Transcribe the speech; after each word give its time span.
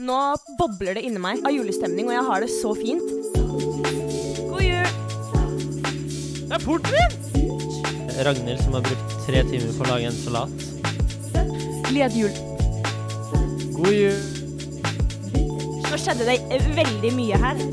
Nå 0.00 0.18
bobler 0.56 0.96
det 0.96 1.02
inni 1.04 1.20
meg 1.20 1.42
av 1.44 1.52
julestemning, 1.52 2.06
og 2.08 2.14
jeg 2.14 2.24
har 2.24 2.40
det 2.40 2.46
så 2.54 2.70
fint. 2.78 3.10
God 4.48 4.62
jul! 4.64 4.88
Det 6.40 6.56
er 6.56 6.64
porten 6.64 6.96
min! 6.96 7.18
Ragnhild 8.24 8.62
som 8.64 8.78
har 8.78 8.86
brukt 8.88 9.12
tre 9.26 9.44
timer 9.50 9.76
på 9.76 9.84
å 9.84 9.90
lage 9.90 10.08
en 10.08 10.16
salat. 10.22 10.66
Gled 11.90 12.16
jul. 12.16 12.32
God 13.76 13.92
jul! 13.92 14.18
Nå 15.84 16.00
skjedde 16.00 16.32
det 16.32 16.62
veldig 16.80 17.16
mye 17.20 17.44
her. 17.44 17.64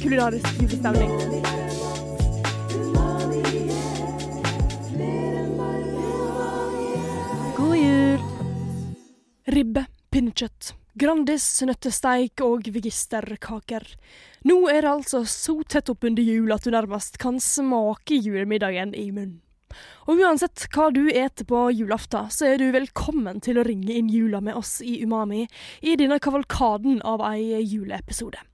Kulinarisk 0.00 0.62
julestemning. 0.64 1.59
Grandis, 11.00 11.44
nøttesteik 11.64 12.42
og 12.44 12.66
vegisterkaker. 12.74 13.86
Nå 14.44 14.56
er 14.68 14.82
det 14.84 14.90
altså 14.90 15.22
så 15.24 15.54
tett 15.64 15.88
oppunder 15.88 16.20
jul 16.20 16.52
at 16.52 16.66
du 16.66 16.74
nærmest 16.74 17.16
kan 17.22 17.38
smake 17.40 18.18
julemiddagen 18.20 18.92
i 18.92 19.06
munnen. 19.08 19.38
Og 20.10 20.20
uansett 20.20 20.66
hva 20.74 20.90
du 20.92 21.06
eter 21.08 21.46
på 21.48 21.62
julaften, 21.72 22.28
så 22.28 22.50
er 22.50 22.60
du 22.60 22.68
velkommen 22.74 23.40
til 23.40 23.56
å 23.56 23.64
ringe 23.64 23.96
inn 23.96 24.12
jula 24.12 24.42
med 24.44 24.58
oss 24.60 24.80
i 24.84 24.98
Umami 25.00 25.46
i 25.80 25.96
denne 25.96 26.20
kavalkaden 26.20 27.00
av 27.00 27.24
ei 27.30 27.62
juleepisode. 27.62 28.49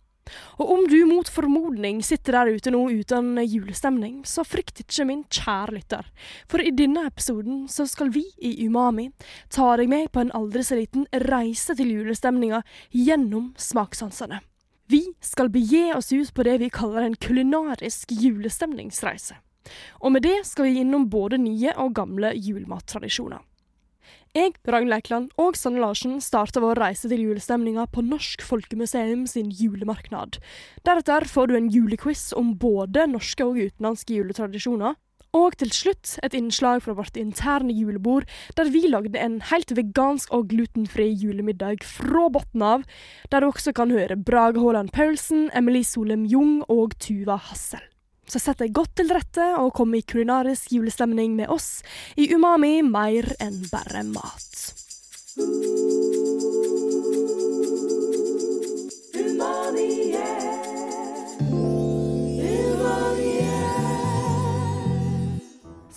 Og 0.59 0.73
om 0.73 0.87
du 0.91 0.99
mot 1.07 1.29
formodning 1.31 2.03
sitter 2.05 2.39
der 2.39 2.57
ute 2.57 2.73
nå 2.75 2.83
uten 2.91 3.37
julestemning, 3.45 4.21
så 4.27 4.45
frykt 4.47 4.83
ikke, 4.83 5.07
min 5.07 5.23
kjære 5.31 5.77
lytter. 5.77 6.11
For 6.51 6.63
i 6.63 6.75
denne 6.75 7.07
episoden 7.07 7.65
så 7.71 7.87
skal 7.91 8.11
vi 8.15 8.25
i 8.43 8.57
Umami 8.67 9.11
ta 9.55 9.75
deg 9.79 9.91
med 9.93 10.11
på 10.13 10.25
en 10.25 10.35
aldri 10.37 10.65
så 10.67 10.79
liten 10.79 11.07
reise 11.27 11.77
til 11.79 11.95
julestemninga 11.95 12.63
gjennom 12.91 13.53
smakssansene. 13.61 14.43
Vi 14.87 15.03
skal 15.21 15.51
begi 15.51 15.89
oss 15.97 16.13
ut 16.13 16.31
på 16.35 16.45
det 16.47 16.61
vi 16.63 16.71
kaller 16.71 17.07
en 17.07 17.19
kulinarisk 17.19 18.13
julestemningsreise. 18.15 19.41
Og 20.07 20.13
med 20.15 20.23
det 20.23 20.45
skal 20.47 20.69
vi 20.69 20.83
innom 20.85 21.09
både 21.11 21.41
nye 21.43 21.75
og 21.83 21.95
gamle 21.99 22.31
julemattradisjoner. 22.39 23.43
Jeg, 24.37 24.53
Ragnhild 24.69 24.93
Eikeland 24.93 25.31
og 25.41 25.55
Sanne 25.57 25.81
Larsen 25.81 26.19
starter 26.21 26.61
vår 26.61 26.77
reise 26.83 27.09
til 27.09 27.23
julestemninga 27.25 27.87
på 27.89 28.03
Norsk 28.05 28.43
Folkemuseum 28.45 29.23
sin 29.31 29.49
julemarknad. 29.49 30.37
Deretter 30.85 31.25
får 31.31 31.49
du 31.49 31.55
en 31.57 31.71
julequiz 31.73 32.35
om 32.37 32.51
både 32.61 33.07
norske 33.09 33.47
og 33.47 33.57
utenlandske 33.57 34.19
juletradisjoner. 34.19 35.01
Og 35.33 35.57
til 35.57 35.73
slutt 35.73 36.19
et 36.21 36.37
innslag 36.37 36.85
fra 36.85 36.99
vårt 37.01 37.17
interne 37.17 37.73
julebord, 37.73 38.29
der 38.61 38.69
vi 38.77 38.85
lagde 38.85 39.17
en 39.17 39.41
helt 39.49 39.73
vegansk 39.73 40.29
og 40.37 40.51
glutenfri 40.53 41.09
julemiddag 41.17 41.81
fra 41.89 42.29
bunnen 42.29 42.69
av, 42.77 42.89
der 43.33 43.41
du 43.41 43.49
også 43.55 43.73
kan 43.73 43.89
høre 43.89 44.21
Brage 44.21 44.61
Haaland 44.61 44.93
Paulsen, 44.93 45.49
Emily 45.57 45.81
Solem 45.81 46.29
Jung 46.29 46.59
og 46.69 46.99
Tuva 47.01 47.41
Hassel. 47.41 47.96
Så 48.27 48.41
sett 48.43 48.59
deg 48.59 48.75
godt 48.75 48.97
til 48.99 49.13
rette 49.15 49.45
og 49.61 49.71
kom 49.77 49.95
i 49.95 50.03
kulinarisk 50.03 50.73
julestemning 50.75 51.37
med 51.39 51.51
oss 51.53 51.85
i 52.19 52.27
Umami 52.35 52.81
mer 52.83 53.29
enn 53.43 53.61
bare 53.71 54.03
mat. 54.09 54.43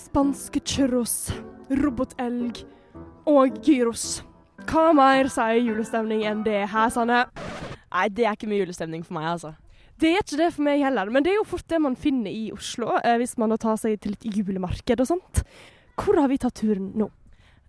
Spanske 0.09 0.61
churros, 0.65 1.31
robotelg 1.81 2.61
og 3.29 3.57
gyros. 3.65 4.19
Hva 4.69 4.91
mer 4.93 5.31
sier 5.33 5.63
julestemning 5.63 6.27
enn 6.29 6.43
det 6.45 6.67
her, 6.69 6.93
Sanne? 6.93 7.23
Nei, 7.89 8.05
det 8.13 8.27
er 8.27 8.37
ikke 8.37 8.49
mye 8.51 8.61
julestemning 8.61 9.01
for 9.05 9.17
meg, 9.17 9.31
altså. 9.33 9.55
Det 9.99 10.13
er 10.13 10.21
ikke 10.23 10.37
det 10.39 10.53
for 10.55 10.63
meg 10.63 10.79
heller, 10.79 11.09
men 11.11 11.25
det 11.25 11.33
er 11.33 11.41
jo 11.41 11.47
fort 11.49 11.67
det 11.67 11.79
man 11.83 11.97
finner 11.99 12.31
i 12.31 12.53
Oslo, 12.55 12.93
eh, 13.03 13.17
hvis 13.19 13.35
man 13.41 13.51
tar 13.59 13.75
seg 13.81 13.97
til 13.99 14.15
et 14.15 14.27
julemarked 14.37 15.01
og 15.03 15.09
sånt. 15.09 15.41
Hvor 15.99 16.15
har 16.21 16.29
vi 16.31 16.37
tatt 16.39 16.55
turen 16.61 16.93
nå? 16.95 17.09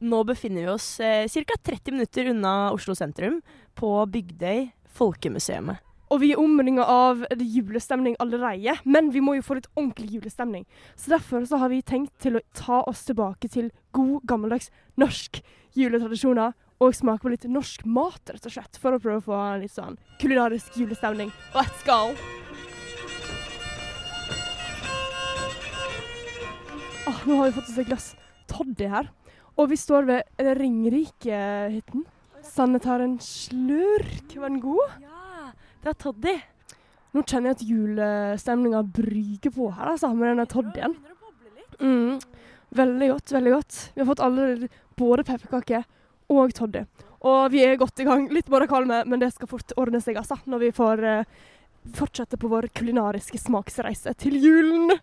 Nå 0.00 0.20
befinner 0.28 0.62
vi 0.62 0.70
oss 0.70 0.86
eh, 1.02 1.26
ca. 1.26 1.56
30 1.72 1.96
minutter 1.96 2.30
unna 2.30 2.52
Oslo 2.70 2.94
sentrum, 2.94 3.40
på 3.74 3.90
Bygdøy 4.14 4.69
Folkemuseet. 4.94 5.80
Og 6.10 6.22
vi 6.22 6.30
er 6.30 6.42
omringa 6.42 6.86
av 6.86 7.26
julestemning 7.34 8.14
allerede, 8.22 8.76
men 8.86 9.10
vi 9.14 9.22
må 9.22 9.34
jo 9.38 9.46
få 9.46 9.58
litt 9.58 9.70
ordentlig 9.74 10.20
julestemning. 10.20 10.64
Så 10.94 11.10
derfor 11.10 11.42
så 11.46 11.58
har 11.58 11.70
vi 11.74 11.82
tenkt 11.82 12.14
til 12.22 12.38
å 12.38 12.46
ta 12.54 12.80
oss 12.86 13.02
tilbake 13.06 13.50
til 13.50 13.72
god, 13.96 14.22
gammeldags 14.30 14.70
norsk 14.98 15.42
juletradisjoner. 15.78 16.54
Og 16.80 16.94
smake 16.96 17.20
på 17.20 17.28
litt 17.28 17.42
norsk 17.44 17.82
mat, 17.84 18.30
rett 18.32 18.46
og 18.48 18.52
slett, 18.54 18.78
for 18.80 18.96
å 18.96 19.00
prøve 19.02 19.20
å 19.20 19.24
få 19.26 19.36
en 19.36 19.60
litt 19.60 19.74
sånn 19.74 19.98
kulinarisk 20.22 20.78
julestemning. 20.80 21.28
Let's 21.52 21.82
go! 21.84 22.14
Ah, 27.04 27.20
nå 27.28 27.36
har 27.36 27.50
vi 27.50 27.56
fått 27.58 27.69
oss 27.69 27.82
et 27.82 27.90
glass 27.90 28.08
toddy 28.48 28.88
her. 28.88 29.12
Og 29.60 29.69
vi 29.74 29.76
står 29.76 30.08
ved 30.08 30.40
Ringerike-hytten. 30.40 32.06
Sanne 32.48 32.80
tar 32.80 33.04
en 33.04 33.19
slurk. 33.20 34.32
Var 34.32 34.48
den 34.48 34.64
god? 34.64 34.96
Ja, 35.04 35.52
det 35.84 35.92
er 35.92 36.00
toddy. 36.00 36.36
Nå 37.12 37.28
kjenner 37.28 37.50
jeg 37.50 37.58
at 37.58 37.69
julestemninga 37.74 38.84
bryker 38.88 39.52
på 39.52 39.69
her, 39.69 39.92
altså, 39.98 40.14
med 40.16 40.32
denne 40.32 40.48
toddyen. 40.48 40.96
Mm, 41.76 42.20
veldig 42.72 43.14
godt, 43.19 43.32
veldig 43.36 43.56
godt. 43.58 43.86
Vi 43.92 44.00
har 44.00 44.14
fått 44.14 44.22
alle, 44.24 44.70
både 44.96 45.28
pepperkaker 45.28 45.84
og 46.30 46.54
toddy. 46.56 46.84
Og 47.26 47.50
vi 47.52 47.64
er 47.66 47.76
godt 47.80 48.00
i 48.00 48.06
gang. 48.08 48.28
Litt 48.32 48.48
kvalme, 48.48 49.02
men 49.04 49.20
det 49.20 49.32
skal 49.34 49.50
fort 49.50 49.74
ordne 49.76 50.00
seg, 50.00 50.16
altså, 50.16 50.38
når 50.48 50.62
vi 50.64 50.70
får 50.72 51.04
uh, 51.04 51.41
fortsette 51.96 52.38
på 52.41 52.48
vår 52.48 52.70
kulinariske 52.76 53.41
smaksreise 53.41 54.14
til 54.20 54.38
julen. 54.40 54.94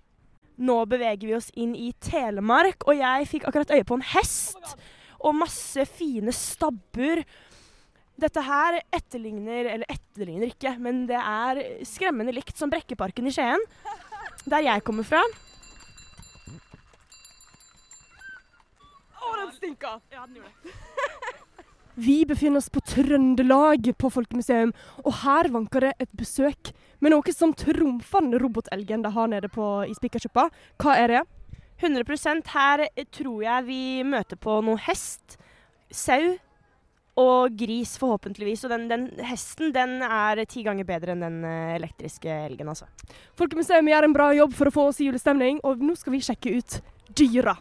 Nå 0.58 0.78
beveger 0.90 1.28
vi 1.28 1.36
oss 1.38 1.52
inn 1.54 1.76
i 1.78 1.92
Telemark, 2.02 2.88
og 2.90 2.98
jeg 2.98 3.28
fikk 3.30 3.46
akkurat 3.46 3.76
øye 3.76 3.86
på 3.86 4.00
en 4.00 4.08
hest. 4.16 4.78
Og 5.22 5.36
masse 5.38 5.86
fine 5.90 6.34
stabbur. 6.34 7.22
Dette 8.18 8.42
her 8.42 8.80
etterligner, 8.98 9.70
eller 9.76 9.94
etterligner 9.94 10.50
ikke, 10.50 10.74
men 10.82 11.06
det 11.10 11.20
er 11.22 11.62
skremmende 11.86 12.34
likt 12.34 12.58
som 12.58 12.72
Brekkeparken 12.74 13.30
i 13.30 13.34
Skien. 13.34 13.62
Der 14.50 14.66
jeg 14.66 14.86
kommer 14.88 15.06
fra. 15.06 15.22
Å, 19.38 19.46
den 19.46 19.54
stinka! 19.56 20.00
Ja, 20.14 20.26
den 20.26 20.40
gjorde 20.40 20.52
det. 20.64 21.44
Vi 22.08 22.26
befinner 22.30 22.62
oss 22.62 22.70
på 22.70 22.82
Trøndelag 22.86 23.88
på 23.98 24.10
Folkemuseum, 24.14 24.74
og 25.02 25.16
her 25.24 25.50
vanker 25.54 25.88
det 25.88 25.96
et 26.04 26.12
besøk 26.18 26.70
med 27.02 27.14
noe 27.14 27.34
som 27.34 27.56
trumfer 27.58 28.22
den 28.22 28.38
robotelgen 28.42 29.06
de 29.06 29.12
har 29.16 29.32
nede 29.32 29.50
på, 29.50 29.66
i 29.90 29.96
Spikersuppa. 29.98 30.48
Hva 30.82 30.94
er 31.02 31.14
det? 31.14 31.24
100% 31.82 32.52
Her 32.54 32.86
tror 33.14 33.42
jeg 33.46 33.66
vi 33.68 33.82
møter 34.06 34.38
på 34.42 34.60
noe 34.66 34.82
hest, 34.88 35.38
sau 35.94 36.38
og 37.18 37.58
gris, 37.58 37.96
forhåpentligvis. 37.98 38.66
Og 38.66 38.74
den, 38.74 38.88
den 38.92 39.08
hesten 39.26 39.74
den 39.74 40.02
er 40.06 40.44
ti 40.50 40.62
ganger 40.66 40.86
bedre 40.86 41.16
enn 41.16 41.26
den 41.26 41.40
eh, 41.50 41.76
elektriske 41.80 42.30
elgen, 42.30 42.70
altså. 42.70 42.90
Folkemuseum 43.38 43.90
gjør 43.90 44.06
en 44.06 44.18
bra 44.18 44.30
jobb 44.38 44.54
for 44.58 44.70
å 44.70 44.76
få 44.76 44.90
oss 44.92 45.02
i 45.02 45.10
julestemning, 45.10 45.62
og 45.66 45.82
nå 45.82 45.98
skal 45.98 46.14
vi 46.14 46.22
sjekke 46.30 46.60
ut 46.60 46.78
dyra. 47.18 47.58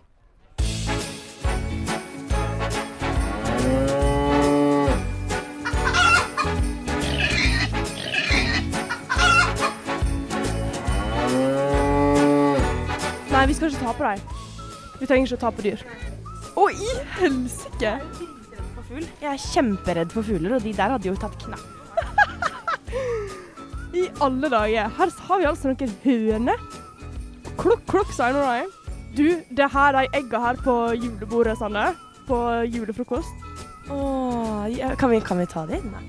Nei, 13.46 13.52
vi 13.52 13.58
skal 13.60 13.70
ikke 13.70 13.86
ta 13.86 13.92
på 13.94 14.02
dem. 14.02 14.22
Vi 14.98 15.06
trenger 15.06 15.28
ikke 15.28 15.36
å 15.36 15.40
ta 15.44 15.50
på 15.54 15.62
dyr. 15.62 15.82
Å, 16.58 16.62
i 16.66 16.88
helsike! 17.14 17.92
Jeg 18.90 19.28
er 19.30 19.38
kjemperedd 19.38 20.10
for 20.10 20.26
fugler, 20.26 20.56
og 20.56 20.66
de 20.66 20.72
der 20.74 20.90
hadde 20.90 21.06
jo 21.06 21.12
tatt 21.22 21.36
knapp. 21.44 21.62
I 24.00 24.08
alle 24.26 24.50
dager. 24.50 24.90
Her 24.98 25.14
har 25.28 25.44
vi 25.44 25.48
altså 25.52 25.70
noen 25.70 25.94
høner. 26.02 26.66
Klokk, 27.54 27.86
klokk, 27.86 28.10
sier 28.18 28.34
nå 28.34 28.42
de. 28.42 28.90
Du, 29.14 29.24
det 29.62 29.70
her 29.76 30.00
er 30.02 30.10
egga 30.24 30.42
her 30.48 30.58
på 30.66 30.76
julebordet, 30.98 31.54
Sanne. 31.62 31.92
På 32.26 32.42
julefrokost. 32.66 33.48
Åh, 33.94 34.66
ja, 34.74 34.90
kan, 34.98 35.14
vi, 35.14 35.22
kan 35.22 35.38
vi 35.38 35.46
ta 35.54 35.68
de? 35.70 35.78
Nei. 35.86 36.02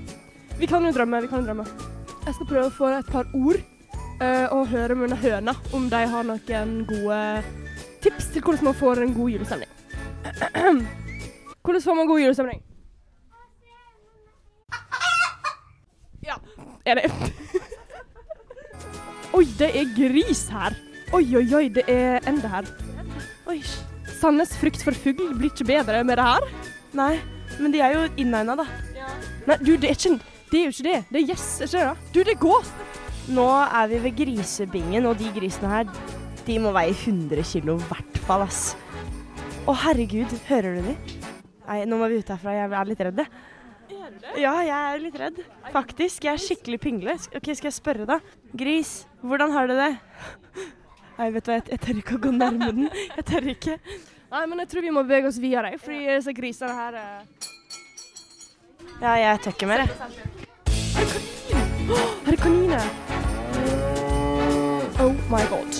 Vi 0.58 0.66
kan 0.66 0.82
jo 0.82 0.90
drømme, 0.90 1.22
vi 1.22 1.30
kan 1.30 1.46
jo 1.46 1.52
drømme. 1.52 1.70
Jeg 2.26 2.34
skal 2.34 2.50
prøve 2.50 2.66
å 2.66 2.78
få 2.82 2.96
et 2.98 3.14
par 3.14 3.30
ord 3.30 3.62
og 4.18 4.64
høre 4.72 4.96
med 4.98 5.14
høna 5.22 5.54
om 5.76 5.84
de 5.90 6.00
har 6.10 6.26
noen 6.26 6.72
gode 6.88 7.18
tips 8.02 8.32
til 8.34 8.42
hvordan 8.42 8.70
man 8.70 8.74
får 8.74 9.04
en 9.04 9.14
god 9.14 9.30
julestemning. 9.30 9.70
Hvordan 11.68 11.82
får 11.84 11.94
man 11.94 12.06
god 12.08 12.20
julestemning? 12.20 12.62
Ja, 16.24 16.34
er 16.86 16.94
det 16.94 17.12
Oi, 19.36 19.44
det 19.58 19.68
er 19.76 19.84
gris 19.96 20.48
her. 20.48 20.72
Oi, 21.12 21.36
oi, 21.36 21.54
oi, 21.54 21.68
det 21.68 21.84
er 21.88 22.18
ende 22.28 22.48
her. 22.48 22.64
Oi, 23.48 23.62
Sandnes 24.18 24.56
frykt 24.58 24.82
for 24.84 24.92
fugl 24.96 25.34
blir 25.36 25.50
ikke 25.52 25.64
bedre 25.68 26.04
med 26.04 26.16
det 26.18 26.24
her. 26.24 26.40
Nei, 26.96 27.20
men 27.60 27.72
de 27.72 27.80
er 27.84 27.94
jo 27.94 28.08
innegna, 28.16 28.56
da. 28.58 28.64
Nei, 29.46 29.56
du, 29.60 29.76
det 29.76 29.92
er 29.92 29.96
ikke, 29.96 30.18
Det 30.50 30.58
er 30.58 30.64
jo 30.64 30.68
ikke 30.72 30.88
det. 30.88 31.04
Det 31.12 31.20
er 31.20 31.26
gjess, 31.34 31.60
ikke 31.66 31.84
det? 31.84 31.96
Du, 32.14 32.18
det 32.24 32.32
er 32.34 32.40
gås! 32.40 32.72
Nå 33.28 33.44
er 33.60 33.90
vi 33.90 33.98
ved 34.06 34.16
grisebingen, 34.16 35.06
og 35.08 35.18
de 35.20 35.28
grisene 35.34 35.68
her, 35.68 35.90
de 36.46 36.56
må 36.62 36.72
veie 36.72 36.94
100 36.94 37.44
kilo 37.44 37.76
i 37.76 37.88
hvert 37.90 38.20
fall, 38.24 38.46
ass. 38.46 38.72
Å 39.68 39.74
herregud, 39.84 40.32
hører 40.48 40.78
du 40.78 40.86
de? 40.88 40.94
Nei, 41.68 41.82
nå 41.84 41.98
må 42.00 42.08
vi 42.08 42.22
ut 42.22 42.30
herfra, 42.32 42.54
jeg 42.56 42.72
er 42.72 42.88
litt 42.88 43.02
redd. 43.04 43.20
jeg. 43.20 43.28
Ja, 44.40 44.54
jeg 44.64 44.76
er 44.76 45.02
litt 45.02 45.18
redd. 45.20 45.40
Faktisk. 45.72 46.24
Jeg 46.24 46.32
er 46.32 46.40
skikkelig 46.40 46.78
pingle. 46.80 47.16
Ok, 47.36 47.50
Skal 47.52 47.68
jeg 47.68 47.76
spørre, 47.76 48.06
da? 48.08 48.18
Gris, 48.56 49.02
hvordan 49.20 49.52
har 49.52 49.68
du 49.68 49.74
det? 49.76 49.90
Nei, 51.18 51.28
vet 51.34 51.44
du 51.44 51.50
hva, 51.50 51.58
jeg, 51.58 51.66
jeg 51.74 51.82
tør 51.84 52.00
ikke 52.00 52.16
å 52.16 52.22
gå 52.28 52.32
nærme 52.32 52.70
den. 52.72 52.88
Jeg 53.18 53.26
tør 53.28 53.50
ikke. 53.52 53.76
Nei, 54.32 54.44
men 54.46 54.62
jeg 54.62 54.70
tror 54.72 54.86
vi 54.86 54.94
må 54.94 55.02
bevege 55.04 55.28
oss 55.28 55.40
videre, 55.42 55.74
fordi 55.82 56.04
disse 56.08 56.34
grisene 56.36 56.74
her 56.76 56.98
eh, 57.00 57.20
Ja, 59.02 59.14
jeg 59.20 59.44
tør 59.44 59.56
ikke 59.56 59.70
mer, 59.72 59.84
jeg. 59.84 59.90
Her 62.24 62.32
er 62.32 62.42
kaniner! 62.42 63.07
Oh 65.00 65.14
my 65.30 65.44
god. 65.46 65.76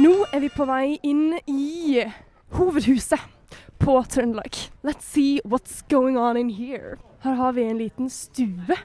Nå 0.00 0.14
er 0.32 0.40
vi 0.40 0.48
på 0.48 0.64
vei 0.64 0.96
inn 1.04 1.36
i 1.44 2.00
hovedhuset 2.56 3.20
på 3.76 3.98
Trøndelag. 4.08 4.56
Let's 4.88 5.04
see 5.04 5.42
what's 5.44 5.82
going 5.92 6.16
on 6.16 6.40
in 6.40 6.48
here. 6.48 6.96
Her 7.20 7.34
har 7.34 7.52
vi 7.52 7.68
en 7.68 7.76
liten 7.76 8.08
stue. 8.08 8.78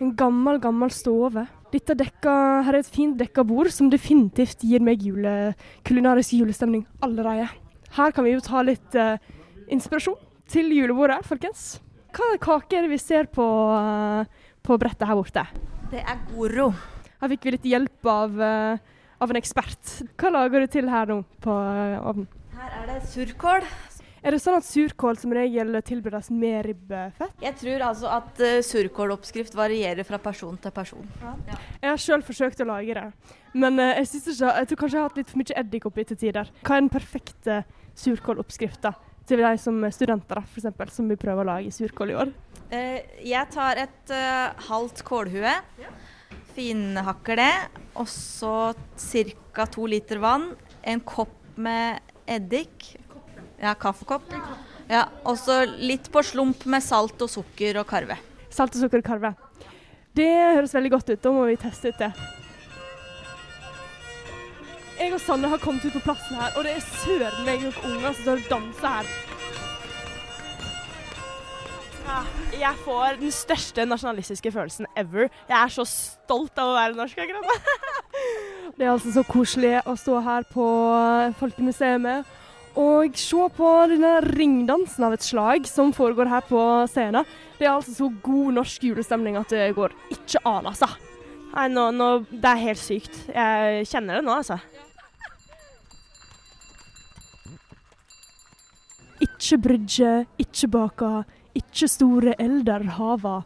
En 0.00 0.16
gammel, 0.16 0.62
gammel 0.64 0.90
stove. 0.90 1.44
Dekka, 1.72 2.62
her 2.64 2.72
er 2.72 2.80
et 2.80 2.88
fint 2.88 3.20
dekka 3.20 3.44
bord 3.44 3.68
som 3.68 3.92
definitivt 3.92 4.64
gir 4.64 4.80
meg 4.80 5.04
jule, 5.04 5.52
kulinarisk 5.84 6.38
julestemning 6.40 6.86
allerede. 7.04 7.50
Her 7.98 8.16
kan 8.16 8.24
vi 8.24 8.32
jo 8.32 8.40
ta 8.40 8.64
litt 8.64 8.96
eh, 8.96 9.20
inspirasjon 9.72 10.18
til 10.48 10.70
julebordet, 10.72 11.20
folkens. 11.28 11.78
Hva 12.08 12.24
kaker 12.24 12.34
er 12.34 12.40
kaker 12.42 12.88
vi 12.88 12.98
ser 12.98 13.28
på, 13.28 13.44
eh, 13.76 14.24
på 14.64 14.78
brettet 14.80 15.06
her 15.06 15.14
borte? 15.14 15.44
Det 15.90 16.00
er 16.00 16.18
Goro. 16.32 16.72
Her 17.20 17.28
fikk 17.28 17.44
vi 17.44 17.50
litt 17.50 17.68
hjelp 17.68 18.06
av, 18.06 18.40
eh, 18.40 18.78
av 19.20 19.30
en 19.30 19.36
ekspert. 19.36 20.08
Hva 20.16 20.32
lager 20.32 20.60
du 20.60 20.66
til 20.66 20.88
her 20.88 21.06
nå 21.06 21.24
på 21.40 21.50
eh, 21.50 22.00
ovnen? 22.00 22.28
Her 22.54 22.82
er 22.82 22.86
det 22.86 23.02
surkål. 23.06 23.62
Er 24.22 24.34
det 24.34 24.40
sånn 24.42 24.56
at 24.58 24.66
surkål 24.66 25.16
som 25.16 25.32
regel 25.32 25.78
tilberedes 25.86 26.30
med 26.34 26.64
ribbefett? 26.66 27.34
Jeg 27.40 27.54
tror 27.60 27.84
altså 27.86 28.08
at 28.10 28.40
uh, 28.42 28.58
surkåloppskrift 28.66 29.54
varierer 29.54 30.02
fra 30.02 30.18
person 30.18 30.56
til 30.58 30.74
person. 30.74 31.06
Jeg 31.80 31.86
har 31.86 32.00
sjøl 32.02 32.24
forsøkt 32.26 32.60
å 32.60 32.66
lage 32.66 32.96
det, 32.98 33.04
men 33.54 33.78
uh, 33.78 33.94
jeg, 33.94 34.08
ikke, 34.18 34.34
jeg 34.34 34.66
tror 34.66 34.80
kanskje 34.82 34.96
jeg 34.96 35.04
har 35.04 35.08
hatt 35.08 35.20
litt 35.20 35.30
for 35.30 35.38
mye 35.38 35.58
eddik 35.62 35.86
oppi 35.86 36.04
til 36.10 36.18
tider. 36.18 36.50
Hva 36.66 36.74
er 36.74 36.82
den 36.82 36.90
perfekte 36.90 37.60
surkåloppskrifta 37.94 38.96
til 39.28 39.42
de 39.44 39.54
som 39.60 39.78
er 39.84 39.94
studenter, 39.94 40.40
for 40.48 40.60
eksempel, 40.60 40.92
som 40.92 41.08
vi 41.10 41.18
prøver 41.20 41.44
å 41.44 41.50
lage 41.52 41.72
surkål 41.74 42.12
i 42.12 42.18
år? 42.24 42.32
Uh, 42.72 43.00
jeg 43.24 43.50
tar 43.54 43.80
et 43.84 44.12
uh, 44.12 44.54
halvt 44.68 45.02
kålhue, 45.08 45.54
finhakker 46.56 47.38
det, 47.38 47.52
og 47.98 48.08
så 48.10 48.72
ca. 49.54 49.68
to 49.70 49.86
liter 49.90 50.20
vann, 50.22 50.50
en 50.82 51.02
kopp 51.04 51.36
med 51.58 52.00
eddik, 52.28 52.94
ja, 53.58 53.74
kaffekopp, 53.78 54.32
ja, 54.88 55.04
og 55.28 55.36
så 55.40 55.62
litt 55.68 56.08
på 56.12 56.22
slump 56.24 56.64
med 56.70 56.84
salt 56.84 57.20
og 57.24 57.30
sukker 57.32 57.80
og 57.82 57.88
karve. 57.90 58.16
Salt 58.48 58.76
og 58.76 58.86
sukker 58.86 59.02
og 59.02 59.10
karve. 59.10 59.34
Det 60.16 60.30
høres 60.56 60.74
veldig 60.74 60.90
godt 60.96 61.12
ut. 61.12 61.20
Da 61.22 61.32
må 61.34 61.44
vi 61.46 61.58
teste 61.60 61.92
ut 61.92 62.00
det. 62.00 62.10
Jeg 64.98 65.12
og 65.14 65.20
Sanne 65.22 65.46
har 65.46 65.60
kommet 65.62 65.84
ut 65.86 65.94
på 65.94 66.02
plassen 66.02 66.34
her, 66.34 66.54
og 66.58 66.64
det 66.66 66.72
er 66.74 66.86
søren 67.04 67.44
meg 67.46 67.62
noen 67.62 67.84
unger 67.86 68.16
som 68.16 68.24
står 68.24 68.40
og 68.40 68.48
danser 68.50 68.88
her. 68.96 69.10
Ja, 72.08 72.22
jeg 72.56 72.80
får 72.82 73.20
den 73.20 73.32
største 73.34 73.84
nasjonalistiske 73.86 74.50
følelsen 74.50 74.88
ever. 74.98 75.28
Jeg 75.46 75.56
er 75.58 75.70
så 75.70 75.84
stolt 75.86 76.58
av 76.58 76.72
å 76.72 76.76
være 76.78 76.98
norsk 76.98 77.20
akkurat 77.20 77.46
nå. 77.46 77.56
Det 78.78 78.86
er 78.86 78.92
altså 78.92 79.12
så 79.14 79.24
koselig 79.26 79.76
å 79.90 79.94
stå 79.98 80.18
her 80.22 80.46
på 80.50 80.66
Folkemuseet 81.38 82.34
og 82.78 83.16
se 83.18 83.48
på 83.56 83.70
denne 83.90 84.12
ringdansen 84.22 85.06
av 85.06 85.16
et 85.16 85.26
slag 85.26 85.66
som 85.66 85.90
foregår 85.94 86.30
her 86.30 86.44
på 86.46 86.62
scenen. 86.90 87.26
Det 87.58 87.66
er 87.66 87.74
altså 87.74 87.94
så 87.96 88.10
god 88.22 88.58
norsk 88.60 88.90
julestemning 88.90 89.38
at 89.38 89.50
det 89.50 89.72
går 89.78 89.94
ikke 90.14 90.42
an, 90.46 90.70
altså. 90.70 90.90
Nei, 91.54 91.66
nå, 91.74 91.88
nå, 91.96 92.10
det 92.30 92.50
er 92.50 92.66
helt 92.68 92.82
sykt. 92.82 93.24
Jeg 93.34 93.88
kjenner 93.90 94.20
det 94.20 94.26
nå, 94.28 94.36
altså. 94.36 94.60
Ikke 99.38 99.60
brydje, 99.62 100.12
ikke 100.42 100.66
baka, 100.66 101.08
ikke 101.54 101.86
store 101.86 102.32
elder 102.42 102.82
hava. 102.96 103.44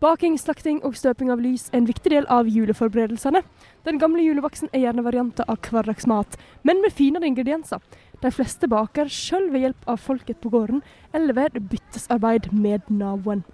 Baking, 0.00 0.38
slakting 0.40 0.78
og 0.84 0.96
støping 0.96 1.28
av 1.32 1.42
lys 1.44 1.66
er 1.68 1.82
en 1.82 1.88
viktig 1.88 2.08
del 2.12 2.28
av 2.32 2.48
juleforberedelsene. 2.48 3.42
Den 3.84 4.00
gamle 4.00 4.24
julebaksten 4.24 4.70
er 4.72 4.86
gjerne 4.86 5.04
varianter 5.04 5.44
av 5.52 5.60
hverdagsmat, 5.60 6.38
men 6.64 6.80
med 6.80 6.96
finere 6.96 7.28
ingredienser. 7.28 7.84
De 8.24 8.32
fleste 8.32 8.68
baker 8.68 9.12
sjøl 9.12 9.50
ved 9.52 9.66
hjelp 9.66 9.92
av 9.92 10.00
folket 10.00 10.40
på 10.40 10.54
gården, 10.56 10.80
eller 11.12 11.36
ved 11.36 11.60
byttesarbeid 11.68 12.48
med 12.56 12.88
naboen. 12.88 13.44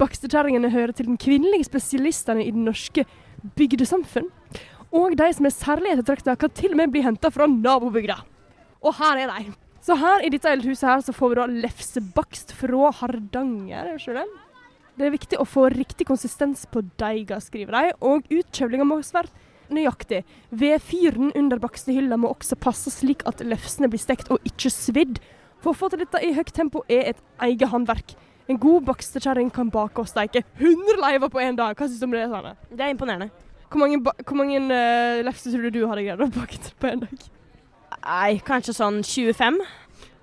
Bakstekjerringene 0.00 0.72
hører 0.72 0.92
til 0.92 1.08
den 1.08 1.20
kvinnelige 1.20 1.70
spesialistene 1.70 2.44
i 2.44 2.52
det 2.52 2.60
norske 2.68 3.06
bygdesamfunn. 3.56 4.28
Og 4.92 5.16
de 5.16 5.32
som 5.32 5.48
er 5.48 5.56
særlig 5.56 5.96
ettertrakta, 5.96 6.36
kan 6.36 6.52
til 6.52 6.76
og 6.76 6.82
med 6.82 6.92
bli 6.92 7.04
henta 7.08 7.32
fra 7.32 7.48
nabobygda. 7.48 8.20
Og 8.84 9.00
her 9.00 9.24
er 9.24 9.32
de. 9.32 9.61
Så 9.82 9.96
her 9.98 10.22
i 10.22 10.30
dette 10.30 10.46
eldhuset 10.46 10.86
her 10.86 11.00
så 11.02 11.14
får 11.14 11.32
vi 11.32 11.38
da 11.40 11.44
lefsebakst 11.64 12.52
fra 12.54 12.92
Hardanger. 13.00 13.88
er 13.90 13.98
det 13.98 14.14
det? 14.20 15.06
Er 15.06 15.10
viktig 15.10 15.38
å 15.42 15.48
få 15.48 15.66
riktig 15.72 16.06
konsistens 16.06 16.66
på 16.70 16.84
deiga, 17.00 17.40
skriver 17.42 17.74
de, 17.74 17.96
og 18.06 18.28
utkjøvlinga 18.30 18.86
må 18.86 19.00
være 19.02 19.32
nøyaktig. 19.74 20.22
Vedfyren 20.54 21.32
under 21.34 21.58
bakstehylla 21.58 22.20
må 22.20 22.30
også 22.30 22.60
passe 22.62 22.92
slik 22.94 23.26
at 23.26 23.42
lefsene 23.42 23.90
blir 23.90 23.98
stekt 23.98 24.30
og 24.30 24.38
ikke 24.46 24.70
svidd. 24.70 25.18
For 25.64 25.72
å 25.72 25.78
få 25.80 25.90
til 25.90 26.04
dette 26.04 26.22
i 26.22 26.34
høyt 26.36 26.54
tempo 26.54 26.84
er 26.86 27.14
et 27.14 27.26
eget 27.48 27.72
håndverk. 27.72 28.14
En 28.50 28.62
god 28.62 28.86
bakstekjerring 28.86 29.50
kan 29.50 29.70
bake 29.72 29.98
og 29.98 30.10
steike 30.10 30.44
100 30.60 31.02
leiver 31.02 31.30
på 31.32 31.42
én 31.42 31.58
dag. 31.58 31.74
Hva 31.74 31.88
syns 31.88 31.98
du 31.98 32.06
om 32.06 32.14
det? 32.14 32.28
Sanne? 32.30 32.54
Det 32.70 32.86
er 32.86 32.94
imponerende. 32.94 33.32
Hvor 33.72 33.82
mange, 33.82 33.98
hvor 34.02 34.38
mange 34.38 34.62
uh, 34.62 35.22
lefser 35.26 35.54
tror 35.54 35.66
du 35.66 35.80
du 35.80 35.86
hadde 35.88 36.06
greid 36.06 36.22
å 36.22 36.34
bake 36.38 36.60
på 36.78 36.92
én 36.92 37.02
dag? 37.02 37.30
Nei, 38.02 38.40
kanskje 38.42 38.74
sånn 38.74 39.00
25? 39.06 39.58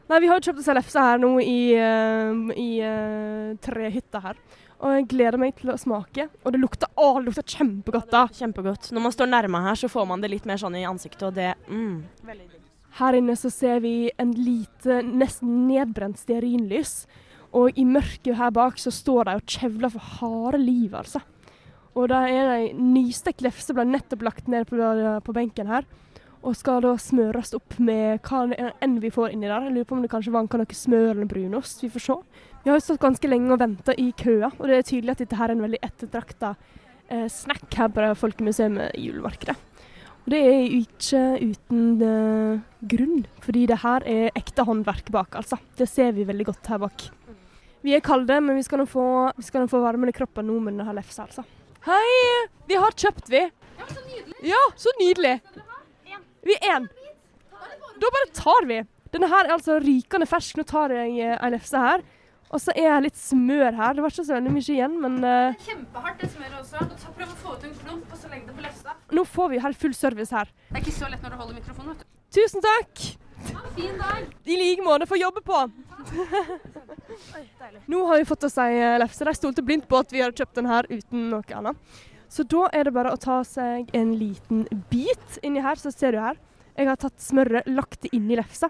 Nei, 0.09 0.17
vi 0.24 0.29
har 0.31 0.41
kjøpt 0.41 0.59
oss 0.59 0.69
en 0.71 0.77
lefse 0.79 1.03
her 1.03 1.21
nå 1.21 1.36
i, 1.43 1.59
uh, 1.77 2.50
i 2.57 2.69
uh, 2.81 3.89
hytter 3.93 4.24
her. 4.25 4.39
Og 4.79 4.95
jeg 4.95 5.07
gleder 5.12 5.39
meg 5.39 5.57
til 5.59 5.71
å 5.74 5.77
smake. 5.79 6.29
Og 6.43 6.55
det 6.55 6.62
lukter, 6.62 6.89
å, 6.95 7.12
det 7.19 7.27
lukter 7.27 7.45
kjempegodt 7.45 8.12
da. 8.13 8.24
Kjempegodt. 8.33 8.89
Når 8.95 9.05
man 9.05 9.15
står 9.15 9.29
nærme 9.29 9.62
her, 9.65 9.79
så 9.79 9.89
får 9.91 10.07
man 10.07 10.24
det 10.24 10.31
litt 10.31 10.48
mer 10.48 10.59
sånn 10.59 10.77
i 10.79 10.86
ansiktet, 10.88 11.27
og 11.27 11.36
det 11.36 11.51
mm. 11.67 11.98
Her 13.00 13.15
inne 13.19 13.36
så 13.38 13.51
ser 13.53 13.83
vi 13.83 14.09
en 14.19 14.31
lite, 14.33 15.01
nesten 15.05 15.67
nedbrent 15.67 16.19
stearinlys. 16.19 17.03
Og 17.55 17.77
i 17.79 17.86
mørket 17.86 18.38
her 18.39 18.53
bak 18.55 18.79
så 18.81 18.91
står 18.93 19.27
de 19.27 19.36
og 19.39 19.57
kjevler 19.57 19.93
for 19.93 20.15
harde 20.19 20.63
liv, 20.63 20.95
altså. 20.95 21.21
Og 21.98 22.07
da 22.12 22.24
er 22.29 22.48
det 22.48 22.57
ei 22.57 22.67
nystekt 22.77 23.43
lefse 23.43 23.74
ble 23.75 23.86
nettopp 23.89 24.24
lagt 24.25 24.50
ned 24.51 24.69
på, 24.69 24.79
på 25.25 25.36
benken 25.36 25.69
her. 25.69 25.88
Og 26.39 26.55
skal 26.55 26.84
da 26.86 26.93
smøres 27.00 27.51
opp 27.58 27.75
med 27.84 28.22
hva 28.24 28.72
enn 28.79 29.00
vi 29.03 29.12
får 29.12 29.34
inni 29.34 29.50
der. 29.50 29.65
Jeg 29.67 29.75
lurer 29.75 29.88
på 29.89 29.98
om 29.98 30.03
det 30.05 30.12
kanskje 30.12 30.34
vanker 30.34 30.62
noe 30.62 30.77
smør 30.77 31.10
eller 31.12 31.27
brunost. 31.27 31.84
Vi 31.84 31.91
får 31.91 32.05
se. 32.05 32.15
Vi 32.63 32.72
har 32.72 32.79
jo 32.79 32.86
stått 32.86 33.03
ganske 33.03 33.31
lenge 33.31 33.51
og 33.55 33.60
venta 33.60 33.96
i 33.96 34.10
køa, 34.15 34.51
og 34.58 34.67
det 34.67 34.77
er 34.77 34.88
tydelig 34.88 35.15
at 35.15 35.24
dette 35.24 35.39
her 35.39 35.51
er 35.51 35.55
en 35.58 35.63
veldig 35.63 35.81
ettertrakta 35.84 36.53
eh, 37.08 37.27
snack 37.31 37.75
her 37.75 37.91
på 37.96 38.08
Folkemuseet 38.19 38.98
i 39.00 39.10
julemarkedet. 39.10 39.55
Og 40.19 40.34
det 40.34 40.39
er 40.46 40.74
ikke 40.79 41.22
uten 41.39 42.03
eh, 42.05 42.60
grunn, 42.91 43.24
fordi 43.43 43.63
det 43.72 43.79
her 43.84 44.03
er 44.08 44.36
ekte 44.38 44.65
håndverk 44.67 45.12
bak, 45.15 45.39
altså. 45.39 45.60
Det 45.79 45.88
ser 45.89 46.12
vi 46.15 46.27
veldig 46.27 46.50
godt 46.51 46.72
her 46.72 46.84
bak. 46.84 47.08
Vi 47.84 47.96
er 47.96 48.03
kalde, 48.03 48.41
men 48.43 48.60
vi 48.60 48.65
skal 48.67 48.84
nå 48.84 48.89
få, 48.91 49.05
vi 49.38 49.48
skal 49.48 49.63
nå 49.63 49.72
få 49.72 49.79
varmen 49.84 50.12
i 50.12 50.15
kroppen 50.15 50.48
nå 50.51 50.60
med 50.60 50.75
denne 50.75 50.96
lefsa, 51.00 51.27
altså. 51.27 51.48
Hei! 51.88 52.48
Vi 52.67 52.75
har 52.75 52.96
kjøpt, 52.96 53.31
vi. 53.31 53.46
Ja, 53.79 53.88
så 53.88 54.03
nydelig. 54.03 54.39
Ja, 54.51 54.63
så 54.75 54.93
nydelig. 55.00 55.36
Vi 56.46 56.55
er 56.60 56.77
én. 56.77 56.88
Da 58.00 58.13
bare 58.15 58.31
tar 58.36 58.67
vi. 58.69 58.79
Denne 59.13 59.29
her 59.31 59.48
er 59.48 59.58
altså 59.58 59.79
rykende 59.84 60.27
fersk. 60.29 60.60
Nå 60.60 60.65
tar 60.69 60.93
jeg 60.93 61.17
eh, 61.17 61.36
ei 61.36 61.51
lefse 61.55 61.81
her. 61.81 62.05
Og 62.50 62.62
så 62.63 62.74
er 62.77 63.03
litt 63.05 63.17
smør 63.17 63.75
her. 63.77 63.93
Det 63.93 64.03
var 64.03 64.13
ikke 64.13 64.25
så 64.25 64.34
veldig 64.34 64.51
mye 64.55 64.74
igjen, 64.74 64.96
men 65.03 65.17
uh, 65.22 65.65
Kjempehardt 65.67 66.24
det 66.24 66.29
smøret 66.34 66.55
også. 66.58 66.81
Ta 66.98 67.12
Prøv 67.13 67.29
å 67.29 67.38
få 67.38 67.53
ut 67.53 67.65
en 67.67 67.75
klump, 67.77 68.08
og 68.10 68.17
så 68.17 68.31
legg 68.31 68.48
det 68.48 68.55
på 68.58 68.63
lefsa. 68.65 68.96
nå 69.13 69.25
får 69.36 69.51
vi 69.51 69.60
helt 69.62 69.81
full 69.84 69.93
service 69.93 70.34
her. 70.34 70.50
Det 70.69 70.79
er 70.79 70.81
ikke 70.81 70.96
så 70.96 71.12
lett 71.12 71.22
når 71.22 71.36
du 71.36 71.41
holder 71.43 71.60
mikrofonen, 71.60 71.93
vet 71.93 72.01
du. 72.01 72.15
Tusen 72.39 72.65
takk! 72.65 73.03
Ha 73.51 73.62
en 73.62 73.75
fin 73.77 74.01
dag. 74.01 74.25
I 74.50 74.58
like 74.58 74.86
måte. 74.86 75.05
Få 75.10 75.19
jobbe 75.19 75.46
på. 75.46 75.62
Nå 77.86 78.01
har 78.10 78.17
vi 78.17 78.27
fått 78.27 78.50
oss 78.50 78.58
ei 78.62 78.74
eh, 78.81 78.98
lefse. 79.01 79.25
De 79.29 79.36
stolte 79.38 79.65
blindt 79.65 79.88
på 79.89 80.01
at 80.01 80.12
vi 80.13 80.24
har 80.25 80.34
kjøpt 80.34 80.58
den 80.58 80.69
her 80.69 80.89
uten 80.89 81.29
noe 81.31 81.62
annet. 81.62 82.01
Så 82.29 82.45
da 82.45 82.67
er 82.75 82.86
det 82.86 82.93
bare 82.93 83.12
å 83.13 83.19
ta 83.19 83.39
seg 83.48 83.89
en 83.98 84.13
liten 84.19 84.65
bit 84.91 85.39
inni 85.45 85.63
her, 85.65 85.79
så 85.81 85.91
ser 85.93 86.13
du 86.13 86.21
her. 86.21 86.38
Jeg 86.77 86.88
har 86.88 87.00
tatt 87.01 87.17
smøret, 87.21 87.67
lagt 87.67 88.03
det 88.05 88.13
inni 88.15 88.38
lefsa, 88.39 88.69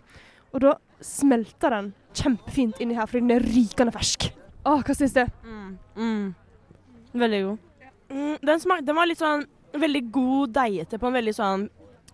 og 0.53 0.63
da 0.63 0.75
smelter 1.05 1.75
den 1.75 1.89
kjempefint 2.17 2.79
inni 2.81 2.97
her 2.97 3.07
fordi 3.07 3.21
den 3.27 3.35
er 3.35 3.45
rykende 3.45 3.93
fersk. 3.93 4.29
Åh, 4.67 4.81
hva 4.85 4.95
syns 4.95 5.13
du? 5.15 5.21
Mm. 5.45 5.75
Mm. 5.95 6.23
Veldig 7.19 7.41
god. 7.45 7.91
Mm, 8.09 8.33
den, 8.41 8.63
smak, 8.63 8.81
den 8.87 8.97
var 8.97 9.09
litt 9.09 9.21
sånn 9.21 9.45
veldig 9.79 10.01
god 10.13 10.55
deigete 10.55 10.97
på 10.97 11.09
en 11.09 11.19
veldig 11.19 11.35
sånn 11.37 11.67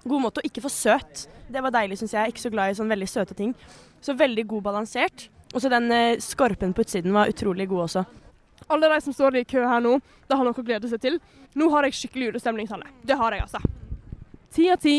god 0.05 0.25
måte, 0.25 0.41
og 0.41 0.49
ikke 0.49 0.65
for 0.65 0.73
søt. 0.73 1.25
Det 1.49 1.61
var 1.63 1.73
deilig, 1.73 2.01
syns 2.01 2.13
jeg. 2.13 2.19
Jeg 2.19 2.27
er 2.27 2.33
Ikke 2.33 2.43
så 2.43 2.53
glad 2.53 2.71
i 2.73 2.77
sånn 2.77 2.91
veldig 2.91 3.07
søte 3.09 3.37
ting. 3.37 3.55
Så 4.03 4.17
veldig 4.17 4.45
god 4.51 4.65
balansert. 4.67 5.29
Og 5.53 5.63
så 5.63 5.71
den 5.71 5.87
eh, 5.93 6.19
skorpen 6.21 6.75
på 6.75 6.83
utsiden 6.83 7.15
var 7.15 7.31
utrolig 7.31 7.69
god 7.71 7.85
også. 7.87 8.03
Alle 8.67 8.89
de 8.89 9.01
som 9.01 9.13
står 9.13 9.36
i 9.38 9.45
kø 9.45 9.62
her 9.62 9.84
nå, 9.84 10.00
det 10.25 10.38
har 10.38 10.48
noe 10.48 10.57
å 10.57 10.65
glede 10.65 10.89
seg 10.89 11.01
til. 11.03 11.19
Nå 11.53 11.69
har 11.74 11.86
jeg 11.86 12.00
skikkelig 12.00 12.31
julestemning, 12.31 12.67
Sanne. 12.69 12.89
Det 13.05 13.17
har 13.19 13.36
jeg, 13.36 13.45
altså. 13.45 13.62
Ti 14.55 14.69
av 14.74 14.81
ti. 14.81 14.98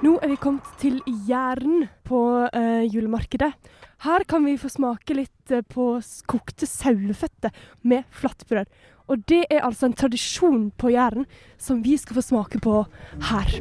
Nå 0.00 0.14
er 0.22 0.30
vi 0.30 0.38
kommet 0.40 0.68
til 0.80 1.02
Jæren 1.28 1.88
på 2.08 2.20
eh, 2.56 2.86
julemarkedet. 2.86 3.50
Her 4.00 4.24
kan 4.24 4.46
vi 4.46 4.54
få 4.56 4.70
smake 4.72 5.12
litt 5.18 5.52
eh, 5.52 5.60
på 5.60 5.90
kokte 6.30 6.68
saueføtter 6.70 7.52
med 7.84 8.06
flatbrød. 8.16 8.70
Og 9.10 9.26
det 9.26 9.42
er 9.50 9.64
altså 9.66 9.88
en 9.88 9.96
tradisjon 9.98 10.70
på 10.78 10.92
Jæren 10.94 11.26
som 11.58 11.82
vi 11.82 11.96
skal 11.98 12.20
få 12.20 12.22
smake 12.22 12.60
på 12.62 12.84
her. 13.30 13.60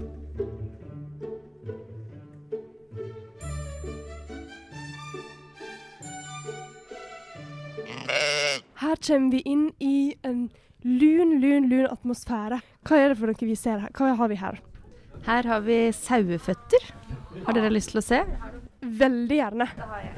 Her 8.79 8.95
kommer 9.05 9.31
vi 9.33 9.41
inn 9.45 9.65
i 9.83 10.15
en 10.23 10.49
lun, 10.83 11.39
lun, 11.41 11.67
lun 11.69 11.89
atmosfære. 11.89 12.61
Hva 12.87 12.99
er 12.99 13.11
det 13.11 13.17
for 13.19 13.31
noe 13.31 13.49
vi 13.49 13.57
ser 13.59 13.81
her? 13.83 13.91
Hva 13.97 14.13
har 14.21 14.31
vi 14.31 14.37
her? 14.39 14.61
Her 15.25 15.49
har 15.49 15.65
vi 15.65 15.79
saueføtter. 15.93 16.87
Har 17.45 17.57
dere 17.57 17.73
lyst 17.73 17.91
til 17.91 18.01
å 18.01 18.05
se? 18.05 18.21
Veldig 18.79 19.41
gjerne. 19.41 19.67
Da 19.75 19.89
har 19.91 20.05
jeg 20.05 20.13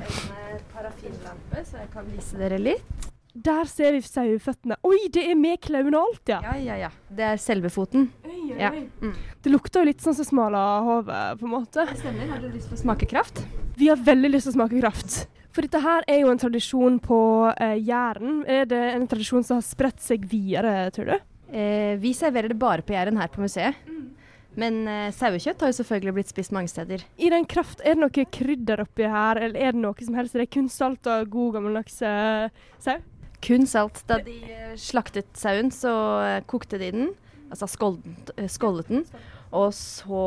en 0.52 0.68
parafinlampe, 0.76 1.66
så 1.66 1.82
jeg 1.82 1.90
kan 1.96 2.14
vise 2.14 2.38
dere 2.38 2.62
litt. 2.62 3.11
Der 3.34 3.68
ser 3.72 3.96
vi 3.96 4.02
saueføttene. 4.04 4.76
Oi, 4.84 5.08
det 5.14 5.24
er 5.32 5.38
med 5.40 5.62
klauen 5.64 5.96
og 5.96 6.10
alt, 6.10 6.32
ja. 6.34 6.40
Ja, 6.44 6.56
ja, 6.60 6.78
ja. 6.88 6.90
Det 7.08 7.28
er 7.30 7.40
selve 7.40 7.72
foten. 7.72 8.10
Oi, 8.28 8.40
Ja. 8.60 8.72
Mm. 8.72 9.14
Det 9.42 9.52
lukter 9.52 9.82
jo 9.82 9.88
litt 9.88 10.02
sånn 10.04 10.14
som 10.18 10.28
smalahove, 10.28 11.20
på 11.40 11.48
en 11.48 11.54
måte. 11.54 11.86
Det 11.88 12.02
Stemmer. 12.02 12.28
Har 12.30 12.42
du 12.44 12.50
lyst 12.52 12.68
til 12.70 12.78
å 12.78 12.82
smake 12.84 13.08
kraft? 13.10 13.44
Vi 13.80 13.88
har 13.88 13.98
veldig 13.98 14.34
lyst 14.34 14.50
til 14.50 14.54
å 14.54 14.58
smake 14.60 14.82
kraft. 14.82 15.26
For 15.52 15.66
dette 15.66 15.80
her 15.84 16.04
er 16.08 16.22
jo 16.22 16.32
en 16.32 16.40
tradisjon 16.40 17.00
på 17.04 17.20
eh, 17.56 17.78
Jæren. 17.80 18.44
Er 18.48 18.68
det 18.70 18.82
en 18.94 19.08
tradisjon 19.08 19.44
som 19.48 19.60
har 19.60 19.66
spredt 19.66 20.04
seg 20.04 20.28
videre, 20.32 20.92
tror 20.96 21.12
du? 21.12 21.18
Eh, 21.52 21.96
vi 22.00 22.14
serverer 22.16 22.52
det 22.52 22.60
bare 22.60 22.84
på 22.86 22.94
Jæren 22.96 23.20
her 23.20 23.32
på 23.32 23.44
museet. 23.44 23.80
Men 24.60 24.82
eh, 24.88 25.12
sauekjøtt 25.16 25.62
har 25.64 25.72
jo 25.72 25.78
selvfølgelig 25.80 26.14
blitt 26.18 26.32
spist 26.32 26.52
mange 26.56 26.72
steder. 26.72 27.04
I 27.18 27.32
den 27.32 27.46
kraft, 27.48 27.80
er 27.84 27.96
det 27.96 28.04
noe 28.04 28.26
krydder 28.36 28.84
oppi 28.84 29.08
her, 29.08 29.40
eller 29.40 29.60
er 29.60 29.76
det 29.76 29.84
noe 29.84 30.04
som 30.08 30.18
helst? 30.20 30.36
Er 30.36 30.44
det 30.44 30.52
kun 30.52 30.68
salt 30.72 31.08
og 31.08 31.32
god 31.32 31.58
gammeldags 31.58 32.02
eh, 32.04 32.52
sau? 32.84 32.98
Kun 33.42 33.66
salt. 33.68 34.04
Da 34.10 34.20
de 34.22 34.38
eh, 34.46 34.74
slaktet 34.80 35.30
sauen, 35.38 35.72
så 35.74 35.92
eh, 36.22 36.40
kokte 36.50 36.80
de 36.82 36.92
den. 36.94 37.12
Altså 37.52 37.68
skåldet, 37.68 38.34
eh, 38.38 38.90
den. 38.90 39.06
Og 39.52 39.74
så 39.76 40.22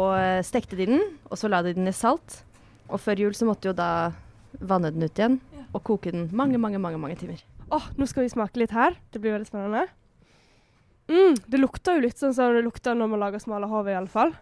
stekte 0.44 0.76
de 0.76 0.84
den, 0.90 1.04
og 1.30 1.38
så 1.40 1.48
la 1.48 1.62
de 1.64 1.72
den 1.72 1.88
i 1.88 1.94
salt. 1.96 2.42
Og 2.90 3.00
før 3.00 3.22
jul 3.22 3.36
så 3.36 3.48
måtte 3.48 3.70
jo 3.70 3.76
da 3.76 4.12
vanne 4.60 4.90
den 4.92 5.06
ut 5.06 5.18
igjen 5.18 5.38
og 5.74 5.80
koke 5.82 6.12
den 6.12 6.28
mange, 6.36 6.58
mange, 6.60 6.78
mange, 6.78 7.00
mange 7.00 7.16
timer. 7.18 7.40
Åh, 7.72 7.86
nå 7.96 8.06
skal 8.06 8.26
vi 8.26 8.34
smake 8.34 8.60
litt 8.60 8.74
her. 8.76 8.98
Det 9.10 9.22
blir 9.22 9.32
veldig 9.34 9.48
spennende. 9.48 9.86
Mm, 11.08 11.38
det 11.48 11.60
lukter 11.60 11.96
jo 11.96 12.04
litt 12.04 12.20
sånn 12.20 12.34
som 12.36 12.52
det 12.54 12.62
lukter 12.64 12.96
når 12.96 13.10
man 13.14 13.24
lager 13.24 13.42
smalahove, 13.42 13.92
i 13.92 13.98
alle 13.98 14.12
fall. 14.12 14.34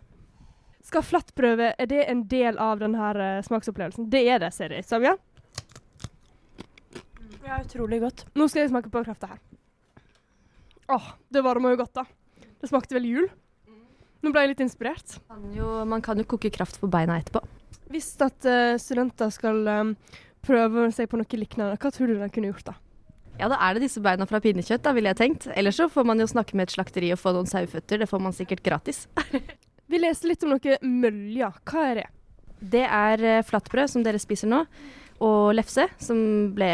Skal 0.83 1.07
flattprøve, 1.07 1.73
er 1.79 1.89
det 1.89 2.03
en 2.11 2.27
del 2.31 2.59
av 2.59 2.83
denne 2.83 3.39
smaksopplevelsen? 3.47 4.11
Det 4.11 4.25
er 4.27 4.43
det, 4.43 4.51
ser 4.55 4.75
det 4.75 4.83
ut 4.83 4.91
som, 4.91 5.07
ja. 5.07 5.15
Ja, 7.43 7.59
utrolig 7.59 7.99
godt. 8.03 8.27
Nå 8.39 8.47
skal 8.51 8.65
jeg 8.65 8.73
smake 8.73 8.91
på 8.93 9.03
krafta 9.05 9.33
her. 9.33 9.41
Åh, 10.93 11.09
det 11.33 11.43
varmer 11.45 11.75
jo 11.75 11.83
godt, 11.83 12.03
da. 12.03 12.05
Det 12.63 12.71
smakte 12.71 12.95
vel 12.95 13.09
jul. 13.09 13.27
Nå 14.23 14.31
ble 14.31 14.45
jeg 14.45 14.53
litt 14.53 14.63
inspirert. 14.63 15.17
Kan 15.27 15.51
jo, 15.57 15.69
man 15.89 16.03
kan 16.05 16.21
jo 16.21 16.27
koke 16.31 16.53
kraft 16.55 16.79
på 16.79 16.91
beina 16.91 17.19
etterpå. 17.19 17.43
Hvis 17.93 18.15
at 18.23 18.47
uh, 18.47 18.79
studenter 18.81 19.33
skal 19.35 19.67
um, 19.67 19.97
prøve 20.47 20.87
seg 20.95 21.11
på 21.11 21.19
noe 21.19 21.39
lignende, 21.39 21.75
hva 21.75 21.91
tror 21.93 22.13
du 22.13 22.21
de 22.21 22.31
kunne 22.33 22.53
gjort 22.53 22.71
da? 22.71 22.77
Ja, 23.41 23.49
da 23.51 23.59
er 23.65 23.75
det 23.75 23.89
disse 23.89 24.03
beina 24.05 24.27
fra 24.29 24.39
pinnekjøtt, 24.45 24.85
da 24.85 24.93
ville 24.95 25.11
jeg 25.11 25.19
tenkt. 25.19 25.49
Ellers 25.57 25.81
så 25.81 25.89
får 25.91 26.07
man 26.07 26.23
jo 26.23 26.29
snakke 26.31 26.55
med 26.59 26.69
et 26.69 26.77
slakteri 26.77 27.11
og 27.15 27.21
få 27.21 27.33
noen 27.35 27.49
saueføtter. 27.51 28.03
Det 28.05 28.09
får 28.11 28.23
man 28.23 28.37
sikkert 28.37 28.63
gratis. 28.65 29.07
Vi 29.91 30.01
leste 30.01 30.29
litt 30.31 30.45
om 30.47 30.55
noe 30.55 30.77
mølja. 30.87 31.51
Hva 31.67 31.87
er 31.89 32.03
det? 32.03 32.09
Det 32.73 32.85
er 32.87 33.25
eh, 33.27 33.43
flatbrød, 33.43 33.91
som 33.91 34.05
dere 34.07 34.21
spiser 34.23 34.53
nå, 34.53 34.61
og 35.25 35.51
lefse, 35.57 35.89
som 35.99 36.21
ble 36.55 36.71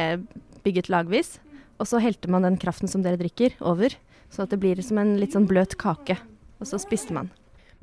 bygget 0.65 0.91
lagvis. 0.93 1.37
Og 1.79 1.87
så 1.87 2.01
helte 2.03 2.31
man 2.31 2.47
den 2.47 2.59
kraften 2.61 2.91
som 2.91 3.05
dere 3.05 3.21
drikker, 3.21 3.55
over, 3.61 3.95
så 4.31 4.45
at 4.45 4.55
det 4.55 4.61
blir 4.63 4.81
som 4.83 4.99
en 4.99 5.17
litt 5.21 5.37
sånn 5.37 5.47
bløt 5.49 5.77
kake. 5.79 6.19
Og 6.59 6.67
så 6.67 6.81
spiste 6.83 7.15
man. 7.15 7.31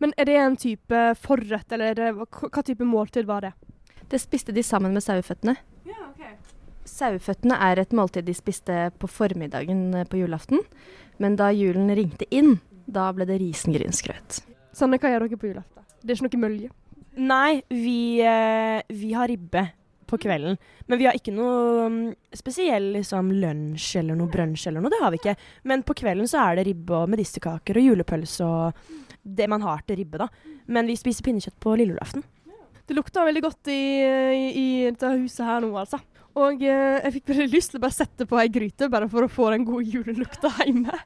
Men 0.03 0.11
er 0.19 0.27
det 0.27 0.35
en 0.39 0.57
type 0.59 1.03
forrett, 1.23 1.71
eller 1.71 1.99
er 1.99 2.17
hva, 2.17 2.63
type 2.65 2.83
måltid 2.83 3.27
var 3.29 3.47
det? 3.47 3.53
Det 4.11 4.19
spiste 4.21 4.53
de 4.55 4.63
sammen 4.63 4.93
med 4.93 5.03
saueføttene. 5.05 5.55
Saueføttene 6.85 7.57
er 7.65 7.79
et 7.81 7.95
måltid 7.97 8.27
de 8.27 8.35
spiste 8.37 8.75
på 9.01 9.07
formiddagen 9.09 9.87
eh, 9.97 10.05
på 10.05 10.19
julaften. 10.19 10.61
Men 11.17 11.37
da 11.39 11.49
julen 11.55 11.89
ringte 11.97 12.27
inn, 12.29 12.59
da 12.85 13.07
ble 13.15 13.25
det 13.25 13.39
risengrynsgrøt. 13.41 14.43
Sanne, 14.75 14.99
hva 15.01 15.09
gjør 15.09 15.25
dere 15.25 15.39
på 15.41 15.49
julaften? 15.49 15.87
Det 16.03 16.13
er 16.13 16.19
ikke 16.19 16.29
noe 16.37 16.43
mølje. 16.43 16.69
Nei, 17.15 17.63
vi, 17.71 18.21
eh, 18.21 18.83
vi 18.91 19.13
har 19.15 19.31
ribbe 19.31 19.63
på 20.07 20.19
kvelden. 20.21 20.57
Men 20.89 21.01
vi 21.01 21.07
har 21.09 21.17
ikke 21.17 21.33
noe 21.35 21.87
mm, 21.91 22.01
spesiell 22.37 22.91
liksom, 22.97 23.31
lunsj 23.41 23.99
eller 24.01 24.19
noe 24.19 24.31
brunsj 24.31 24.69
eller 24.69 24.83
noe. 24.83 24.93
Det 24.93 25.01
har 25.01 25.13
vi 25.13 25.21
ikke. 25.21 25.35
Men 25.69 25.85
på 25.87 25.97
kvelden 25.97 26.29
så 26.29 26.43
er 26.43 26.59
det 26.59 26.67
ribbe 26.69 27.01
og 27.01 27.11
medisterkaker 27.13 27.81
og 27.81 27.89
julepølse 27.89 28.47
og 28.47 28.93
det 29.25 29.49
man 29.49 29.63
har 29.65 29.81
til 29.85 29.99
ribbe, 29.99 30.21
da. 30.21 30.29
Men 30.69 30.89
vi 30.89 30.97
spiser 30.99 31.25
pinnekjøtt 31.25 31.57
på 31.61 31.73
lille 31.79 31.95
julaften. 31.95 32.25
Det 32.85 32.93
lukter 32.93 33.25
veldig 33.25 33.41
godt 33.41 33.71
i, 33.73 33.81
i, 34.53 34.67
dette 34.91 35.09
huset 35.15 35.45
her 35.47 35.63
nå, 35.63 35.71
altså. 35.81 35.97
Og 36.37 36.61
eh, 36.61 36.99
jeg 36.99 37.15
fikk 37.15 37.31
veldig 37.31 37.49
lyst 37.53 37.73
til 37.73 37.79
å 37.79 37.85
bare 37.87 37.95
sette 37.95 38.27
på 38.29 38.37
ei 38.37 38.51
gryte, 38.53 38.91
bare 38.93 39.09
for 39.09 39.25
å 39.25 39.31
få 39.31 39.49
den 39.55 39.65
gode 39.65 39.87
julelukta 39.89 40.51
hjemme. 40.61 40.99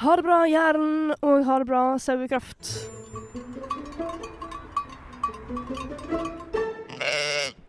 Ha 0.00 0.16
det 0.16 0.26
bra, 0.26 0.42
Jæren, 0.48 1.12
og 1.20 1.44
ha 1.48 1.58
det 1.60 1.68
bra, 1.68 1.84
Sauekraft. 2.00 2.76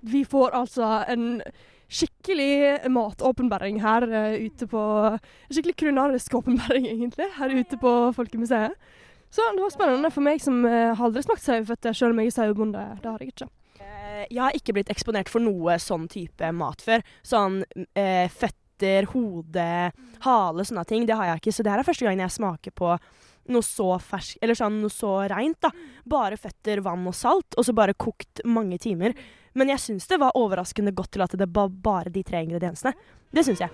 Vi 0.01 0.23
får 0.25 0.55
altså 0.57 0.91
en 1.09 1.41
skikkelig 1.87 2.89
matåpenbaring 2.91 3.79
her 3.81 4.03
uh, 4.11 4.33
ute 4.43 4.67
på 4.67 4.79
En 5.15 5.19
Skikkelig 5.55 5.77
kulinarisk 5.79 6.33
åpenbaring, 6.35 6.87
egentlig, 6.93 7.29
her 7.37 7.53
ute 7.55 7.77
på 7.79 7.93
Folkemuseet. 8.15 8.75
Så 9.29 9.43
det 9.55 9.63
var 9.63 9.71
spennende 9.73 10.11
for 10.11 10.23
meg 10.23 10.39
som 10.43 10.61
uh, 10.65 10.99
aldri 11.03 11.23
smakt 11.23 11.43
saueføtter, 11.43 11.95
selv 11.95 12.15
om 12.15 12.21
jeg 12.23 12.31
er 12.31 12.35
sauebonde. 12.37 12.83
Det 13.03 13.09
har 13.11 13.23
jeg 13.23 13.33
ikke. 13.33 13.49
Eh, 13.79 14.25
Jeg 14.31 14.41
har 14.41 14.55
ikke 14.55 14.73
blitt 14.77 14.91
eksponert 14.91 15.29
for 15.31 15.43
noe 15.43 15.75
sånn 15.79 16.07
type 16.11 16.51
mat 16.55 16.81
før. 16.83 17.03
Sånn 17.27 17.61
eh, 17.95 18.27
føtter, 18.31 19.07
hode, 19.11 19.67
hale, 20.23 20.65
sånne 20.67 20.85
ting. 20.87 21.05
Det 21.07 21.15
har 21.19 21.31
jeg 21.33 21.41
ikke. 21.43 21.55
Så 21.55 21.63
det 21.65 21.71
her 21.73 21.83
er 21.83 21.87
første 21.87 22.07
gang 22.07 22.19
jeg 22.23 22.35
smaker 22.35 22.71
på 22.75 22.93
noe 23.53 23.65
så 23.65 23.93
fersk, 24.01 24.39
eller 24.41 24.57
sånn 24.57 24.81
noe 24.81 24.93
så 24.93 25.13
reint, 25.31 25.59
da. 25.63 25.71
Bare 26.07 26.39
føtter, 26.39 26.83
vann 26.85 27.07
og 27.07 27.15
salt, 27.17 27.57
og 27.57 27.67
så 27.67 27.75
bare 27.77 27.97
kokt 27.97 28.43
mange 28.45 28.79
timer. 28.81 29.15
Men 29.57 29.73
jeg 29.73 29.83
syns 29.83 30.09
det 30.09 30.19
var 30.21 30.37
overraskende 30.37 30.93
godt 30.95 31.15
til 31.15 31.25
at 31.25 31.37
det 31.39 31.49
var 31.53 31.71
bare 31.71 32.13
de 32.13 32.23
tre 32.25 32.43
ingrediensene. 32.45 32.93
Det 33.33 33.45
syns 33.47 33.65
jeg. 33.65 33.73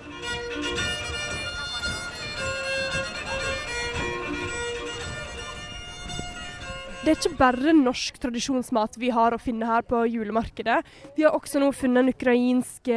Det 7.04 7.12
er 7.12 7.18
ikke 7.20 7.36
bare 7.36 7.74
norsk 7.76 8.16
tradisjonsmat 8.24 8.94
vi 8.96 9.10
har 9.12 9.36
å 9.36 9.42
finne 9.42 9.68
her 9.68 9.84
på 9.84 10.06
julemarkedet. 10.08 10.78
Vi 11.18 11.26
har 11.26 11.36
også 11.36 11.60
nå 11.60 11.74
funnet 11.76 12.00
en 12.00 12.14
ukrainsk 12.14 12.88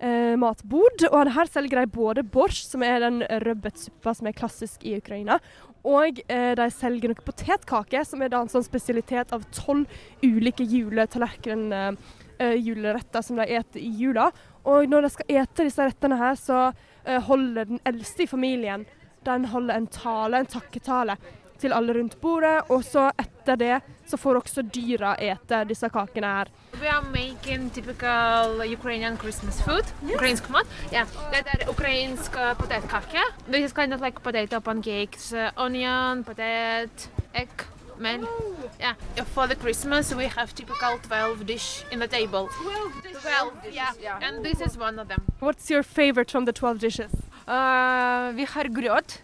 eh, 0.00 0.34
matbod, 0.40 1.06
og 1.10 1.32
her 1.34 1.50
selger 1.50 1.82
de 1.82 1.92
både 1.94 2.24
borsj, 2.26 2.64
som 2.72 2.84
er 2.86 3.02
den 3.04 3.22
rødbetsuppa 3.44 4.14
som 4.16 4.28
er 4.30 4.36
klassisk 4.38 4.86
i 4.88 4.96
Ukraina, 4.98 5.38
og 5.88 6.20
eh, 6.28 6.52
de 6.58 6.68
selger 6.74 7.12
noe 7.12 7.26
potetkake, 7.26 8.02
som 8.06 8.22
er 8.22 8.32
da 8.32 8.42
en 8.42 8.52
sånn 8.52 8.66
spesialitet 8.66 9.32
av 9.34 9.46
tolv 9.54 9.86
ulike 10.24 10.66
juletallerkener, 10.66 11.98
eh, 12.38 12.56
juleretter 12.58 13.24
som 13.24 13.38
de 13.38 13.46
eter 13.46 13.82
i 13.82 13.90
jula. 14.00 14.28
Og 14.68 14.90
når 14.90 15.06
de 15.06 15.14
skal 15.14 15.34
ete 15.42 15.68
disse 15.68 15.86
rettene 15.86 16.18
her, 16.20 16.38
så 16.38 16.68
eh, 16.68 17.20
holder 17.28 17.70
den 17.70 17.82
eldste 17.88 18.26
i 18.26 18.30
familien 18.30 18.86
den 19.26 19.48
holder 19.50 19.74
en 19.74 19.86
tale, 19.92 20.38
en 20.40 20.48
takketale 20.48 21.16
til 21.60 21.72
alle 21.72 21.94
rundt 21.98 22.20
bordet, 22.20 22.62
og 22.68 22.84
så 22.84 23.10
etter 23.18 23.56
det 23.56 23.76
så 24.08 24.16
får 24.16 24.38
også 24.40 24.62
dyra 24.62 25.14
ete 25.20 25.64
disse 25.68 25.88
kakene 25.92 26.26
her. 26.26 26.50
Vi 26.72 26.84
lager 26.84 27.08
making 27.12 27.70
typical 27.74 28.62
Ukrainian 28.72 29.18
Christmas 29.18 29.62
food. 29.62 29.84
Ukrainsk 30.14 30.50
mat. 30.50 30.66
Yeah, 30.92 31.06
Det 31.32 31.46
er 31.46 31.68
Ukrainsk 31.68 32.32
potetkake. 32.58 33.24
Det 33.46 33.64
er 33.64 33.68
kind 33.68 33.94
of 33.94 34.00
like 34.00 34.20
potato 34.20 34.60
pancakes, 34.60 35.32
uh, 35.32 35.50
onion, 35.56 36.24
potato, 36.24 37.08
egg, 37.34 37.48
mel. 37.98 38.26
Yeah. 38.80 38.94
For 39.26 39.46
the 39.46 39.56
Christmas, 39.56 40.14
we 40.14 40.24
have 40.24 40.54
typical 40.54 40.98
12 41.08 41.46
dish 41.46 41.84
in 41.92 41.98
the 41.98 42.08
table. 42.08 42.48
12? 43.22 43.52
yeah. 43.72 44.18
And 44.22 44.44
this 44.44 44.60
is 44.60 44.78
one 44.78 44.98
of 44.98 45.08
them. 45.08 45.22
What's 45.40 45.70
your 45.70 45.82
favorite 45.82 46.30
from 46.30 46.44
the 46.44 46.52
12 46.52 46.78
dishes? 46.78 47.12
Uh, 47.46 48.32
vi 48.36 48.44
har 48.44 48.68
grøt. 48.68 49.22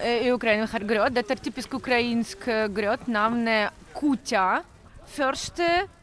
Eh, 0.00 0.26
I 0.26 0.32
Ukraina 0.32 0.68
har 0.70 0.86
grøt. 0.86 1.14
Dette 1.14 1.34
er 1.34 1.42
typisk 1.42 1.74
ukrainsk 1.80 2.48
grøt. 2.74 3.08
Navnet 3.08 3.74
kutja. 3.94 4.62
Først 5.14 5.60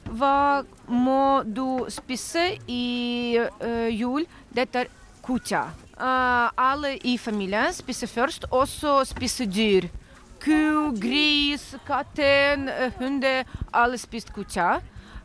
hva 0.09 0.63
må 0.89 1.43
du 1.45 1.85
spise 1.91 2.55
i 2.67 3.37
uh, 3.39 3.87
jul? 3.91 4.25
Dette 4.51 4.85
er 4.85 4.91
kutja. 5.23 5.67
Uh, 5.95 6.49
alle 6.57 6.95
i 7.05 7.17
familien 7.21 7.71
spiser 7.73 8.09
først, 8.09 8.47
og 8.51 8.67
så 8.67 9.01
spiser 9.07 9.45
dyr. 9.45 9.87
Ku, 10.41 10.91
gris, 10.97 11.75
katten, 11.85 12.65
hunde. 12.65 12.93
hunder. 12.97 13.43
Alle 13.73 13.99
spiser 14.01 14.33
kutja. 14.33 14.69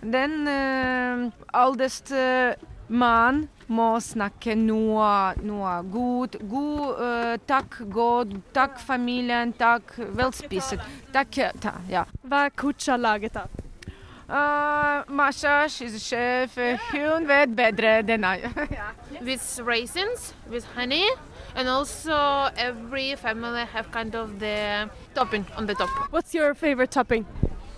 Den 0.03 0.45
uh, 0.47 1.33
eldste 1.57 2.55
mann 2.89 3.49
må 3.69 3.97
snakke 4.01 4.55
noe, 4.59 5.35
noe 5.43 5.75
godt. 5.91 6.39
God, 6.51 7.03
eh, 7.03 7.37
takk, 7.47 7.81
godt. 7.91 8.37
Takk, 8.55 8.79
familien. 8.79 9.53
Takk, 9.59 9.97
velspist. 10.17 10.77
Takk, 11.13 11.41
ta, 11.61 11.79
ja. 11.91 12.07
Hva 12.23 12.47
er 12.47 12.55
kucha 12.55 12.97
laget 12.97 13.37
av? 13.37 13.63
Uh, 14.29 15.05
Masha, 15.09 15.69
she's 15.69 15.95
a 15.95 16.01
chef. 16.01 16.57
Hun 16.91 17.27
vet 17.29 17.55
bedre 17.55 18.01
enn 18.03 18.21
meg. 18.21 18.43
With 19.27 19.61
raisins, 19.63 20.35
with 20.51 20.65
honey. 20.75 21.07
And 21.55 21.69
also 21.69 22.51
every 22.57 23.15
family 23.15 23.65
have 23.65 23.91
kind 23.93 24.15
of 24.15 24.41
the 24.41 24.91
topping 25.15 25.47
on 25.57 25.67
the 25.67 25.75
top. 25.75 25.91
What's 26.11 26.35
your 26.35 26.55
favorite 26.55 26.91
topping? 26.91 27.25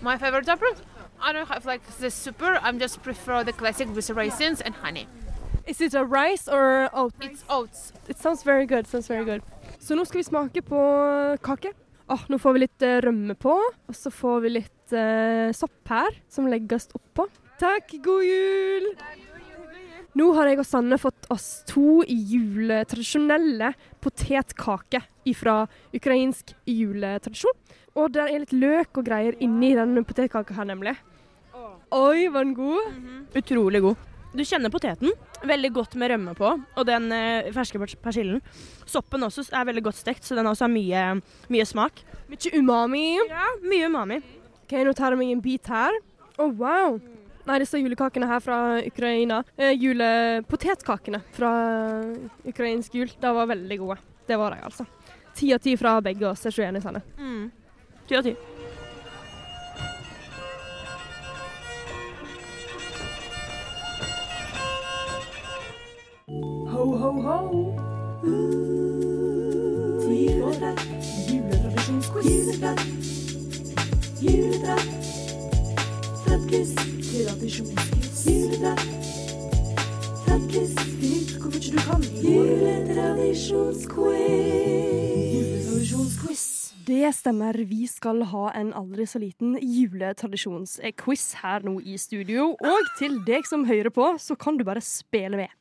My 0.01 0.17
favorite 0.17 0.47
topping? 0.47 0.75
I 1.21 1.33
don't 1.33 1.49
have 1.49 1.67
like 1.67 1.83
the 2.01 2.11
super. 2.11 2.59
I'm 2.63 2.79
just 2.79 3.03
prefer 3.03 3.45
the 3.45 3.53
classic 3.53 3.89
with 3.95 4.11
raisins 4.11 4.61
and 4.61 4.75
honey. 4.75 5.07
Is 5.67 5.81
it 5.81 5.95
a 5.95 6.05
rice 6.05 6.49
or 6.49 6.89
oat? 6.95 7.13
It's 7.21 7.45
oats. 7.49 7.93
It 8.09 8.19
sounds 8.19 8.43
very 8.43 8.67
good. 8.67 8.87
Sounds 8.87 9.09
very 9.09 9.25
good. 9.25 9.43
Så 9.79 9.95
nå 9.95 10.05
skal 10.07 10.19
vi 10.19 10.25
smake 10.25 10.63
på 10.63 10.81
kake. 11.43 11.73
Oh, 12.09 12.23
nå 12.29 12.39
får 12.41 12.55
vi 12.57 12.63
litt 12.63 12.83
eh, 12.83 13.01
rømme 13.05 13.35
på, 13.37 13.53
og 13.53 13.97
så 13.97 14.11
får 14.11 14.41
vi 14.47 14.53
litt 14.55 14.95
eh, 14.97 15.51
sopp 15.53 15.91
her, 15.93 16.15
som 16.33 16.49
legges 16.49 16.89
oppå. 16.97 17.27
Takk, 17.61 17.93
god 18.01 18.25
jul! 18.25 18.89
Nå 20.17 20.31
har 20.39 20.49
jeg 20.49 20.59
og 20.63 20.67
Sanne 20.67 20.97
fått 20.99 21.29
oss 21.31 21.61
to 21.69 22.01
juletradisjonelle 22.09 23.75
potetkaker 24.01 25.05
fra 25.37 25.59
ukrainsk 25.95 26.55
juletradisjon. 26.65 27.61
Og 27.99 28.13
det 28.15 28.25
er 28.25 28.43
litt 28.45 28.55
løk 28.55 29.01
og 29.01 29.07
greier 29.09 29.39
inni 29.43 29.73
denne 29.77 30.05
potetkaka 30.07 30.55
her, 30.55 30.69
nemlig. 30.71 30.95
Oi, 31.95 32.29
var 32.29 32.45
den 32.45 32.55
god? 32.55 32.97
Utrolig 33.39 33.81
god. 33.83 34.07
Du 34.37 34.43
kjenner 34.45 34.71
poteten. 34.71 35.15
Veldig 35.49 35.71
godt 35.73 35.95
med 35.99 36.13
rømme 36.13 36.35
på. 36.37 36.51
Og 36.77 36.87
den 36.87 37.09
eh, 37.17 37.49
ferske 37.55 37.81
persillen. 38.03 38.43
Soppen 38.87 39.25
også 39.25 39.47
er 39.57 39.65
veldig 39.71 39.87
godt 39.87 39.97
stekt, 39.97 40.27
så 40.27 40.37
den 40.37 40.47
også 40.51 40.67
har 40.67 40.73
mye, 40.73 41.05
mye 41.49 41.67
smak. 41.67 42.03
Mye 42.29 42.53
umami. 42.61 43.07
Ja, 43.31 43.47
mye 43.65 43.89
umami. 43.89 44.21
Ok, 44.67 44.77
nå 44.85 44.93
tar 44.93 45.17
jeg 45.17 45.23
meg 45.23 45.33
en 45.33 45.45
bit 45.45 45.71
her. 45.73 45.97
Å, 46.37 46.51
wow! 46.61 46.99
Nei, 47.49 47.57
disse 47.63 47.81
julekakene 47.81 48.29
her 48.29 48.43
fra 48.45 48.59
Ukraina. 48.85 49.41
Eh, 49.57 49.73
julepotetkakene 49.81 51.23
fra 51.33 51.53
ukrainsk 52.47 52.99
jul. 53.01 53.15
De 53.17 53.33
var 53.41 53.49
veldig 53.49 53.81
gode. 53.81 53.97
Det 54.29 54.37
var 54.37 54.53
de, 54.53 54.61
altså. 54.69 54.85
Ti 55.39 55.55
av 55.57 55.65
ti 55.65 55.73
fra 55.81 55.97
begge 56.05 56.29
oss. 56.29 56.45
Er 56.45 56.53
ikke 56.53 56.69
uenig, 56.69 56.85
Sanne? 56.85 57.01
Mm. 57.17 57.49
Ti 58.09 58.17
av 58.17 58.23
ti. 58.25 58.31
Ho, 66.73 66.85
ho, 67.01 67.11
ho. 67.27 67.39
Tid 70.01 70.41
for 70.41 70.53
juletradisjonsquiz. 71.29 72.25
Juleprat. 74.23 74.83
Fredquiz. 76.25 76.71
Tradisjonsquiz. 77.13 78.25
Juleprat. 78.25 78.81
Fredquiz. 80.25 80.73
Finn 80.97 81.13
ut 81.21 81.31
hvor 81.43 81.51
mye 81.53 81.61
du 81.61 81.81
kan. 81.85 82.01
Juletradisjonsquiz. 82.25 83.85
Juletradisjonsquiz. 85.35 86.48
Det 86.89 87.11
stemmer. 87.13 87.53
Vi 87.69 87.85
skal 87.91 88.23
ha 88.31 88.47
en 88.57 88.71
aldri 88.77 89.05
så 89.05 89.21
liten 89.21 89.59
juletradisjonsquiz 89.61 91.25
her 91.43 91.67
nå 91.67 91.75
i 91.85 91.99
studio. 92.01 92.55
Og 92.65 92.93
til 92.97 93.19
deg 93.27 93.45
som 93.45 93.67
hører 93.69 93.93
på, 93.93 94.15
så 94.17 94.37
kan 94.41 94.57
du 94.57 94.65
bare 94.65 94.81
spille 94.85 95.37
med. 95.37 95.53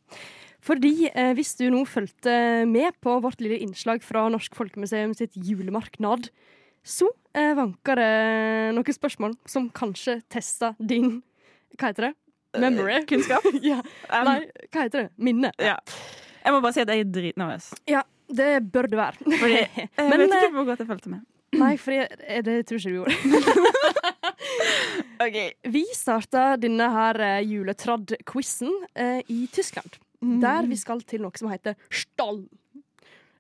Fordi 0.64 1.10
eh, 1.10 1.34
hvis 1.36 1.52
du 1.60 1.66
nå 1.74 1.84
fulgte 1.88 2.64
med 2.70 2.96
på 3.04 3.18
vårt 3.24 3.44
lille 3.44 3.60
innslag 3.66 4.00
fra 4.08 4.24
Norsk 4.32 4.56
Folkemuseum 4.56 5.14
sitt 5.20 5.36
julemarknad, 5.36 6.32
så 6.88 7.12
eh, 7.36 7.52
vanker 7.60 8.00
det 8.00 8.12
noen 8.80 8.96
spørsmål 8.96 9.36
som 9.52 9.68
kanskje 9.76 10.22
tester 10.32 10.80
din 10.80 11.20
Hva 11.76 11.92
heter 11.92 12.10
det? 12.10 12.14
Memory? 12.58 13.02
Kunnskap? 13.10 13.44
ja. 13.74 13.82
Um, 14.08 14.30
Nei, 14.32 14.42
hva 14.72 14.88
heter 14.88 15.04
det? 15.04 15.10
Minne. 15.20 15.52
Ja. 15.60 15.76
Jeg 16.40 16.56
må 16.56 16.64
bare 16.64 16.78
si 16.78 16.88
at 16.88 16.96
jeg 16.96 17.04
er 17.04 17.12
dritnervøs. 17.12 17.74
Ja, 17.92 18.08
det 18.30 18.52
bør 18.72 18.90
det 18.92 19.00
være. 19.00 19.32
Fordi 19.40 19.58
jeg 19.78 19.90
Men, 19.98 20.20
vet 20.20 20.32
eh, 20.32 20.44
ikke 20.44 20.56
hvor 20.58 20.70
godt 20.72 20.84
jeg 20.84 20.90
fulgte 20.92 21.14
med. 21.16 21.26
Nei, 21.58 21.74
for 21.80 21.96
jeg, 21.96 22.08
eh, 22.28 22.44
det 22.44 22.58
tror 22.68 22.82
ikke 22.82 22.90
du 22.90 22.98
gjorde. 23.02 23.16
Ok. 25.18 25.38
Vi 25.74 25.82
starta 25.98 26.52
denne 26.62 26.88
her 26.94 27.18
eh, 27.26 27.40
juletradd-quizen 27.50 28.70
eh, 28.96 29.20
i 29.34 29.48
Tyskland. 29.54 29.98
Der 30.22 30.66
vi 30.70 30.78
skal 30.78 31.02
til 31.06 31.24
noe 31.24 31.38
som 31.38 31.50
heter 31.52 31.74
Stall. 31.94 32.44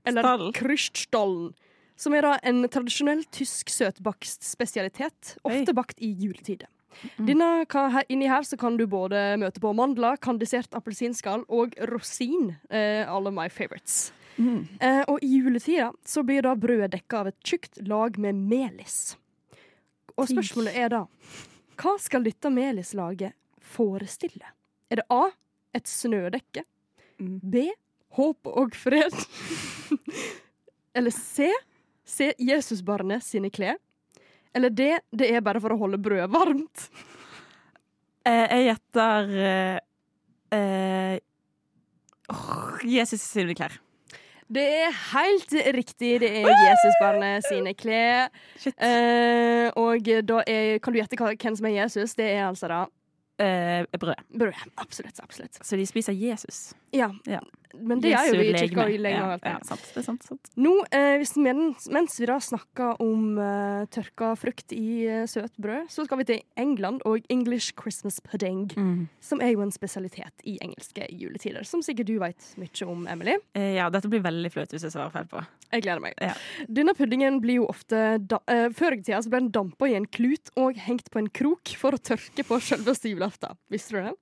Eller 0.08 0.26
Stall? 0.26 0.50
Kryststollen. 0.58 1.52
Som 1.98 2.14
er 2.14 2.26
da 2.26 2.36
en 2.46 2.66
tradisjonell 2.70 3.24
tysk 3.34 3.72
søtbakst 3.74 4.46
spesialitet, 4.46 5.36
ofte 5.42 5.74
bakt 5.74 6.02
i 6.06 6.12
juletider. 6.14 6.70
Denne, 7.18 7.66
inni 8.10 8.30
her 8.30 8.46
så 8.46 8.58
kan 8.58 8.78
du 8.78 8.86
både 8.90 9.38
møte 9.42 9.62
på 9.62 9.74
mandler, 9.78 10.18
kandisert 10.22 10.74
appelsinskall 10.78 11.46
og 11.50 11.74
rosin. 11.90 12.56
Eh, 12.70 13.02
alle 13.06 13.34
my 13.34 13.50
favorites. 14.38 14.82
Eh, 14.82 15.02
og 15.12 15.24
i 15.26 15.32
juletida 15.38 15.92
så 16.06 16.24
blir 16.24 16.46
da 16.46 16.56
brødet 16.56 16.92
dekka 16.94 17.24
av 17.24 17.32
et 17.32 17.40
tjukt 17.44 17.82
lag 17.88 18.18
med 18.22 18.38
melis. 18.38 19.18
Og 20.18 20.30
spørsmålet 20.32 20.78
er 20.78 20.94
da 20.94 21.04
hva 21.78 21.94
skal 22.02 22.24
dette 22.26 22.50
melislaget 22.50 23.36
forestille? 23.62 24.54
Er 24.90 25.02
det 25.02 25.08
A. 25.14 25.28
Et 25.76 25.86
snødekke? 25.86 26.64
Mm. 27.22 27.40
B. 27.44 27.68
Håp 28.18 28.48
og 28.50 28.74
fred? 28.76 29.14
Eller 30.98 31.14
C. 31.14 31.52
Se 32.08 32.32
Jesusbarnet 32.40 33.26
sine 33.26 33.52
klær? 33.54 33.78
Eller 34.56 34.74
D. 34.74 34.96
Det 35.12 35.30
er 35.30 35.44
bare 35.46 35.62
for 35.62 35.76
å 35.76 35.80
holde 35.84 36.02
brødet 36.02 36.32
varmt? 36.34 36.88
Eh, 38.28 38.44
jeg 38.52 38.66
gjetter 38.66 39.30
eh, 39.40 39.78
eh, 40.52 41.14
Jesus 42.84 43.24
sine 43.24 43.54
klær. 43.56 43.78
Det 44.48 44.64
er 44.64 44.94
helt 45.14 45.52
riktig. 45.76 46.20
Det 46.24 46.30
er 46.42 46.48
Jesusbarnet 46.48 47.44
sine 47.50 47.74
klær. 47.76 48.30
Eh, 48.66 49.68
og 49.76 50.08
da 50.28 50.44
er, 50.48 50.78
kan 50.80 50.94
du 50.96 51.00
gjette 51.02 51.20
hvem 51.20 51.58
som 51.60 51.68
er 51.68 51.76
Jesus? 51.82 52.16
Det 52.16 52.30
er 52.38 52.46
altså 52.50 52.68
da 52.72 52.86
Eh, 53.40 53.84
brød. 54.00 54.16
brød. 54.34 54.54
Absolutt. 54.82 55.20
absolutt. 55.22 55.60
Så 55.62 55.78
de 55.78 55.86
spiser 55.86 56.14
Jesus. 56.18 56.74
Ja. 56.96 57.12
Ja. 57.28 57.42
Men 57.78 58.00
det 58.02 58.10
er 58.16 58.26
jo 58.32 58.38
vi 58.40 58.46
i 58.48 58.54
kirka 58.56 58.86
legeme. 58.88 58.94
i 58.96 58.98
lenge. 58.98 59.24
og 59.36 59.44
Ja, 59.46 59.52
ja, 59.52 59.58
sant. 59.68 59.84
Det 59.94 60.00
er 60.00 60.06
sant, 60.08 60.24
sant. 60.26 60.48
Nå, 60.58 60.72
eh, 60.92 61.22
mens, 61.44 61.86
mens 61.94 62.16
vi 62.18 62.26
da 62.26 62.38
snakker 62.42 62.96
om 63.04 63.38
eh, 63.38 63.84
tørka 63.94 64.32
frukt 64.40 64.72
i 64.74 65.06
eh, 65.06 65.26
søt 65.30 65.54
brød, 65.62 65.86
så 65.94 66.06
skal 66.08 66.18
vi 66.18 66.26
til 66.32 66.42
England 66.58 67.04
og 67.06 67.22
English 67.30 67.74
Christmas 67.80 68.20
pudding, 68.24 68.72
Mm. 68.78 69.08
som 69.22 69.42
er 69.42 69.52
jo 69.52 69.62
en 69.62 69.72
spesialitet 69.72 70.34
i 70.46 70.58
engelske 70.64 71.06
juletider, 71.12 71.64
som 71.68 71.82
sikkert 71.86 72.08
du 72.08 72.18
vet 72.24 72.50
mye 72.58 72.88
om, 72.88 73.06
Emily. 73.08 73.36
Eh, 73.54 73.76
ja, 73.76 73.90
dette 73.94 74.10
blir 74.10 74.24
veldig 74.26 74.52
flaut 74.56 74.70
hvis 74.74 74.82
jeg 74.88 74.92
svarer 74.96 75.12
feil 75.14 75.26
på. 75.30 75.46
Jeg 75.74 75.84
gleder 75.84 76.02
meg. 76.02 76.14
Ja. 76.24 76.34
Denne 76.72 76.96
puddingen 76.98 77.42
blir 77.44 77.60
jo 77.62 77.68
ofte 77.68 78.18
da, 78.26 78.40
eh, 78.48 78.70
Før 78.74 78.94
i 78.98 79.02
tida 79.04 79.22
så 79.22 79.30
ble 79.30 79.40
den 79.46 79.52
dampa 79.52 79.86
i 79.92 79.94
en 80.00 80.08
klut 80.08 80.50
og 80.56 80.74
hengt 80.88 81.12
på 81.12 81.20
en 81.20 81.30
krok 81.30 81.68
for 81.78 81.92
å 81.92 82.02
tørke 82.02 82.44
på 82.48 82.58
selveste 82.64 83.12
julaften. 83.14 83.54
Visste 83.70 83.92
du 83.92 84.02
det? 84.08 84.16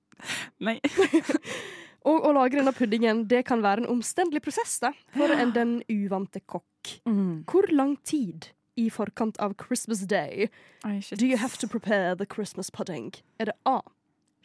Nei. 0.60 0.80
Og 2.06 2.26
å 2.28 2.32
lage 2.36 2.58
denne 2.58 2.74
puddingen 2.74 3.24
det 3.30 3.42
kan 3.48 3.64
være 3.64 3.82
en 3.82 3.90
omstendelig 3.96 4.44
prosess 4.44 4.78
da, 4.82 4.92
for 5.16 5.32
en 5.34 5.50
den 5.56 5.80
uvante 5.90 6.42
kokk. 6.46 6.92
Mm. 7.08 7.42
Hvor 7.50 7.66
lang 7.74 7.96
tid 8.06 8.52
i 8.78 8.86
forkant 8.92 9.40
av 9.42 9.56
Christmas 9.58 10.04
Day? 10.06 10.46
Oi. 10.86 11.00
Do 11.16 11.26
you 11.26 11.38
have 11.40 11.58
to 11.58 11.66
prepare 11.66 12.14
the 12.14 12.26
Christmas 12.26 12.70
pudding? 12.70 13.10
Er 13.40 13.50
det 13.50 13.56
A. 13.66 13.80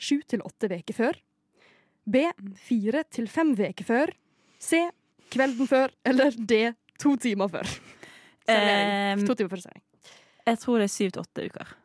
Sju 0.02 0.22
til 0.26 0.42
åtte 0.48 0.72
uker 0.72 0.98
før? 0.98 1.20
B. 2.10 2.26
Fire 2.58 3.04
til 3.14 3.30
fem 3.30 3.54
uker 3.54 3.86
før? 3.86 4.16
C. 4.58 4.88
Kvelden 5.32 5.70
før? 5.70 5.94
Eller 6.06 6.34
D. 6.34 6.74
To 7.04 7.16
timer 7.22 7.52
før? 7.52 7.70
Servering. 8.48 9.28
To 9.28 9.38
timer 9.38 9.54
før 9.54 9.64
servering. 9.68 9.86
jeg 10.48 10.60
tror 10.60 10.82
det 10.82 10.90
er 10.90 10.96
syv 10.96 11.12
til 11.12 11.22
åtte 11.22 11.46
uker. 11.46 11.76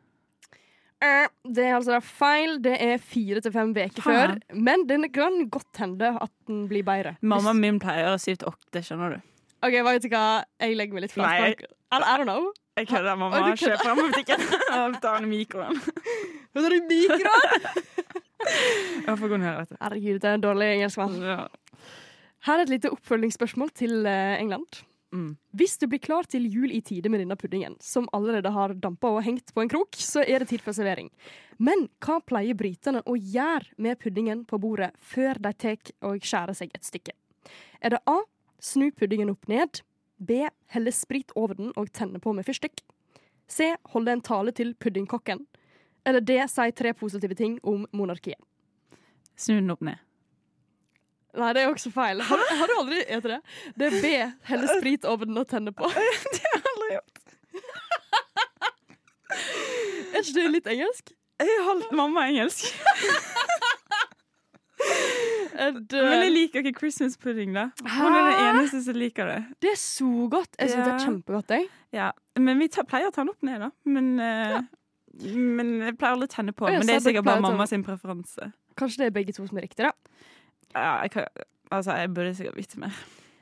Eh, 1.03 1.27
Det 1.45 1.63
er 1.65 1.75
altså 1.77 1.99
feil. 2.01 2.57
Det 2.63 2.73
er 2.81 2.97
fire 2.97 3.41
til 3.41 3.51
fem 3.53 3.73
uker 3.75 4.01
før. 4.01 4.37
Men 4.53 4.87
den 4.89 5.05
kan 5.13 5.49
godt 5.53 5.77
hende 5.81 6.13
at 6.21 6.31
den 6.47 6.67
blir 6.69 6.83
bedre. 6.87 7.15
Mammaen 7.21 7.59
min 7.61 7.79
pleier 7.79 8.13
å 8.15 8.19
si 8.21 8.33
ut 8.33 8.39
til 8.41 8.49
åtte, 8.49 8.81
skjønner 8.83 9.17
du. 9.17 9.19
OK, 9.65 9.73
vet 9.85 10.03
du 10.05 10.09
hva? 10.13 10.23
Jeg 10.61 10.77
legger 10.77 10.93
meg 10.97 11.05
litt 11.07 11.13
flat. 11.13 11.41
I, 11.41 11.67
I 11.93 11.99
don't 12.17 12.25
know. 12.27 12.49
Jeg 12.77 12.89
kødder, 12.91 13.15
mamma. 13.17 13.39
Å, 13.39 13.45
du 13.47 13.57
kødder. 13.57 13.77
Kjøp 13.77 13.85
frem 13.85 13.97
på 13.97 14.07
butikken 14.11 14.43
og 14.77 14.97
tar 15.01 15.21
den 15.21 15.29
i 15.29 15.37
mikroen. 15.37 15.79
Hun 16.53 16.65
tar 16.65 16.75
den 16.75 16.81
i 16.81 16.99
mikroen? 17.07 17.87
Får 19.17 19.31
gå 19.31 19.39
ned, 19.41 19.53
vet 19.61 19.71
du. 19.71 19.77
Herregud, 19.81 20.19
det 20.21 20.29
er 20.29 20.37
en 20.37 20.43
dårlig 20.45 20.67
engelskmann. 20.75 21.15
Ja. 21.25 21.39
Her 22.47 22.59
er 22.61 22.67
et 22.67 22.73
lite 22.75 22.91
oppfølgingsspørsmål 22.93 23.71
til 23.75 24.05
eh, 24.05 24.35
England. 24.41 24.83
Mm. 25.13 25.37
Hvis 25.55 25.77
du 25.79 25.87
blir 25.87 26.01
klar 26.03 26.27
til 26.27 26.47
jul 26.51 26.71
i 26.75 26.81
tide 26.83 27.09
med 27.09 27.21
denne 27.21 27.37
puddingen, 27.39 27.77
som 27.79 28.09
allerede 28.13 28.51
har 28.51 28.73
dampa 28.75 29.11
og 29.15 29.23
hengt 29.23 29.53
på 29.55 29.63
en 29.63 29.71
krok, 29.71 29.95
så 29.95 30.23
er 30.25 30.43
det 30.43 30.49
tid 30.51 30.63
for 30.65 30.75
servering. 30.75 31.09
Men 31.57 31.87
hva 32.03 32.19
pleier 32.19 32.57
britene 32.57 33.01
å 33.07 33.15
gjøre 33.15 33.71
med 33.81 33.99
puddingen 34.03 34.43
på 34.45 34.59
bordet 34.61 34.91
før 34.99 35.39
de 35.41 35.53
tar 35.55 35.93
og 36.05 36.23
skjærer 36.25 36.57
seg 36.57 36.73
et 36.75 36.87
stykke? 36.87 37.15
Er 37.81 37.95
det 37.95 38.03
A. 38.09 38.19
Snu 38.59 38.89
puddingen 38.91 39.29
opp 39.31 39.47
ned. 39.47 39.81
B. 40.17 40.47
Helle 40.73 40.91
sprit 40.91 41.31
over 41.37 41.55
den 41.57 41.71
og 41.77 41.91
tenne 41.93 42.19
på 42.19 42.33
med 42.33 42.47
fyrstikk. 42.47 42.81
C. 43.47 43.75
Holde 43.93 44.17
en 44.17 44.25
tale 44.25 44.51
til 44.51 44.73
puddingkokken. 44.75 45.45
Eller 46.07 46.25
D. 46.25 46.39
Si 46.49 46.71
tre 46.71 46.93
positive 46.97 47.37
ting 47.37 47.59
om 47.63 47.85
monarkiet. 47.93 48.41
Snu 49.37 49.59
den 49.61 49.71
opp 49.71 49.85
ned. 49.85 50.01
Nei, 51.37 51.51
det 51.53 51.63
er 51.63 51.69
også 51.69 51.91
feil. 51.93 52.21
Har, 52.25 52.43
har 52.59 52.71
du 52.71 52.75
aldri 52.79 53.03
spist 53.03 53.29
det? 53.29 53.39
Det 53.77 53.89
er 53.89 53.97
B. 54.01 54.11
Helle 54.49 54.79
sprit 54.79 55.05
over 55.05 55.29
den 55.29 55.37
og 55.37 55.47
tenne 55.49 55.73
på. 55.75 55.89
Det 55.93 56.41
har 56.41 56.57
jeg 56.57 56.63
aldri 56.73 56.89
gjort. 56.95 57.15
Er 60.17 60.23
ikke 60.23 60.35
det 60.37 60.45
litt 60.55 60.69
engelsk? 60.71 61.11
Jeg 61.37 61.49
har 61.51 61.65
halvt 61.67 61.91
mamma 61.97 62.23
engelsk. 62.31 62.71
Men 65.57 66.21
jeg 66.21 66.31
liker 66.33 66.65
ikke 66.65 66.79
Christmas 66.79 67.17
pudding, 67.21 67.53
da. 67.55 67.67
Hun 67.81 68.13
er 68.13 68.27
den 68.29 68.41
eneste 68.45 68.81
som 68.85 68.97
liker 68.97 69.29
det. 69.29 69.37
det 69.61 69.71
er 69.73 69.79
så 69.81 70.09
godt. 70.31 70.57
Jeg 70.57 70.73
syns 70.73 70.83
det 70.83 70.93
er 70.93 71.05
kjempegodt. 71.05 71.53
Jeg. 71.53 71.69
Ja. 71.93 72.11
Men 72.39 72.61
vi 72.61 72.69
tar, 72.73 72.85
pleier 72.89 73.09
å 73.09 73.13
ta 73.13 73.25
den 73.25 73.33
opp 73.33 73.45
ned, 73.45 73.61
da. 73.65 73.69
Men, 73.89 74.11
ja. 74.21 74.61
men 75.33 75.73
jeg 75.85 75.97
pleier 75.97 76.17
aldri 76.17 76.29
å 76.29 76.33
tenne 76.33 76.53
på. 76.57 76.69
Men 76.69 76.85
det 76.87 76.97
er 76.97 77.05
sikkert 77.09 77.27
bare 77.27 77.45
mamma 77.45 77.67
sin 77.69 77.85
preferanse. 77.85 78.51
Kanskje 78.77 79.03
det 79.03 79.09
er 79.09 79.15
begge 79.17 79.33
to 79.37 79.45
som 79.49 79.57
er 79.57 79.65
riktig, 79.65 79.89
da. 79.89 79.93
Ja, 80.75 81.01
jeg, 81.03 81.11
kan, 81.11 81.25
altså, 81.71 81.95
jeg 81.97 82.13
burde 82.13 82.33
sikkert 82.37 82.55
vite 82.59 82.79
mer. 82.79 82.97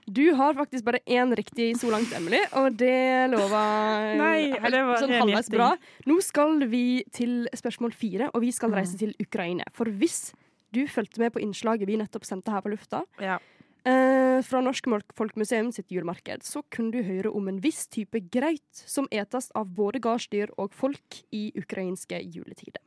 Du 0.06 0.22
har 0.38 0.54
faktisk 0.54 0.86
bare 0.86 1.00
én 1.10 1.32
riktig 1.36 1.72
så 1.82 1.90
langt, 1.90 2.12
Emily, 2.14 2.38
og 2.54 2.76
det 2.78 3.30
lover 3.32 4.12
Nei, 4.22 4.52
helt 4.54 4.70
det 4.76 4.84
var 4.86 5.02
sånn 5.02 5.16
halvveis 5.18 5.50
bra. 5.50 5.72
Nå 6.06 6.20
skal 6.22 6.60
vi 6.70 6.84
til 7.12 7.48
spørsmål 7.58 7.96
fire, 7.98 8.30
og 8.34 8.42
vi 8.46 8.52
skal 8.54 8.70
Mm. 8.70 8.76
reise 8.78 8.98
til 9.02 9.16
Ukraina. 9.20 9.66
For 9.74 9.86
hvis 9.90 10.32
du 10.72 10.84
fulgte 10.92 11.20
med 11.24 11.34
på 11.34 11.42
innslaget 11.42 11.88
vi 11.90 11.98
nettopp 11.98 12.26
sendte 12.28 12.52
her 12.54 12.62
på 12.62 12.70
lufta, 12.70 13.02
Ja. 13.20 13.40
eh, 13.86 14.42
fra 14.46 14.62
Norsk 14.62 14.86
Folkemuseum 15.16 15.72
sitt 15.74 15.90
julemarked, 15.90 16.44
så 16.44 16.62
kunne 16.70 16.92
du 16.92 17.02
høre 17.02 17.34
om 17.34 17.48
en 17.48 17.60
viss 17.60 17.88
type 17.88 18.20
greit 18.30 18.62
som 18.74 19.08
etes 19.12 19.50
av 19.56 19.66
både 19.74 20.00
gardsdyr 20.00 20.50
og 20.60 20.72
folk 20.74 21.24
i 21.34 21.52
ukrainske 21.58 22.22
juletider. 22.30 22.82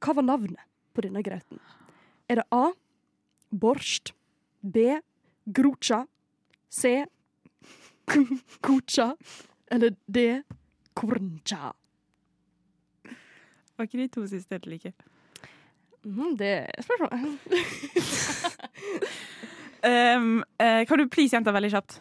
Hva 0.00 0.14
var 0.14 0.22
navnet 0.22 0.62
på 0.94 1.02
denne 1.02 1.22
grauten? 1.24 1.58
Er 2.28 2.36
det 2.36 2.44
A. 2.52 2.72
Borsjt. 3.60 4.14
B. 4.62 5.00
Grucha. 5.46 6.04
C. 6.70 7.04
Kucha. 8.60 9.14
Eller 9.70 9.96
D. 10.06 10.42
Korncha. 10.94 11.72
Var 13.76 13.88
ikke 13.88 13.98
de 13.98 14.08
to 14.08 14.26
siste 14.30 14.54
helt 14.54 14.66
like? 14.70 14.92
Mm, 16.04 16.36
det 16.38 16.46
er 16.46 16.82
spørsmålet. 16.82 17.38
Um, 19.84 20.38
uh, 20.62 20.86
kan 20.88 20.98
du 20.98 21.08
please 21.12 21.36
gjenta 21.36 21.52
veldig 21.52 21.68
kjapt? 21.74 21.98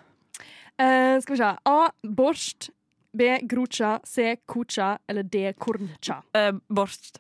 Uh, 0.80 1.20
skal 1.20 1.34
vi 1.34 1.40
se. 1.42 1.50
A. 1.68 1.90
borst, 2.08 2.70
B. 3.12 3.28
Grucha. 3.44 3.98
C. 4.08 4.38
Kucha. 4.48 4.94
Eller 5.08 5.24
D. 5.28 5.52
Korncha. 5.60 6.22
Uh, 6.32 6.62
Borst. 6.72 7.20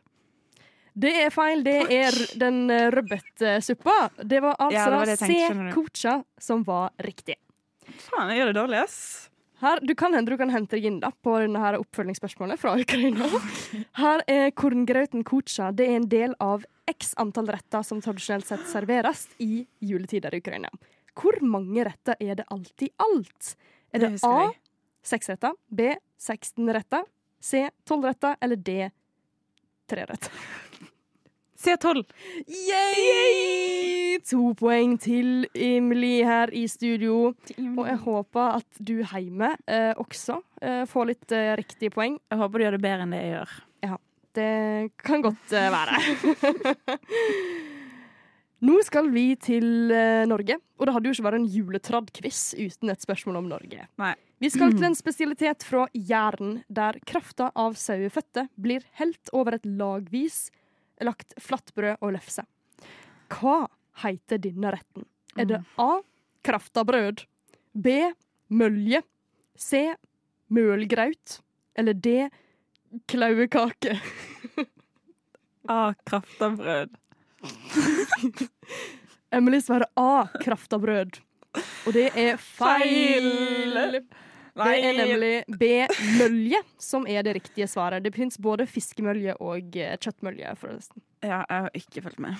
Det 0.93 1.11
er 1.25 1.33
feil. 1.33 1.63
Det 1.65 1.77
er 1.91 2.17
den 2.39 2.63
uh, 2.69 2.87
rødbetsuppa. 2.93 3.97
Det 4.21 4.41
var 4.43 4.57
altså 4.61 4.89
Ja, 4.93 5.03
det 5.05 5.17
du. 5.19 5.69
Kucha 5.73 6.23
som 6.37 6.63
var 6.67 6.91
riktig. 7.01 7.35
Faen, 7.83 8.29
jeg 8.31 8.41
gjør 8.41 8.51
det 8.51 8.57
dårlig, 8.59 8.81
ass. 8.85 8.99
Her, 9.63 9.79
du 9.79 9.93
kan 9.95 10.13
hende 10.13 10.31
du 10.31 10.37
kan 10.37 10.51
hente 10.51 10.75
deg 10.75 10.85
inn 10.89 10.97
da, 10.99 11.13
på 11.23 11.37
denne 11.39 11.59
her 11.63 11.77
oppfølgingsspørsmålet 11.79 12.59
fra 12.59 12.73
Ukraina. 12.79 13.29
Her 14.01 14.23
er 14.27 14.49
korngrauten 14.59 15.23
kucha. 15.23 15.71
Det 15.71 15.87
er 15.87 16.01
en 16.01 16.09
del 16.11 16.35
av 16.43 16.65
x 16.91 17.13
antall 17.21 17.47
retter 17.53 17.85
som 17.87 18.01
tradisjonelt 18.03 18.49
sett 18.49 18.65
serveres 18.67 19.29
i 19.43 19.63
juletider 19.79 20.35
i 20.35 20.41
Ukraina. 20.43 20.71
Hvor 21.15 21.39
mange 21.47 21.85
retter 21.87 22.19
er 22.19 22.41
det 22.41 22.47
alltid 22.51 22.91
alt? 23.05 23.53
Er 23.93 24.03
Det 24.03 24.11
det, 24.17 24.27
A 24.27 24.51
seks 25.03 25.29
retter, 25.29 25.55
B 25.67 25.93
16 26.19 26.73
retter, 26.73 27.07
C 27.39 27.69
12 27.87 28.03
retter 28.07 28.35
eller 28.41 28.55
D 28.55 28.89
tre 29.87 30.05
retter? 30.09 30.31
C12. 31.63 32.03
Yay! 32.67 34.17
To 34.29 34.53
poeng 34.59 34.95
til 35.01 35.45
Imli 35.55 36.21
her 36.27 36.51
i 36.55 36.65
studio. 36.71 37.33
Og 37.59 37.85
jeg 37.87 37.99
håper 38.05 38.57
at 38.59 38.79
du 38.79 38.97
hjemme 39.01 39.53
eh, 39.67 39.91
også 39.99 40.39
eh, 40.61 40.83
får 40.89 41.09
litt 41.11 41.35
eh, 41.35 41.53
riktige 41.59 41.93
poeng. 41.93 42.19
Jeg 42.31 42.41
håper 42.41 42.59
du 42.59 42.65
gjør 42.67 42.77
det 42.77 42.83
bedre 42.85 43.07
enn 43.07 43.15
det 43.15 43.21
jeg 43.23 43.35
gjør. 43.37 43.55
Ja, 43.87 43.99
Det 44.33 44.51
kan 45.03 45.23
godt 45.25 45.55
eh, 45.55 45.71
være. 45.73 46.01
Nå 48.63 48.77
skal 48.87 49.09
vi 49.11 49.33
til 49.43 49.91
eh, 49.91 50.23
Norge, 50.29 50.55
og 50.79 50.87
det 50.87 50.93
hadde 50.95 51.09
jo 51.09 51.15
ikke 51.17 51.25
vært 51.25 51.39
en 51.41 51.49
juletradd-quiz 51.51 52.43
uten 52.55 52.93
et 52.93 53.03
spørsmål 53.03 53.41
om 53.41 53.49
Norge. 53.51 53.87
Nei. 53.99 54.13
Vi 54.39 54.51
skal 54.53 54.71
til 54.77 54.87
en 54.87 54.95
spesialitet 54.95 55.65
fra 55.67 55.83
Jæren, 55.91 56.61
der 56.71 56.99
krafta 57.07 57.49
av 57.59 57.75
saueføtter 57.79 58.47
blir 58.55 58.85
helt 59.01 59.33
over 59.35 59.57
et 59.57 59.67
lagvis 59.67 60.45
lagt 61.07 61.33
flatbrød 61.41 61.97
og 62.01 62.13
lefse. 62.15 62.45
Hva 63.33 63.63
heter 64.03 64.41
denne 64.41 64.73
retten? 64.75 65.05
Er 65.37 65.47
det 65.49 65.61
A. 65.81 66.01
Kraftabrød, 66.43 67.23
B. 67.73 67.87
Mølje, 68.53 69.01
C. 69.57 69.85
Mølgraut 70.53 71.39
eller 71.75 71.93
D. 71.97 72.29
Klauekake? 73.09 73.99
Ah, 75.63 75.93
kraftabrød. 76.03 76.89
Emily 79.31 79.61
svarer 79.63 79.85
A. 79.95 80.27
Kraftabrød. 80.43 81.21
Og 81.87 81.93
det 81.95 82.09
er 82.19 82.35
feil. 82.35 83.29
Feil. 83.71 84.01
Det 84.53 84.73
er 84.85 84.97
nemlig 84.99 85.31
B. 85.59 85.69
Mølje 86.19 86.59
som 86.81 87.07
er 87.09 87.25
det 87.25 87.37
riktige 87.39 87.67
svaret. 87.69 88.03
Det 88.05 88.13
fins 88.15 88.37
både 88.37 88.67
fiskemølje 88.69 89.33
og 89.41 89.77
eh, 89.79 89.95
kjøttmølje. 89.97 90.53
forresten. 90.61 91.01
Ja, 91.23 91.41
jeg 91.41 91.65
har 91.65 91.77
ikke 91.79 92.05
fulgt 92.05 92.21
med. 92.21 92.37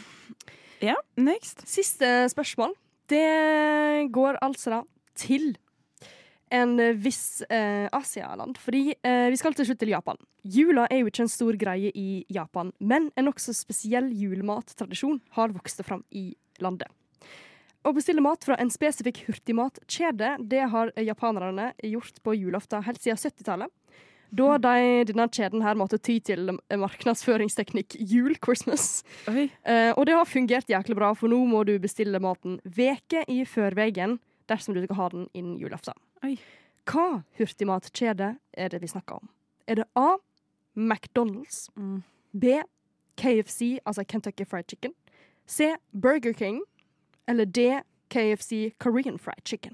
Ja, 0.83 0.95
next. 1.17 1.65
Siste 1.69 2.29
spørsmål. 2.29 2.75
Det 3.09 4.11
går 4.13 4.37
altså 4.45 4.77
da 4.77 4.81
til 5.17 5.55
en 6.53 6.77
viss 7.01 7.41
eh, 7.49 7.89
Asialand. 7.91 8.59
Fordi 8.61 8.93
eh, 8.93 9.27
vi 9.33 9.39
skal 9.39 9.55
til 9.57 9.67
slutt 9.69 9.81
til 9.81 9.93
Japan. 9.93 10.19
Jula 10.43 10.85
er 10.91 11.01
jo 11.01 11.09
ikke 11.09 11.25
en 11.25 11.31
stor 11.31 11.57
greie 11.59 11.89
i 11.97 12.23
Japan, 12.33 12.71
men 12.79 13.09
en 13.17 13.29
nokså 13.29 13.55
spesiell 13.57 14.11
julemattradisjon 14.13 15.21
har 15.37 15.55
vokst 15.55 15.81
fram 15.87 16.03
i 16.11 16.33
landet. 16.61 16.91
Å 17.83 17.91
bestille 17.95 18.21
mat 18.23 18.45
fra 18.47 18.55
en 18.61 18.69
spesifikk 18.71 19.23
hurtigmatkjede, 19.27 20.37
det 20.47 20.61
har 20.71 20.91
japanerne 21.03 21.71
gjort 21.83 22.21
på 22.23 22.35
julaften 22.37 22.83
helt 22.85 23.01
siden 23.03 23.19
70-tallet. 23.19 23.71
Da 24.33 24.55
de, 24.57 25.03
denne 25.05 25.27
kjeden 25.29 25.61
her 25.61 25.75
måtte 25.77 25.99
ty 26.01 26.15
til 26.25 26.55
markedsføringsteknikk 26.71 27.93
jul, 27.99 28.33
Christmas. 28.41 29.03
Eh, 29.29 29.91
og 29.93 30.07
det 30.09 30.15
har 30.17 30.25
fungert 30.25 30.71
jæklig 30.71 30.95
bra, 30.97 31.11
for 31.13 31.29
nå 31.29 31.37
må 31.45 31.61
du 31.67 31.75
bestille 31.83 32.17
maten 32.23 32.55
veke 32.65 33.21
i 33.29 33.43
førveien 33.45 34.15
dersom 34.49 34.73
du 34.73 34.81
skal 34.87 34.97
ha 34.97 35.09
den 35.13 35.27
innen 35.37 35.59
julaften. 35.61 35.93
Oi. 36.25 36.33
Hva 36.89 37.21
hurtigmatkjede 37.37 38.33
er 38.57 38.73
det 38.73 38.81
vi 38.81 38.89
snakker 38.91 39.21
om? 39.21 39.29
Er 39.69 39.83
det 39.83 39.89
A. 39.95 40.15
McDonald's, 40.75 41.67
Mm. 41.77 42.01
B. 42.33 42.55
KFC, 43.15 43.77
altså 43.85 44.03
Kentucky 44.09 44.45
Fried 44.49 44.65
Chicken, 44.71 44.93
C. 45.45 45.75
Burger 45.93 46.33
King, 46.33 46.63
eller 47.27 47.45
D. 47.45 47.81
KFC 48.13 48.73
Korean 48.77 49.17
Fried 49.17 49.41
Chicken? 49.47 49.73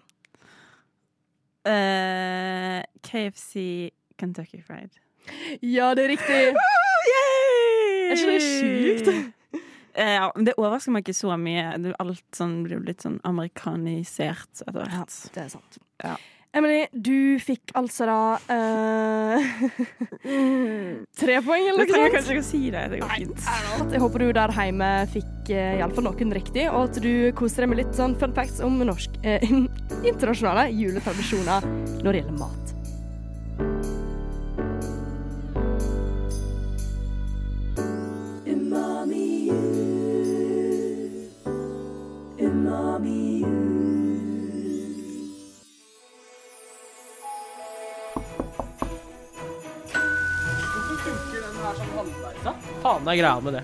Uh, 1.68 2.82
KFC 3.04 3.90
Kentucky 4.18 4.62
Fried. 4.64 4.96
Ja, 5.62 5.94
det 5.96 6.06
er 6.06 6.14
riktig. 6.16 6.56
Er 8.10 8.16
ikke 8.16 8.32
det 8.32 8.46
sjukt? 8.46 9.12
Eh, 10.00 10.14
ja, 10.16 10.30
men 10.36 10.46
det 10.48 10.54
overrasker 10.56 10.94
meg 10.94 11.02
ikke 11.04 11.18
så 11.18 11.34
mye. 11.36 11.74
Alt 12.00 12.38
sånn 12.38 12.60
blir 12.64 12.78
jo 12.78 12.84
litt 12.86 13.02
sånn 13.04 13.18
amerikanisert 13.28 14.62
etter 14.62 14.78
hvert. 14.78 15.16
det 15.36 15.42
er 15.42 15.50
sant. 15.52 15.80
Ja. 16.06 16.14
Emily, 16.50 16.88
du 16.92 17.38
fikk 17.38 17.70
altså 17.78 18.08
da 18.10 18.22
uh, 18.50 19.50
tre 21.22 21.36
poeng, 21.46 21.68
eller 21.70 21.84
noe 21.84 21.90
trenger 21.92 22.08
Jeg 22.08 22.16
kanskje 22.16 22.34
ikke 22.34 22.42
å 22.42 22.48
si 22.48 22.62
det. 22.74 22.86
Det 22.90 23.02
går 23.04 23.14
fint. 23.20 23.46
Jeg 23.94 24.02
håper 24.02 24.24
du 24.24 24.32
der 24.40 24.56
hjemme 24.58 24.90
fikk 25.14 25.52
uh, 25.54 25.78
iallfall 25.78 26.08
noen 26.10 26.34
riktig, 26.40 26.66
og 26.72 26.88
at 26.88 26.98
du 27.06 27.12
koser 27.38 27.68
deg 27.68 27.74
med 27.76 27.84
litt 27.84 27.94
sånn 27.98 28.18
fun 28.18 28.34
facts 28.34 28.64
om 28.66 28.82
norsk 28.82 29.22
uh, 29.22 29.46
internasjonale 30.10 30.72
juletradisjoner 30.74 31.70
når 32.02 32.10
det 32.10 32.24
gjelder 32.24 32.42
mat. 32.42 32.76
Faen 52.90 53.06
er 53.06 53.20
greia 53.20 53.42
med 53.46 53.54
det. 53.54 53.64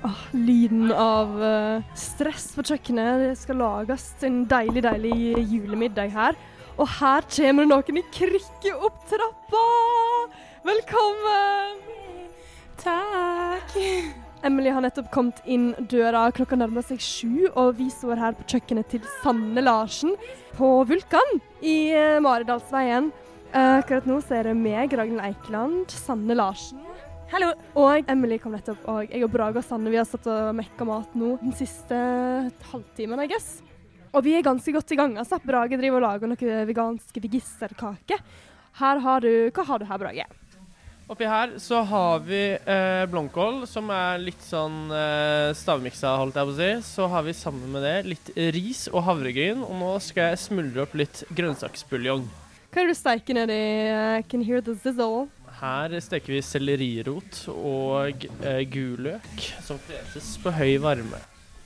Oh, 0.00 0.22
lyden 0.34 0.88
av 0.90 1.36
eh, 1.46 1.84
stress 1.94 2.48
på 2.56 2.64
kjøkkenet. 2.66 3.20
Det 3.22 3.36
skal 3.38 3.60
lages 3.62 4.08
en 4.26 4.40
deilig, 4.50 4.82
deilig 4.88 5.44
julemiddag 5.52 6.10
her. 6.16 6.40
Og 6.74 6.90
her 6.96 7.28
kommer 7.36 7.68
det 7.68 7.70
noen 7.70 8.00
i 8.00 8.04
krykke 8.16 8.74
opp 8.80 8.98
trappa! 9.12 9.62
Velkommen! 10.66 11.78
Takk. 12.82 13.78
Emily 14.42 14.74
har 14.74 14.82
nettopp 14.82 15.14
kommet 15.14 15.38
inn 15.46 15.70
døra. 15.86 16.26
Klokka 16.34 16.58
nærmer 16.58 16.82
seg 16.82 16.98
sju, 16.98 17.46
og 17.52 17.76
vi 17.78 17.92
står 17.94 18.18
her 18.18 18.34
på 18.34 18.50
kjøkkenet 18.56 18.90
til 18.96 19.06
Sanne 19.20 19.62
Larsen 19.62 20.18
på 20.58 20.80
Vulkan 20.90 21.36
i 21.62 21.92
eh, 21.94 22.18
Maridalsveien. 22.26 23.12
Eh, 23.50 23.76
akkurat 23.80 24.04
nå 24.06 24.20
så 24.22 24.36
er 24.38 24.46
det 24.46 24.52
meg, 24.54 24.92
Ragnhild 24.94 25.24
Eikeland, 25.26 25.90
Sanne 25.90 26.36
Larsen. 26.38 26.84
Hallo. 27.32 27.48
Og 27.78 28.06
Emily 28.10 28.36
kom 28.38 28.54
nettopp, 28.54 28.84
og 28.90 29.10
jeg 29.10 29.24
og 29.26 29.30
Brage 29.34 29.58
og 29.58 29.64
Sanne 29.66 29.90
vi 29.90 29.98
har 29.98 30.06
satt 30.06 30.26
og 30.30 30.52
mekka 30.54 30.86
mat 30.86 31.16
nå 31.18 31.32
den 31.40 31.54
siste 31.58 31.96
halvtimen, 32.70 33.18
I 33.18 33.26
guess. 33.30 33.56
Og 34.14 34.22
vi 34.26 34.36
er 34.38 34.46
ganske 34.46 34.74
godt 34.74 34.94
i 34.94 34.98
gang. 34.98 35.16
altså. 35.18 35.40
Brage 35.42 35.78
driver 35.78 35.98
og 35.98 36.06
lager 36.06 36.30
noe 36.30 36.60
veganske 36.68 37.22
vegisterkake. 37.22 38.18
Her 38.78 39.02
har 39.02 39.26
du 39.26 39.50
Hva 39.50 39.64
har 39.66 39.82
du 39.82 39.86
her, 39.88 39.98
Brage? 39.98 40.26
Oppi 41.10 41.26
her 41.26 41.56
så 41.58 41.80
har 41.82 42.20
vi 42.22 42.54
eh, 42.54 43.06
blomkål, 43.10 43.64
som 43.66 43.90
er 43.90 44.22
litt 44.22 44.44
sånn 44.46 44.92
eh, 44.94 45.50
stavmiksa, 45.58 46.12
holdt 46.22 46.38
jeg 46.38 46.46
på 46.46 46.54
å 46.54 46.60
si. 46.60 46.70
Så 46.86 47.08
har 47.10 47.26
vi 47.26 47.34
sammen 47.34 47.74
med 47.74 47.82
det 47.82 47.96
litt 48.12 48.30
ris 48.54 48.86
og 48.92 49.02
havregryn, 49.08 49.66
og 49.66 49.74
nå 49.74 49.90
skal 50.06 50.30
jeg 50.30 50.44
smuldre 50.44 50.86
opp 50.86 50.94
litt 51.02 51.24
grønnsaksbuljong. 51.34 52.30
Hva 52.70 52.84
er 52.84 52.86
det 52.86 52.94
du 52.94 52.98
steiker 53.00 53.34
nedi 53.34 53.54
I 54.20 54.22
can 54.30 54.44
hear 54.46 54.60
the 54.62 54.76
sizzle. 54.78 55.24
Her 55.58 55.96
steker 55.98 56.36
vi 56.36 56.38
sellerirot 56.44 57.40
og 57.50 58.26
eh, 58.46 58.60
gulløk, 58.70 59.42
som 59.66 59.80
freses 59.82 60.36
på 60.38 60.52
høy 60.54 60.76
varme. 60.80 61.18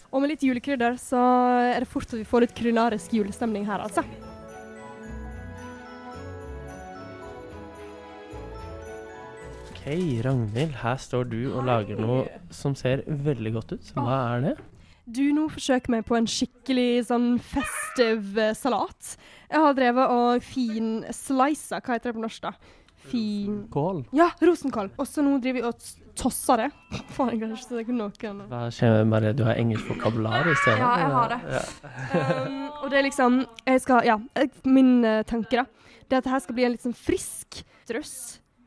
Og 0.08 0.22
med 0.22 0.32
litt 0.32 0.46
julekrydder 0.46 0.96
så 0.98 1.20
er 1.74 1.84
det 1.84 1.90
fort 1.92 2.08
at 2.08 2.16
vi 2.16 2.24
får 2.24 2.46
litt 2.46 2.54
kulinarisk 2.56 3.12
julestemning 3.18 3.68
her, 3.68 3.84
altså. 3.84 4.00
OK, 9.74 9.84
Ragnhild, 10.24 10.78
her 10.80 11.00
står 11.04 11.28
du 11.28 11.40
og 11.50 11.66
lager 11.68 12.00
noe 12.00 12.24
som 12.48 12.72
ser 12.78 13.04
veldig 13.04 13.58
godt 13.60 13.76
ut. 13.76 13.92
Hva 14.00 14.22
er 14.38 14.48
det? 14.48 14.56
Du 15.04 15.20
nå 15.36 15.48
forsøker 15.52 15.92
meg 15.92 16.06
på 16.08 16.16
en 16.16 16.26
skikkelig 16.30 17.04
sånn 17.10 17.34
festive 17.44 18.40
eh, 18.50 18.54
salat. 18.56 19.16
Jeg 19.50 19.60
har 19.60 19.76
drevet 19.76 20.14
og 20.14 20.46
fin-slisa, 20.46 21.82
hva 21.84 21.98
heter 21.98 22.10
det 22.10 22.16
på 22.16 22.22
norsk 22.24 22.46
da? 22.46 22.54
Fin... 23.04 23.58
Kål. 23.72 24.00
Ja, 24.16 24.30
rosenkål. 24.40 24.94
Og 24.96 25.08
så 25.08 25.20
nå 25.20 25.36
driver 25.44 25.60
vi 25.60 25.66
og 25.68 25.82
tosser 26.16 26.62
det. 26.64 26.68
Faen, 27.16 27.34
jeg 27.34 27.42
kan 27.42 27.52
ikke 27.82 27.96
noen... 27.98 28.14
noe. 28.38 28.48
Hva 28.48 28.62
skjer 28.72 28.96
med 29.02 29.12
bare 29.12 29.34
Du 29.36 29.44
har 29.44 29.60
engelsk 29.60 29.90
vokabular 29.92 30.48
i 30.48 30.56
stedet? 30.62 30.80
Ja, 30.80 30.94
jeg 31.02 31.12
har 31.18 31.34
det. 31.34 31.40
Ja. 31.52 32.24
Um, 32.46 32.56
og 32.80 32.88
det 32.92 33.00
er 33.02 33.06
liksom 33.10 33.38
jeg 33.68 33.84
skal, 33.84 34.08
Ja, 34.08 34.16
jeg- 34.40 34.50
min 34.64 34.94
uh, 35.04 35.20
tanke 35.28 35.60
da, 35.60 35.66
det 36.08 36.16
er 36.16 36.22
at 36.22 36.28
det 36.30 36.32
her 36.32 36.44
skal 36.46 36.56
bli 36.56 36.64
en 36.64 36.74
litt 36.78 36.86
sånn 36.86 36.96
frisk 36.96 37.60
drøss 37.90 38.16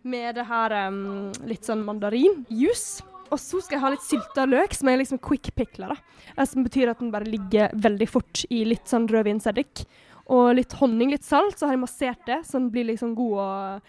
med 0.08 0.38
det 0.38 0.45
her 0.47 0.78
um, 0.88 1.32
litt 1.50 1.65
sånn 1.65 1.82
mandarinjuice. 1.88 3.02
Og 3.31 3.39
så 3.41 3.59
skal 3.61 3.77
jeg 3.77 3.83
ha 3.83 3.89
litt 3.93 4.05
sylta 4.05 4.45
løk, 4.47 4.73
som 4.77 4.87
er 4.89 4.99
liksom 5.01 5.19
quick 5.23 5.49
pickler. 5.55 5.93
da. 5.93 5.97
Eh, 6.37 6.45
Som 6.45 6.63
betyr 6.63 6.89
at 6.91 6.99
den 6.99 7.11
bare 7.11 7.27
ligger 7.27 7.71
veldig 7.75 8.07
fort 8.09 8.45
i 8.49 8.63
litt 8.65 8.85
sånn 8.87 9.07
rødvinseddik. 9.07 9.85
Og 10.29 10.55
litt 10.55 10.73
honning, 10.79 11.11
litt 11.11 11.23
salt, 11.23 11.57
så 11.57 11.67
har 11.67 11.75
jeg 11.75 11.83
massert 11.85 12.25
det, 12.25 12.41
så 12.45 12.59
den 12.59 12.69
blir 12.71 12.85
liksom 12.89 13.15
god 13.15 13.37
og, 13.39 13.81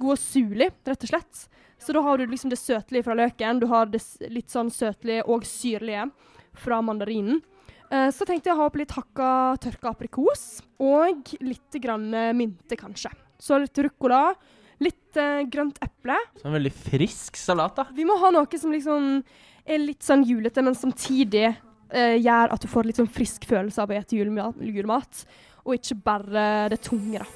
god 0.00 0.10
og 0.12 0.18
surlig, 0.20 0.70
rett 0.86 1.02
og 1.06 1.08
slett. 1.08 1.46
Så 1.78 1.92
da 1.92 2.02
har 2.02 2.18
du 2.18 2.26
liksom 2.26 2.50
det 2.52 2.58
søtlige 2.60 3.04
fra 3.04 3.14
løken, 3.16 3.60
du 3.60 3.66
har 3.68 3.86
det 3.86 4.00
litt 4.32 4.48
sånn 4.52 4.70
søtlige 4.72 5.24
og 5.28 5.44
syrlige 5.44 6.10
fra 6.56 6.80
mandarinen. 6.82 7.42
Eh, 7.90 8.10
Så 8.10 8.26
tenkte 8.26 8.48
jeg 8.50 8.56
å 8.56 8.60
ha 8.60 8.66
opp 8.66 8.76
litt 8.76 8.92
hakka 8.96 9.58
tørka 9.60 9.92
aprikos, 9.92 10.62
og 10.80 11.32
litt 11.40 11.80
grann 11.80 12.10
mynte, 12.36 12.76
kanskje. 12.76 13.12
Så 13.38 13.58
litt 13.60 13.76
ruccola, 13.76 14.34
litt 14.82 15.16
eh, 15.20 15.44
grønt 15.50 15.78
eple. 15.84 16.16
Så 16.40 16.48
en 16.48 16.56
veldig 16.56 16.72
frisk 16.74 17.38
salat, 17.40 17.76
da. 17.78 17.86
Vi 17.96 18.06
må 18.08 18.18
ha 18.20 18.32
noe 18.34 18.60
som 18.60 18.74
liksom 18.74 19.22
er 19.66 19.82
litt 19.82 20.06
sånn 20.06 20.24
julete, 20.26 20.62
men 20.62 20.76
samtidig 20.78 21.48
eh, 21.48 22.16
gjør 22.20 22.54
at 22.54 22.62
du 22.62 22.70
får 22.70 22.88
litt 22.90 23.00
sånn 23.00 23.10
frisk 23.10 23.48
følelse 23.48 23.82
av 23.82 23.90
å 23.90 23.98
spise 24.00 24.20
julemat, 24.20 24.60
julemat, 24.62 25.26
og 25.66 25.78
ikke 25.78 25.98
bare 26.06 26.48
det 26.70 26.80
tunge, 26.86 27.24
da. 27.24 27.26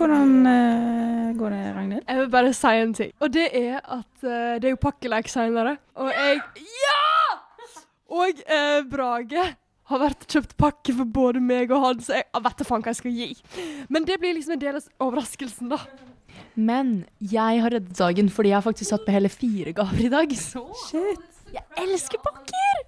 Hvordan 0.00 0.46
eh, 0.48 1.36
går 1.36 1.50
det, 1.52 1.64
Ragnhild? 1.76 2.04
Jeg 2.08 2.18
vil 2.22 2.30
bare 2.32 2.52
si 2.56 2.74
en 2.80 2.94
ting, 2.96 3.12
og 3.20 3.34
det 3.34 3.48
er 3.52 3.80
at 3.82 4.24
eh, 4.24 4.56
det 4.62 4.70
er 4.70 4.76
jo 4.76 4.80
pakkelek 4.86 5.28
senere, 5.28 5.76
og 5.98 6.12
jeg 6.14 6.40
Ja! 6.64 7.09
Og 8.10 8.40
eh, 8.46 8.80
Brage 8.90 9.44
har 9.90 10.02
vært 10.02 10.26
kjøpt 10.30 10.54
pakke 10.60 10.94
for 10.94 11.08
både 11.10 11.42
meg 11.42 11.72
og 11.74 11.82
han, 11.84 12.02
så 12.04 12.18
jeg, 12.18 12.26
jeg 12.30 12.44
vet 12.46 12.60
da 12.60 12.66
faen 12.66 12.84
hva 12.84 12.92
jeg 12.92 13.00
skal 13.00 13.16
gi. 13.16 13.28
Men 13.90 14.06
det 14.06 14.20
blir 14.22 14.36
liksom 14.36 14.54
en 14.54 14.62
del 14.62 14.78
av 14.78 14.88
overraskelsen, 15.06 15.70
da. 15.72 15.80
Men 16.54 16.92
jeg 17.22 17.62
har 17.62 17.74
reddet 17.74 17.98
dagen 17.98 18.30
fordi 18.32 18.52
jeg 18.52 18.58
har 18.58 18.66
faktisk 18.66 18.92
satt 18.92 19.06
med 19.06 19.16
hele 19.16 19.30
fire 19.32 19.74
gaver 19.76 20.06
i 20.06 20.12
dag. 20.12 20.34
Så 20.38 20.62
Shit. 20.86 21.26
jeg 21.54 21.66
elsker 21.82 22.22
pakker! 22.22 22.86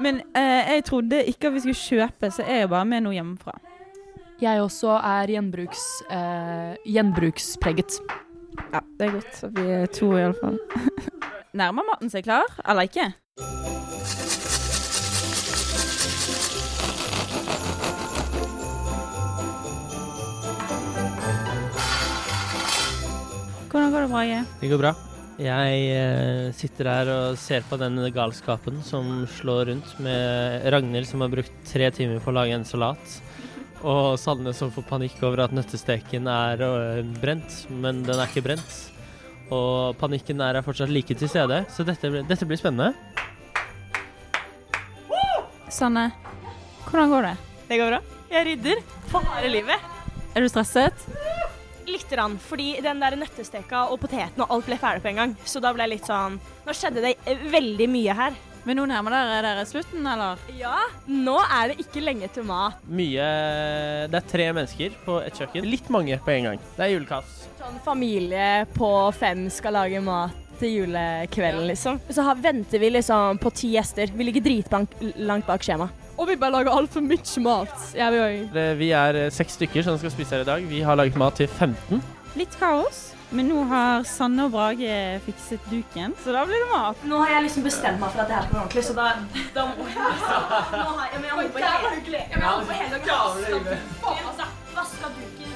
Men 0.00 0.22
eh, 0.36 0.72
jeg 0.72 0.84
trodde 0.88 1.20
ikke 1.28 1.50
at 1.50 1.56
vi 1.56 1.64
skulle 1.66 1.80
kjøpe, 1.80 2.32
så 2.32 2.44
jeg 2.46 2.62
er 2.62 2.66
jo 2.66 2.72
bare 2.72 2.88
med 2.88 3.04
noe 3.04 3.16
hjemmefra. 3.16 3.56
Jeg 4.42 4.62
også 4.64 4.96
er 4.98 5.30
gjenbruks, 5.36 5.82
eh, 6.10 6.72
gjenbrukspreget. 6.88 8.00
Ja, 8.72 8.80
det 8.98 9.06
er 9.06 9.12
godt 9.18 9.42
at 9.46 9.58
vi 9.58 9.66
er 9.76 9.92
to, 9.92 10.08
iallfall. 10.18 10.56
Nærmer 11.60 11.86
maten 11.86 12.10
seg 12.10 12.24
klar, 12.26 12.48
eller 12.64 12.88
ikke? 12.88 13.12
Hvordan 23.72 23.92
går 23.94 24.04
det, 24.04 24.10
Brage? 24.12 24.40
Det 24.60 24.68
går 24.70 24.80
bra. 24.82 24.92
Jeg 25.42 25.84
eh, 25.96 26.50
sitter 26.54 26.88
her 26.92 27.08
og 27.08 27.38
ser 27.40 27.64
på 27.66 27.78
den 27.80 27.96
galskapen 28.14 28.82
som 28.84 29.22
slår 29.38 29.70
rundt, 29.70 29.94
med 30.04 30.66
Ragnhild 30.74 31.08
som 31.08 31.24
har 31.24 31.32
brukt 31.32 31.54
tre 31.70 31.88
timer 31.96 32.20
på 32.22 32.30
å 32.30 32.36
lage 32.36 32.52
en 32.54 32.66
salat, 32.68 33.16
og 33.82 34.18
Sanne 34.20 34.52
som 34.54 34.70
får 34.70 34.84
panikk 34.86 35.16
over 35.24 35.40
at 35.46 35.54
nøttesteken 35.56 36.28
er 36.30 36.62
eh, 36.68 37.00
brent, 37.22 37.62
men 37.72 38.04
den 38.06 38.20
er 38.20 38.28
ikke 38.28 38.44
brent. 38.44 38.76
Og 39.52 39.96
panikken 40.00 40.40
er 40.44 40.60
her 40.60 40.64
fortsatt 40.64 40.92
like 40.92 41.16
til 41.18 41.28
stede, 41.32 41.62
så 41.72 41.84
dette, 41.88 42.12
blir- 42.12 42.28
dette 42.28 42.46
blir 42.48 42.60
spennende. 42.60 42.92
Sanne, 45.72 46.10
hvordan 46.90 47.08
går 47.16 47.30
det? 47.30 47.34
Det 47.72 47.80
går 47.80 47.94
bra. 47.94 48.02
Jeg 48.32 48.46
rydder 48.52 48.84
for 49.08 49.24
harde 49.32 49.48
livet. 49.52 49.90
Er 50.36 50.44
du 50.44 50.48
stresset? 50.52 51.08
Litt 51.88 52.12
rann, 52.18 52.38
fordi 52.38 52.76
den 52.84 53.02
der 53.02 53.16
nøttesteka 53.18 53.86
og 53.90 54.00
poteten 54.02 54.44
og 54.44 54.54
alt 54.54 54.68
ble 54.68 54.78
ferdig 54.80 55.02
på 55.04 55.12
en 55.12 55.20
gang. 55.22 55.36
Så 55.44 55.62
da 55.62 55.72
ble 55.74 55.86
jeg 55.86 55.96
litt 55.96 56.08
sånn 56.08 56.38
Nå 56.62 56.74
skjedde 56.76 57.02
det 57.04 57.16
eh, 57.26 57.46
veldig 57.52 57.88
mye 57.90 58.16
her. 58.18 58.40
Men 58.62 58.78
nå 58.78 58.84
nærmer 58.86 59.10
dere 59.10 59.38
dere 59.42 59.64
slutten, 59.66 60.04
eller? 60.06 60.42
Ja, 60.54 60.84
nå 61.10 61.34
er 61.42 61.72
det 61.72 61.82
ikke 61.82 62.04
lenge 62.04 62.28
til 62.30 62.46
mat. 62.46 62.78
Mye 62.86 63.24
Det 64.12 64.20
er 64.20 64.28
tre 64.30 64.46
mennesker 64.54 64.94
på 65.02 65.18
et 65.24 65.40
kjøkken. 65.40 65.66
Litt 65.66 65.90
mange 65.90 66.18
på 66.22 66.34
en 66.36 66.52
gang. 66.52 66.62
Det 66.76 66.86
er 66.86 66.92
julekaos. 66.94 67.40
Sånn 67.58 67.82
familie 67.82 68.68
på 68.76 68.92
fem 69.18 69.48
skal 69.50 69.74
lage 69.80 70.02
mat 70.04 70.38
til 70.62 70.76
julekvelden, 70.76 71.66
liksom. 71.72 71.98
Så 72.06 72.22
venter 72.38 72.78
vi 72.78 72.92
liksom 72.94 73.42
på 73.42 73.50
ti 73.50 73.72
gjester. 73.74 74.14
Vi 74.14 74.28
ligger 74.28 74.46
dritlangt 74.46 74.94
langt 75.18 75.48
bak 75.48 75.66
skjema. 75.66 75.90
Og 76.22 76.28
vi 76.30 76.36
bare 76.38 76.54
lager 76.54 76.70
altfor 76.70 77.02
mye 77.02 77.40
mat. 77.42 77.72
Ja, 77.98 78.10
vi 78.14 78.18
òg. 78.22 78.52
Det- 78.54 78.76
Vi 78.78 78.90
er 78.94 79.16
eh, 79.24 79.30
seks 79.34 79.56
stykker 79.58 79.82
som 79.82 79.98
skal 79.98 80.10
spise 80.14 80.30
her 80.36 80.40
i 80.44 80.44
dag. 80.46 80.62
Vi 80.70 80.80
har 80.86 80.94
laget 80.96 81.16
mat 81.18 81.34
til 81.34 81.48
15. 81.48 82.02
Litt 82.36 82.54
kaos, 82.60 83.00
men 83.32 83.48
nå 83.50 83.64
har 83.68 84.04
Sanne 84.08 84.44
og 84.46 84.52
Brage 84.54 85.20
fikset 85.26 85.60
duken, 85.68 86.14
så 86.22 86.32
da 86.32 86.44
blir 86.46 86.62
det 86.62 86.68
mat. 86.70 86.96
Nå 87.04 87.18
har 87.24 87.28
jeg 87.34 87.42
liksom 87.48 87.64
bestemt 87.66 87.98
meg 88.00 88.10
for 88.14 88.22
at 88.22 88.28
det 88.28 88.36
her 88.36 88.42
skal 88.46 88.54
være 88.54 88.62
ordentlig, 88.62 88.84
så 88.84 88.94
da, 88.94 89.08
da 89.52 89.66
må 89.66 89.84
jeg 89.84 89.98
liksom 90.14 90.30
Nå 90.78 90.90
har 90.96 91.08
jeg, 91.10 91.20
men 91.20 91.24
jeg 91.24 91.34
holder 91.36 91.50
på 91.50 91.58
hele 91.58 93.00
dagen. 93.02 93.04
på. 94.00 94.08
Altså, 94.08 94.44
vaska 94.78 95.06
duken. 95.18 95.50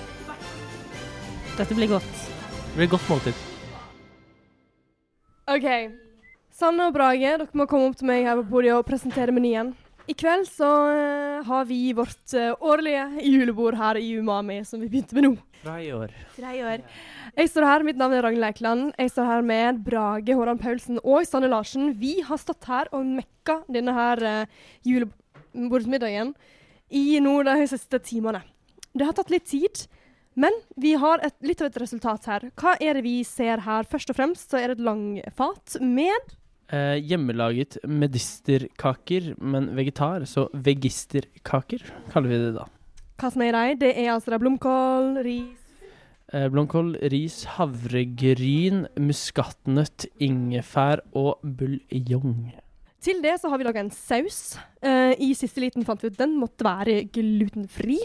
Dette 1.57 1.75
blir 1.75 1.89
godt. 1.89 2.13
Det 2.13 2.75
blir 2.77 2.85
et 2.85 2.91
godt 2.91 3.09
måltid. 3.09 3.35
OK. 5.49 5.69
Sanne 6.57 6.87
og 6.89 6.93
Brage, 6.97 7.21
dere 7.39 7.47
må 7.55 7.67
komme 7.69 7.89
opp 7.91 7.97
til 7.97 8.07
meg 8.09 8.25
her 8.27 8.37
på 8.43 8.49
podiet 8.51 8.75
og 8.77 8.85
presentere 8.89 9.33
menyen. 9.33 9.75
I 10.07 10.15
kveld 10.15 10.47
så 10.47 10.67
eh, 10.95 11.45
har 11.49 11.65
vi 11.67 11.93
vårt 11.93 12.35
eh, 12.39 12.53
årlige 12.63 13.25
julebord 13.27 13.75
her 13.75 13.99
i 13.99 14.13
Umami, 14.15 14.61
som 14.65 14.81
vi 14.81 14.87
begynte 14.93 15.17
med 15.19 15.27
nå. 15.27 15.33
Tre 15.65 15.81
år. 15.97 16.13
Tre 16.37 16.53
år. 16.63 16.85
Jeg 17.35 17.51
står 17.51 17.67
her, 17.67 17.85
mitt 17.89 17.99
navn 17.99 18.15
er 18.15 18.23
Ragnhild 18.23 18.47
Eikeland. 18.47 18.93
Jeg 19.03 19.11
står 19.11 19.27
her 19.33 19.43
med 19.49 19.81
Brage 19.89 20.37
Håran 20.39 20.63
Paulsen 20.63 21.01
og 21.03 21.27
Sanne 21.27 21.51
Larsen. 21.51 21.91
Vi 21.99 22.21
har 22.23 22.39
stått 22.39 22.69
her 22.71 22.93
og 22.95 23.03
mekka 23.17 23.59
denne 23.67 23.97
her 23.97 24.23
uh, 24.23 24.63
julebordsmiddagen 24.87 26.37
i 26.95 27.19
nå 27.19 27.35
de 27.51 27.59
siste 27.67 27.99
timene. 28.07 28.45
Det 28.95 29.11
har 29.11 29.19
tatt 29.19 29.35
litt 29.35 29.51
tid, 29.51 29.89
men 30.39 30.55
vi 30.79 30.95
har 31.03 31.19
et, 31.27 31.35
litt 31.43 31.61
av 31.65 31.73
et 31.73 31.83
resultat 31.83 32.31
her. 32.31 32.51
Hva 32.55 32.79
er 32.79 32.95
det 32.95 33.05
vi 33.09 33.19
ser 33.27 33.67
her? 33.67 33.91
Først 33.91 34.15
og 34.15 34.23
fremst 34.23 34.55
så 34.55 34.63
er 34.63 34.71
det 34.71 34.79
et 34.79 34.87
langfat 34.87 35.81
med 35.83 36.37
Eh, 36.73 36.97
hjemmelaget 36.99 37.77
medisterkaker, 37.87 39.37
men 39.39 39.69
vegetar, 39.77 40.25
så 40.27 40.49
vegisterkaker 40.51 41.85
kaller 42.11 42.33
vi 42.33 42.41
det 42.43 42.55
da. 42.57 42.67
hva 43.21 43.31
som 43.31 43.43
er 43.43 43.55
i 43.55 43.75
dem. 43.75 43.79
Det 43.85 43.93
er 43.95 44.11
altså 44.15 44.35
da 44.35 44.41
blomkål, 44.43 45.23
ris 45.25 45.63
Eh, 46.35 46.49
blomkål, 46.51 46.97
ris, 47.13 47.45
havregryn, 47.55 48.89
muskatnøtt, 48.99 50.09
ingefær 50.19 51.05
og 51.15 51.39
buljong. 51.45 52.49
Til 52.99 53.21
det 53.23 53.37
så 53.39 53.49
har 53.53 53.61
vi 53.61 53.67
laga 53.69 53.79
en 53.85 53.93
saus. 53.95 54.57
Eh, 54.83 55.15
I 55.23 55.29
siste 55.39 55.63
liten 55.63 55.87
fant 55.87 56.03
vi 56.03 56.11
ut 56.11 56.19
den 56.19 56.35
måtte 56.35 56.67
være 56.67 57.05
glutenfri. 57.15 58.01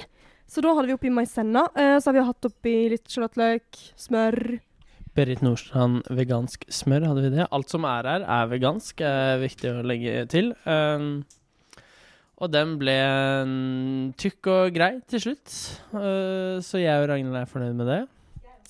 Så 0.45 0.61
da 0.61 0.75
hadde 0.75 0.91
vi 0.91 0.93
oppi 0.99 1.09
maisenna. 1.09 1.65
Eh, 1.73 1.97
så 1.97 2.11
har 2.11 2.19
vi 2.19 2.27
hatt 2.27 2.45
oppi 2.51 2.75
litt 2.93 3.09
sjalottløk, 3.09 3.81
smør. 3.97 4.37
Berit 5.17 5.41
Nordstrand 5.43 6.05
vegansk 6.15 6.63
smør, 6.71 7.03
hadde 7.09 7.25
vi 7.25 7.33
det. 7.33 7.49
Alt 7.51 7.73
som 7.73 7.83
er 7.87 8.07
her, 8.07 8.23
er 8.23 8.49
vegansk, 8.51 9.03
er 9.03 9.41
viktig 9.41 9.67
å 9.73 9.83
legge 9.83 10.23
til. 10.31 10.53
Um, 10.63 11.25
og 12.41 12.49
den 12.53 12.77
ble 12.79 12.95
mm, 13.45 14.05
tykk 14.19 14.49
og 14.53 14.77
grei 14.77 14.95
til 15.11 15.27
slutt, 15.27 15.59
Uh, 15.91 16.63
så 16.63 16.79
jeg 16.79 17.03
og 17.03 17.09
Ragnhild 17.11 17.35
er 17.35 17.49
fornøyd 17.49 17.75
med 17.75 17.89
det. 17.91 17.99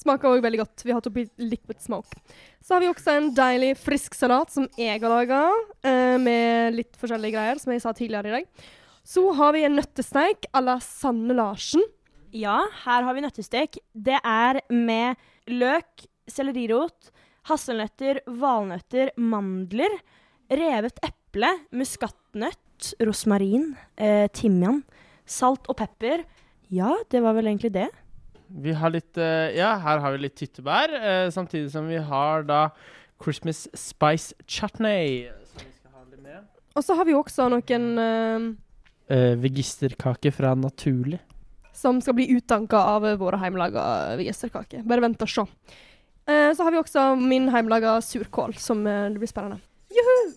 Smaker 0.01 0.33
òg 0.33 0.41
veldig 0.41 0.63
godt. 0.63 0.81
Vi 0.81 0.89
har 0.89 0.97
hatt 0.97 1.09
oppi 1.11 1.27
liquid 1.37 1.77
smoke. 1.83 2.17
Så 2.65 2.73
har 2.73 2.81
vi 2.81 2.89
også 2.89 3.13
en 3.13 3.29
deilig 3.37 3.75
frisk 3.77 4.17
salat 4.17 4.49
som 4.49 4.65
jeg 4.79 4.97
har 4.97 5.13
laga, 5.13 5.43
uh, 5.85 6.17
med 6.17 6.73
litt 6.79 6.97
forskjellige 6.97 7.37
greier, 7.37 7.61
som 7.61 7.75
jeg 7.75 7.83
sa 7.85 7.93
tidligere 7.93 8.31
i 8.31 8.39
dag. 8.39 8.69
Så 9.05 9.27
har 9.37 9.53
vi 9.53 9.61
en 9.67 9.77
nøttesteik 9.77 10.49
à 10.57 10.65
la 10.65 10.79
Sanne 10.81 11.37
Larsen. 11.37 11.85
Ja, 12.33 12.63
her 12.85 13.05
har 13.05 13.13
vi 13.13 13.21
nøttestek. 13.27 13.77
Det 13.93 14.17
er 14.17 14.63
med 14.73 15.21
løk, 15.51 16.07
sellerirot, 16.31 17.11
hasselnøtter, 17.49 18.21
valnøtter, 18.41 19.11
mandler, 19.19 19.95
revet 20.51 20.99
eple, 21.05 21.49
muskatnøtt, 21.75 22.93
rosmarin, 23.05 23.75
eh, 23.97 24.27
timian, 24.33 24.81
salt 25.25 25.67
og 25.69 25.77
pepper. 25.81 26.23
Ja, 26.71 26.95
det 27.11 27.21
var 27.23 27.35
vel 27.37 27.51
egentlig 27.51 27.73
det. 27.75 27.89
Vi 28.51 28.73
har 28.75 28.91
litt 28.91 29.15
eh, 29.17 29.53
Ja, 29.55 29.75
her 29.79 30.01
har 30.03 30.11
vi 30.15 30.25
litt 30.25 30.35
tyttebær, 30.39 30.91
eh, 30.97 31.27
samtidig 31.31 31.69
som 31.71 31.87
vi 31.87 31.97
har 32.03 32.43
da 32.43 32.65
Christmas 33.21 33.67
spice 33.77 34.33
chutney. 34.47 35.29
Som 35.53 35.63
vi 35.67 35.71
skal 35.77 35.91
ha 35.95 36.03
litt 36.09 36.23
med. 36.25 36.43
Og 36.75 36.83
så 36.83 36.95
har 36.97 37.07
vi 37.07 37.15
også 37.15 37.47
noen 37.51 37.87
eh, 38.01 38.51
Eh, 39.11 39.35
vegisterkake 39.35 40.31
fra 40.31 40.53
Naturlig. 40.55 41.19
som 41.73 41.97
skal 42.01 42.13
bli 42.13 42.29
utdanka 42.35 42.77
av 42.77 43.01
våre 43.19 43.39
hjemmelaga 43.41 44.15
vegisterkaker. 44.19 44.83
Bare 44.87 45.01
vent 45.01 45.21
og 45.23 45.27
se. 45.31 45.43
Eh, 46.27 46.55
så 46.55 46.63
har 46.63 46.71
vi 46.71 46.77
også 46.77 47.15
min 47.15 47.49
hjemmelaga 47.49 48.01
surkål, 48.01 48.55
som 48.57 48.87
eh, 48.87 49.09
det 49.09 49.19
blir 49.19 49.27
spennende. 49.27 49.59
Juhu! 49.89 50.33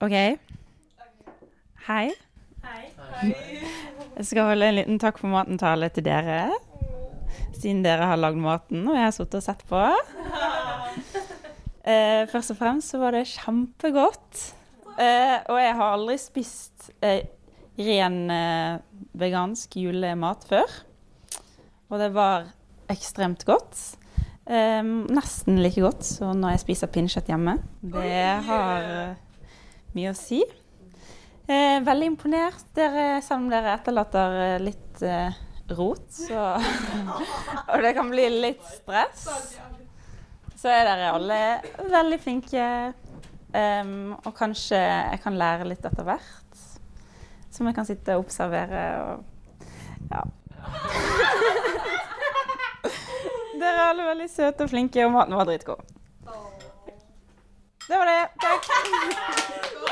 OK. 0.00 0.38
Hei. 1.86 2.10
Jeg 4.16 4.26
skal 4.26 4.42
holde 4.42 4.68
en 4.68 4.76
liten 4.76 4.98
takk 5.00 5.18
for 5.18 5.28
maten-tale 5.32 5.88
til 5.92 6.04
dere. 6.04 6.65
Siden 7.56 7.82
dere 7.84 8.08
har 8.10 8.20
lagd 8.20 8.40
maten 8.40 8.84
og 8.84 8.96
jeg 8.96 9.06
har 9.06 9.14
sittet 9.16 9.40
og 9.40 9.46
sett 9.46 9.66
på. 9.70 9.82
Eh, 11.86 12.24
først 12.26 12.50
og 12.50 12.56
fremst 12.58 12.90
så 12.90 12.98
var 12.98 13.14
det 13.14 13.28
kjempegodt. 13.30 14.40
Eh, 14.98 15.36
og 15.46 15.58
jeg 15.60 15.74
har 15.78 15.92
aldri 15.94 16.16
spist 16.18 16.88
eh, 16.98 17.28
ren 17.78 18.16
eh, 18.34 18.80
vegansk 19.14 19.76
julemat 19.78 20.42
før. 20.50 20.74
Og 21.86 22.02
det 22.02 22.10
var 22.16 22.48
ekstremt 22.90 23.46
godt. 23.46 23.78
Eh, 24.50 24.82
nesten 24.82 25.62
like 25.62 25.86
godt 25.86 26.02
som 26.10 26.42
når 26.42 26.56
jeg 26.56 26.64
spiser 26.64 26.90
pinnekjøtt 26.90 27.30
hjemme. 27.30 27.54
Det 27.86 28.18
har 28.50 28.90
eh, 29.06 29.42
mye 29.94 30.10
å 30.10 30.18
si. 30.18 30.42
Eh, 31.46 31.78
veldig 31.86 32.10
imponert, 32.16 32.66
dere, 32.74 33.20
selv 33.22 33.44
om 33.44 33.50
dere 33.54 33.76
etterlater 33.78 34.58
litt 34.58 35.06
rot. 35.70 36.06
Så, 36.12 36.42
og 37.72 37.82
det 37.82 37.94
kan 37.96 38.10
bli 38.12 38.28
litt 38.30 38.64
stress. 38.68 39.26
Så 40.56 40.70
er 40.72 40.86
dere 40.88 41.12
alle 41.14 41.40
veldig 41.90 42.20
flinke. 42.22 42.68
Um, 43.56 44.12
og 44.26 44.34
kanskje 44.36 44.76
jeg 44.76 45.20
kan 45.22 45.38
lære 45.38 45.68
litt 45.70 45.84
etter 45.86 46.04
hvert. 46.04 46.64
Som 47.54 47.70
jeg 47.70 47.76
kan 47.78 47.88
sitte 47.88 48.16
og 48.18 48.26
observere 48.26 48.82
og 49.04 49.24
ja. 50.10 50.22
Dere 53.56 53.72
er 53.72 53.86
alle 53.88 54.04
veldig 54.10 54.28
søte 54.30 54.66
og 54.66 54.70
flinke, 54.70 55.06
og 55.06 55.14
maten 55.14 55.38
var 55.38 55.48
dritgod. 55.48 55.80
Det 57.86 57.96
var 57.96 58.06
det. 58.12 58.22
Takk. 58.42 59.82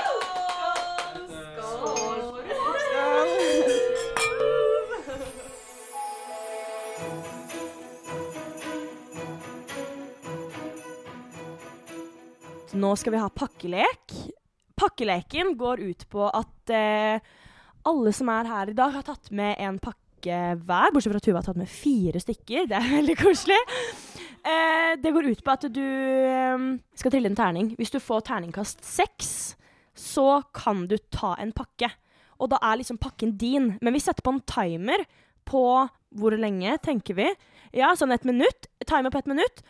Nå 12.85 12.91
skal 13.01 13.15
vi 13.15 13.21
ha 13.23 13.31
pakkelek. 13.33 14.13
Pakkeleken 14.77 15.55
går 15.57 15.81
ut 15.87 16.03
på 16.13 16.25
at 16.29 16.73
eh, 16.75 17.23
alle 17.89 18.13
som 18.13 18.29
er 18.33 18.49
her 18.51 18.73
i 18.73 18.77
dag, 18.77 18.93
har 18.93 19.07
tatt 19.07 19.31
med 19.33 19.57
en 19.63 19.79
pakke 19.81 20.41
hver. 20.61 20.93
Bortsett 20.93 21.15
fra 21.15 21.21
at 21.23 21.25
Tuva 21.25 21.41
har 21.41 21.47
tatt 21.47 21.61
med 21.61 21.71
fire 21.71 22.21
stykker. 22.21 22.67
Det 22.69 22.77
er 22.77 22.91
veldig 22.99 23.17
koselig. 23.23 23.57
Eh, 24.45 24.91
det 25.01 25.13
går 25.17 25.31
ut 25.31 25.45
på 25.47 25.55
at 25.55 25.65
du 25.73 25.81
eh, 25.81 26.67
skal 27.01 27.15
trille 27.15 27.31
en 27.33 27.39
terning. 27.39 27.71
Hvis 27.79 27.95
du 27.95 28.01
får 28.05 28.27
terningkast 28.29 28.85
seks, 28.85 29.31
så 29.97 30.43
kan 30.53 30.85
du 30.91 30.99
ta 31.15 31.33
en 31.41 31.55
pakke. 31.57 31.89
Og 32.37 32.53
da 32.53 32.59
er 32.69 32.83
liksom 32.83 33.01
pakken 33.01 33.39
din. 33.41 33.71
Men 33.81 33.97
vi 33.97 34.03
setter 34.03 34.27
på 34.27 34.35
en 34.35 34.45
timer 34.45 35.07
på 35.49 35.65
hvor 36.15 36.37
lenge, 36.37 36.77
tenker 36.85 37.17
vi. 37.17 37.31
Ja, 37.73 37.95
sånn 37.97 38.13
et 38.13 38.29
minutt. 38.29 38.69
Timer 38.85 39.15
på 39.15 39.25
et 39.25 39.33
minutt. 39.33 39.65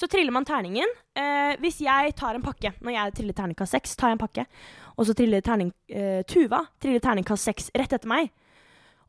Så 0.00 0.08
triller 0.08 0.32
man 0.32 0.46
terningen. 0.48 0.88
Eh, 1.18 1.58
hvis 1.60 1.82
jeg 1.84 2.14
tar 2.16 2.38
en 2.38 2.44
pakke, 2.44 2.70
når 2.80 2.94
jeg 2.94 3.14
triller 3.18 3.36
terningkast 3.36 3.74
seks, 3.76 3.92
tar 4.00 4.08
jeg 4.14 4.16
en 4.16 4.22
pakke, 4.22 4.46
og 4.96 5.04
så 5.08 5.12
triller 5.18 5.44
terning, 5.44 5.74
eh, 5.92 6.22
Tuva 6.24 6.62
triller 6.80 7.02
terningkast 7.04 7.44
seks 7.50 7.68
rett 7.76 7.92
etter 7.98 8.08
meg, 8.08 8.30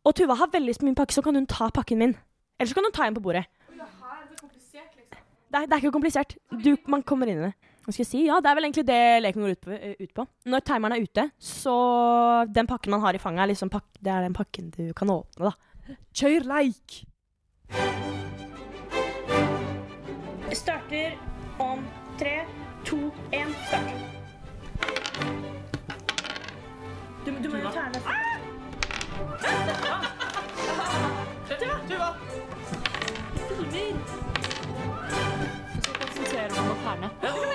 og 0.03 0.15
Tuva 0.17 0.35
har 0.35 0.51
veldig 0.51 0.75
mye 0.83 0.97
pakke, 0.99 1.15
så 1.15 1.23
kan 1.23 1.37
hun 1.39 1.47
ta 1.47 1.69
pakken 1.71 2.01
min. 2.01 2.15
Eller 2.59 2.67
så 2.73 2.75
kan 2.75 2.83
hun 2.89 2.91
ta 2.97 3.05
en 3.07 3.15
på 3.15 3.23
bordet. 3.23 3.45
Det 5.51 5.59
er, 5.59 5.65
det 5.67 5.73
er 5.75 5.81
ikke 5.81 5.91
komplisert. 5.95 6.35
Du, 6.63 6.75
man 6.87 7.03
kommer 7.03 7.27
inn 7.31 7.39
i 7.41 7.47
det. 7.49 7.53
Hva 7.85 7.91
skal 7.91 8.03
jeg 8.05 8.09
si? 8.11 8.19
Ja, 8.27 8.37
det 8.43 8.51
er 8.51 8.55
vel 8.59 8.67
egentlig 8.67 8.85
det 8.87 8.99
leken 9.23 9.41
går 9.43 9.55
ut 9.55 9.61
på. 9.65 9.71
eh, 9.75 9.95
Ut 9.99 10.13
på. 10.15 10.25
Når 10.47 10.63
timeren 10.67 10.95
er 10.95 11.03
ute, 11.07 11.25
så 11.39 11.73
Den 12.51 12.67
pakken 12.69 12.91
man 12.91 13.01
har 13.03 13.15
i 13.15 13.19
fanget, 13.19 13.43
er 13.43 13.51
liksom 13.53 13.71
det 13.71 14.11
er 14.11 14.21
den 14.27 14.33
pakken 14.37 14.69
du 14.75 14.93
kan 14.93 15.09
åpne, 15.09 15.51
da. 15.51 15.97
Kjør 16.15 16.45
leik! 16.51 17.01
Starter 20.53 21.17
om 21.57 21.87
Tre, 22.19 22.45
to, 22.85 22.97
én, 23.31 23.55
start. 23.67 23.83
Du, 27.25 27.31
du 27.43 27.49
må 27.49 27.57
jo 27.57 27.69
terne. 27.71 28.01
Tuva! 31.59 31.79
Tuva! 31.87 32.15
Filmer! 33.49 33.97
Så 35.83 35.91
konsentrerer 35.93 36.49
deg 36.49 36.59
om 36.59 36.77
tærne. 36.83 37.50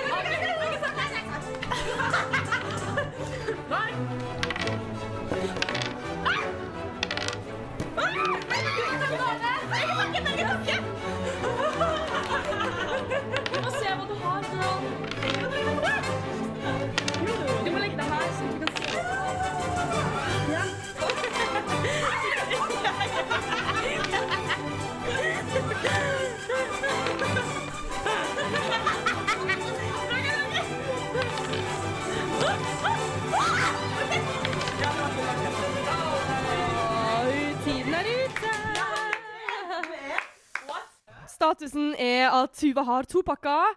Statusen 41.37 41.91
er 42.01 42.31
at 42.33 42.55
Tuva 42.57 42.83
har 42.87 43.05
to 43.09 43.21
pakker. 43.25 43.75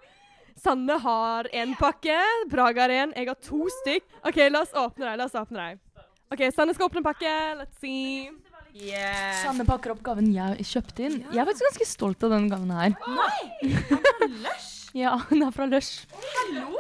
Sanne 0.60 0.96
har 1.00 1.48
én 1.56 1.74
pakke. 1.78 2.16
Braga 2.52 2.86
har 2.86 2.94
én. 2.94 3.12
Jeg 3.16 3.28
har 3.28 3.36
to 3.44 3.66
stykk. 3.80 4.06
OK, 4.26 4.38
la 4.50 4.62
oss 4.64 4.72
åpne 4.76 5.06
dem. 5.06 5.18
La 5.20 5.26
oss 5.28 5.36
åpne 5.36 5.66
dem. 5.68 5.80
OK, 6.32 6.44
Sanne 6.56 6.74
skal 6.76 6.88
åpne 6.88 7.02
en 7.02 7.08
pakke. 7.08 7.34
Let's 7.60 7.80
see. 7.82 8.30
Sanne 9.42 9.66
pakker 9.68 9.94
opp 9.96 10.02
gaven 10.06 10.28
jeg 10.32 10.66
kjøpte 10.72 11.06
inn. 11.08 11.16
Jeg 11.32 11.42
er 11.42 11.48
faktisk 11.48 11.68
ganske 11.68 11.88
stolt 11.90 12.26
av 12.28 12.36
den 12.36 12.50
gaven 12.52 12.70
her. 12.76 12.94
Nei! 13.16 13.70
Er 13.70 13.88
fra 13.88 14.28
Lush? 14.28 14.76
Ja, 15.00 15.12
den 15.30 15.44
er 15.46 15.52
fra 15.54 15.68
Lush. 15.70 16.06
Hallo! 16.34 16.72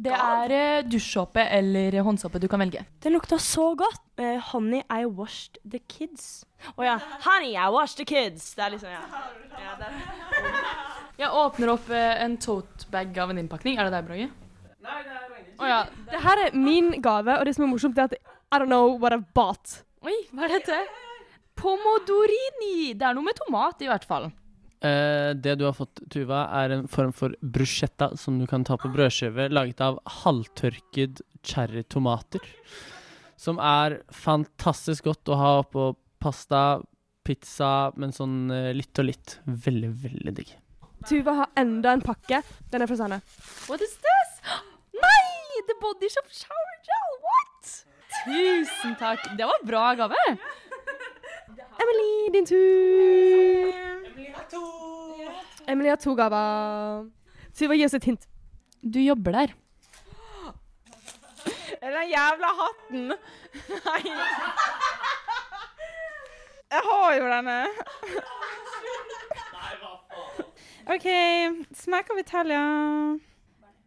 Det 0.00 0.12
er 0.16 0.52
eh, 0.56 0.82
dusjsåpe 0.88 1.42
eller 1.58 1.98
håndsåpe 2.06 2.40
du 2.40 2.46
kan 2.48 2.62
velge. 2.62 2.86
Det 3.02 3.12
lukta 3.12 3.38
så 3.38 3.74
godt. 3.76 4.00
Eh, 4.16 4.38
honey, 4.52 4.80
I 4.88 5.04
washed 5.04 5.58
the 5.64 5.80
kids. 5.92 6.46
Å 6.76 6.86
ja. 6.86 6.96
Honey, 7.26 7.52
I 7.52 7.68
washed 7.72 8.00
the 8.00 8.06
kids. 8.08 8.54
Det 8.56 8.64
er 8.64 8.74
liksom, 8.76 8.94
ja. 8.94 9.02
ja 9.60 9.74
det 9.80 9.90
er. 9.90 9.98
Jeg 11.20 11.32
åpner 11.36 11.74
opp 11.74 11.90
eh, 11.92 12.22
en 12.24 12.38
tote-bag 12.40 13.18
av 13.20 13.34
en 13.34 13.42
innpakning. 13.42 13.76
Er 13.76 13.90
det 13.90 13.98
deg, 13.98 14.08
Brage? 14.08 14.30
Nei, 14.80 14.98
det 15.04 15.12
er 15.12 15.20
Ragnhild. 15.20 15.54
Å 15.60 15.68
ja. 15.68 15.80
Det 16.08 16.24
her 16.24 16.44
er 16.46 16.56
min 16.56 16.94
gave, 17.04 17.36
og 17.36 17.44
det 17.44 17.56
som 17.58 17.66
er 17.66 17.72
morsomt, 17.74 18.00
er 18.00 18.08
at 18.08 18.16
I 18.16 18.62
don't 18.62 18.72
know 18.72 18.96
what 18.96 19.12
I've 19.12 19.28
bought. 19.36 19.82
Oi, 20.00 20.16
hva 20.32 20.48
er 20.48 20.56
dette? 20.56 20.78
Pomodorini! 21.60 22.94
Det 22.96 23.04
er 23.04 23.18
noe 23.18 23.26
med 23.26 23.36
tomat, 23.36 23.84
i 23.84 23.90
hvert 23.90 24.08
fall. 24.08 24.30
Eh, 24.80 25.30
det 25.36 25.54
du 25.60 25.66
har 25.66 25.74
fått, 25.76 26.00
Tuva, 26.08 26.46
er 26.62 26.72
en 26.72 26.86
form 26.88 27.12
for 27.12 27.34
bruschetta 27.40 28.14
som 28.16 28.38
du 28.40 28.46
kan 28.48 28.64
ta 28.64 28.78
på 28.80 28.88
brødskive, 28.92 29.50
laget 29.52 29.82
av 29.84 29.98
halvtørket 30.22 31.20
cherrytomater. 31.44 32.40
Som 33.40 33.60
er 33.60 34.00
fantastisk 34.12 35.10
godt 35.10 35.28
å 35.32 35.36
ha 35.40 35.52
oppå 35.60 35.92
pasta, 36.20 36.80
pizza, 37.24 37.90
men 38.00 38.12
sånn 38.16 38.50
uh, 38.52 38.72
litt 38.76 38.96
og 39.00 39.08
litt. 39.08 39.36
Veldig, 39.44 39.92
veldig 40.02 40.34
digg. 40.40 40.54
Tuva 41.08 41.36
har 41.42 41.52
enda 41.60 41.94
en 41.96 42.04
pakke. 42.04 42.42
Den 42.72 42.84
er 42.84 42.90
fra 42.90 42.98
Sanne. 43.00 43.20
What 43.68 43.84
is 43.84 43.94
this? 44.00 44.34
Nei! 45.04 45.60
The 45.68 45.76
Body 45.80 46.08
Shop 46.12 46.28
Shower 46.32 46.76
Gel! 46.88 47.14
What? 47.28 47.72
Tusen 48.24 48.96
takk. 49.00 49.28
Det 49.36 49.48
var 49.48 49.64
bra 49.68 49.84
gave. 50.00 50.24
Emily, 51.80 52.30
din 52.34 52.46
tur. 52.46 53.72
Emily 55.68 55.88
har 55.88 55.96
to 55.96 56.14
gaver. 56.14 57.08
Tuva, 57.56 57.74
gi 57.74 57.84
oss 57.86 57.94
et 57.94 58.04
hint. 58.04 58.26
Du 58.82 58.98
jobber 59.00 59.32
der. 59.32 59.54
Den 61.80 62.10
jævla 62.10 62.48
hatten! 62.58 63.12
Nei. 63.86 64.02
Jeg 66.70 66.82
har 66.86 67.14
jo 67.16 67.30
denne. 67.32 67.56
OK, 70.90 71.08
smak 71.76 72.10
av 72.12 72.18
Italia. 72.20 72.60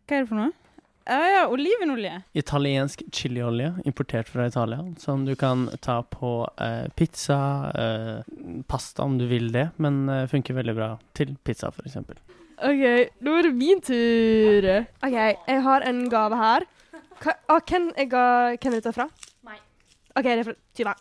Hva 0.07 0.17
er 0.17 0.25
det 0.25 0.29
for 0.29 0.39
noe? 0.39 0.62
Ja, 1.05 1.29
ja, 1.29 1.47
olivenolje. 1.51 2.21
Italiensk 2.31 3.01
chiliolje 3.11 3.73
importert 3.85 4.29
fra 4.29 4.47
Italia, 4.47 4.79
som 4.97 5.25
du 5.25 5.35
kan 5.35 5.65
ta 5.81 5.97
på 6.03 6.47
eh, 6.61 6.87
pizza, 6.95 7.71
eh, 7.75 8.61
pasta 8.67 9.03
om 9.03 9.17
du 9.17 9.25
vil 9.27 9.51
det, 9.51 9.67
men 9.83 10.07
eh, 10.09 10.27
funker 10.31 10.55
veldig 10.55 10.75
bra 10.77 10.89
til 11.17 11.35
pizza, 11.43 11.73
f.eks. 11.75 11.99
OK, 12.63 12.85
nå 13.19 13.35
er 13.35 13.49
det 13.49 13.53
min 13.57 13.83
tur. 13.83 14.69
OK, 15.03 15.19
jeg 15.19 15.61
har 15.67 15.89
en 15.89 16.01
gave 16.09 16.39
her. 16.39 16.67
Hva, 17.19 17.35
ah, 17.51 17.59
hvem, 17.59 17.91
jeg 17.97 18.11
ga, 18.13 18.25
hvem 18.55 18.71
er 18.71 18.79
dette 18.79 18.95
fra? 18.95 19.09
Meg. 19.43 19.59
OK, 20.15 20.23
det 20.23 20.39
er 20.39 20.47
fra 20.47 20.57
Tyva. 20.77 20.95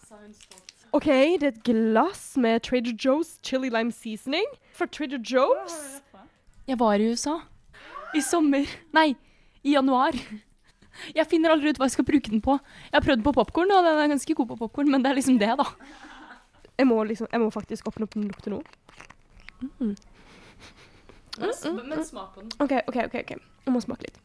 OK, 0.93 1.07
det 1.39 1.47
er 1.47 1.53
et 1.55 1.65
glass 1.65 2.33
med 2.37 2.67
Trader 2.67 2.99
Joe's 2.99 3.37
chili 3.47 3.71
lime 3.71 3.95
seasoning. 3.95 4.51
For 4.75 4.91
Trader 4.91 5.23
Joe's. 5.23 6.03
Jeg 6.67 6.79
var 6.81 6.99
i 6.99 7.13
USA. 7.13 7.39
I 8.15 8.21
sommer. 8.21 8.67
Nei, 8.93 9.13
i 9.63 9.77
januar. 9.77 10.17
Jeg 11.17 11.25
finner 11.31 11.55
aldri 11.55 11.73
ut 11.73 11.79
hva 11.81 11.89
jeg 11.89 11.97
skal 11.97 12.07
bruke 12.09 12.31
den 12.31 12.43
på. 12.45 12.59
Jeg 12.91 12.97
har 12.99 13.05
prøvd 13.05 13.23
på 13.25 13.33
popkorn, 13.39 13.71
og 13.73 13.87
den 13.87 14.01
er 14.03 14.11
ganske 14.13 14.35
god 14.37 14.51
på 14.51 14.59
popkorn, 14.61 14.91
men 14.93 15.05
det 15.05 15.13
er 15.13 15.19
liksom 15.19 15.39
det, 15.41 15.49
da. 15.57 15.65
Jeg 16.79 16.89
må, 16.89 16.99
liksom, 17.09 17.31
jeg 17.33 17.41
må 17.41 17.49
faktisk 17.55 17.89
åpne 17.89 18.09
opp 18.09 18.17
den 18.17 18.29
lukter 18.29 18.53
nå. 18.53 18.61
Mm. 19.79 19.95
Men 21.41 22.05
smak 22.05 22.35
på 22.35 22.43
den. 22.43 22.53
OK, 22.61 22.77
OK, 22.89 22.99
OK. 23.07 23.17
ok. 23.23 23.33
Jeg 23.65 23.73
må 23.73 23.81
smake 23.81 24.09
litt. 24.09 24.21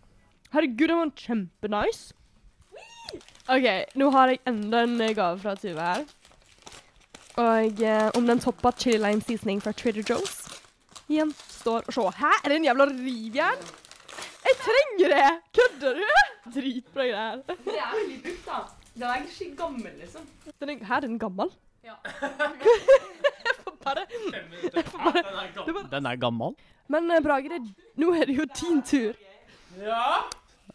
Herregud, 0.52 0.88
den 0.90 1.00
var 1.00 1.12
kjempenice. 1.22 2.14
OK, 3.48 3.68
nå 3.96 4.10
har 4.12 4.34
jeg 4.34 4.44
enda 4.50 4.84
en 4.84 5.02
eh, 5.02 5.16
gave 5.16 5.40
fra 5.40 5.56
Tuve 5.56 5.84
her. 5.84 6.08
Og 7.40 7.84
eh, 7.86 8.08
om 8.18 8.28
den 8.28 8.42
toppa 8.44 8.74
chili 8.76 9.00
lime 9.00 9.24
seasoning 9.24 9.62
fra 9.64 9.72
Trader 9.72 10.04
Joe's. 10.04 10.40
Igjen 11.08 11.32
står 11.38 11.88
og 11.88 11.96
se. 11.96 12.08
Hæ, 12.20 12.32
er 12.44 12.52
det 12.52 12.58
en 12.58 12.68
jævla 12.68 12.90
rivjern? 12.92 13.70
Jeg 14.48 14.58
trenger 14.64 15.14
det! 15.14 15.30
Kødder 15.58 16.02
du? 16.02 16.52
Dritbra 16.56 17.08
greier. 17.08 17.41
Det 17.48 17.76
er 17.76 17.95
veldig 17.95 18.20
brukt, 18.24 18.45
da. 18.48 18.60
Den 18.98 19.08
er 19.10 19.24
ikke 19.24 19.56
gammel, 19.58 19.91
liksom. 20.00 20.28
Den 20.60 20.70
er, 20.70 20.86
her 20.86 20.95
er 20.95 21.06
den 21.06 21.20
gammel. 21.20 21.52
Ja. 21.84 21.95
jeg 22.04 23.56
får 23.64 23.74
bare, 23.84 24.06
jeg 24.76 24.86
får 24.86 25.74
bare 25.74 25.89
Den 25.91 26.06
er 26.06 26.16
gammel. 26.16 26.56
Men 26.88 27.08
Brager, 27.08 27.24
Brage, 27.24 27.50
det, 27.50 27.91
nå 28.00 28.14
er 28.16 28.26
det 28.26 28.38
jo 28.38 28.45
din 28.62 28.82
tur. 28.82 29.14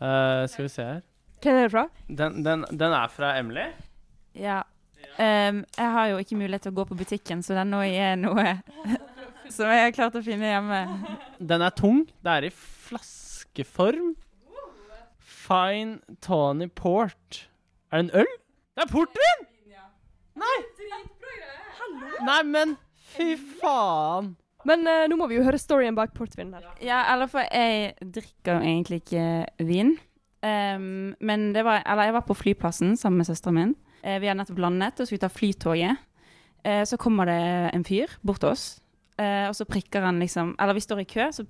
Eh, 0.02 0.48
skal 0.48 0.62
vi 0.62 0.68
se 0.68 0.82
her. 0.82 1.00
Hvem 1.42 1.56
er 1.56 1.62
det 1.62 1.72
fra? 1.72 1.86
Den, 2.08 2.44
den, 2.44 2.64
den 2.70 2.92
er 2.92 3.08
fra 3.08 3.38
Emily. 3.38 3.66
Ja. 4.34 4.60
Um, 5.18 5.64
jeg 5.76 5.90
har 5.96 6.06
jo 6.06 6.20
ikke 6.22 6.36
mulighet 6.38 6.62
til 6.62 6.72
å 6.72 6.76
gå 6.76 6.84
på 6.88 6.96
butikken, 6.96 7.42
så 7.42 7.56
den 7.58 7.72
nå 7.74 7.82
er 7.84 8.14
noe 8.16 8.54
som 9.54 9.68
jeg 9.68 9.88
har 9.88 9.96
klart 9.96 10.16
å 10.16 10.22
finne 10.24 10.52
hjemme. 10.52 10.78
Den 11.40 11.64
er 11.66 11.74
tung. 11.76 12.04
Det 12.22 12.36
er 12.36 12.48
i 12.48 12.52
flaskeform. 13.52 14.16
Fine 15.18 15.98
Tony 16.20 16.68
Port. 16.68 17.50
Er 17.90 18.02
det 18.02 18.10
en 18.10 18.20
øl? 18.20 18.26
Det 18.76 18.82
er 18.82 18.88
portvin! 18.90 19.48
Nei! 20.36 20.58
Nei, 22.24 22.42
men 22.44 22.76
fy 23.12 23.36
faen. 23.60 24.36
Men 24.64 24.86
uh, 24.86 25.04
nå 25.10 25.18
må 25.18 25.26
vi 25.28 25.36
jo 25.36 25.44
høre 25.44 25.58
storyen 25.58 25.94
bak 25.94 26.14
portvinen 26.14 26.54
her. 26.54 26.70
Ja, 26.80 27.02
eller 27.12 27.28
for 27.28 27.44
jeg 27.44 27.92
drikker 28.00 28.56
jo 28.56 28.62
egentlig 28.62 29.02
ikke 29.02 29.26
vin. 29.66 29.98
Um, 30.42 31.14
men 31.20 31.52
det 31.54 31.62
var 31.62 31.84
Eller 31.86 32.08
jeg 32.08 32.14
var 32.16 32.24
på 32.26 32.34
flyplassen 32.34 32.96
sammen 32.96 33.20
med 33.20 33.28
søsteren 33.28 33.58
min. 33.58 33.74
Uh, 34.06 34.16
vi 34.22 34.30
hadde 34.30 34.40
nettopp 34.40 34.62
landet 34.62 35.02
og 35.02 35.06
skulle 35.06 35.22
ta 35.22 35.30
flytoget. 35.30 36.00
Uh, 36.64 36.84
så 36.88 36.96
kommer 36.96 37.28
det 37.28 37.42
en 37.74 37.84
fyr 37.84 38.14
bort 38.22 38.40
til 38.40 38.54
oss, 38.54 38.80
eh, 39.18 39.48
og 39.50 39.54
så 39.58 39.66
prikker 39.66 40.00
han 40.06 40.20
liksom 40.22 40.54
Eller 40.62 40.78
vi 40.78 40.84
står 40.86 41.02
i 41.02 41.10
kø, 41.10 41.26
så 41.34 41.44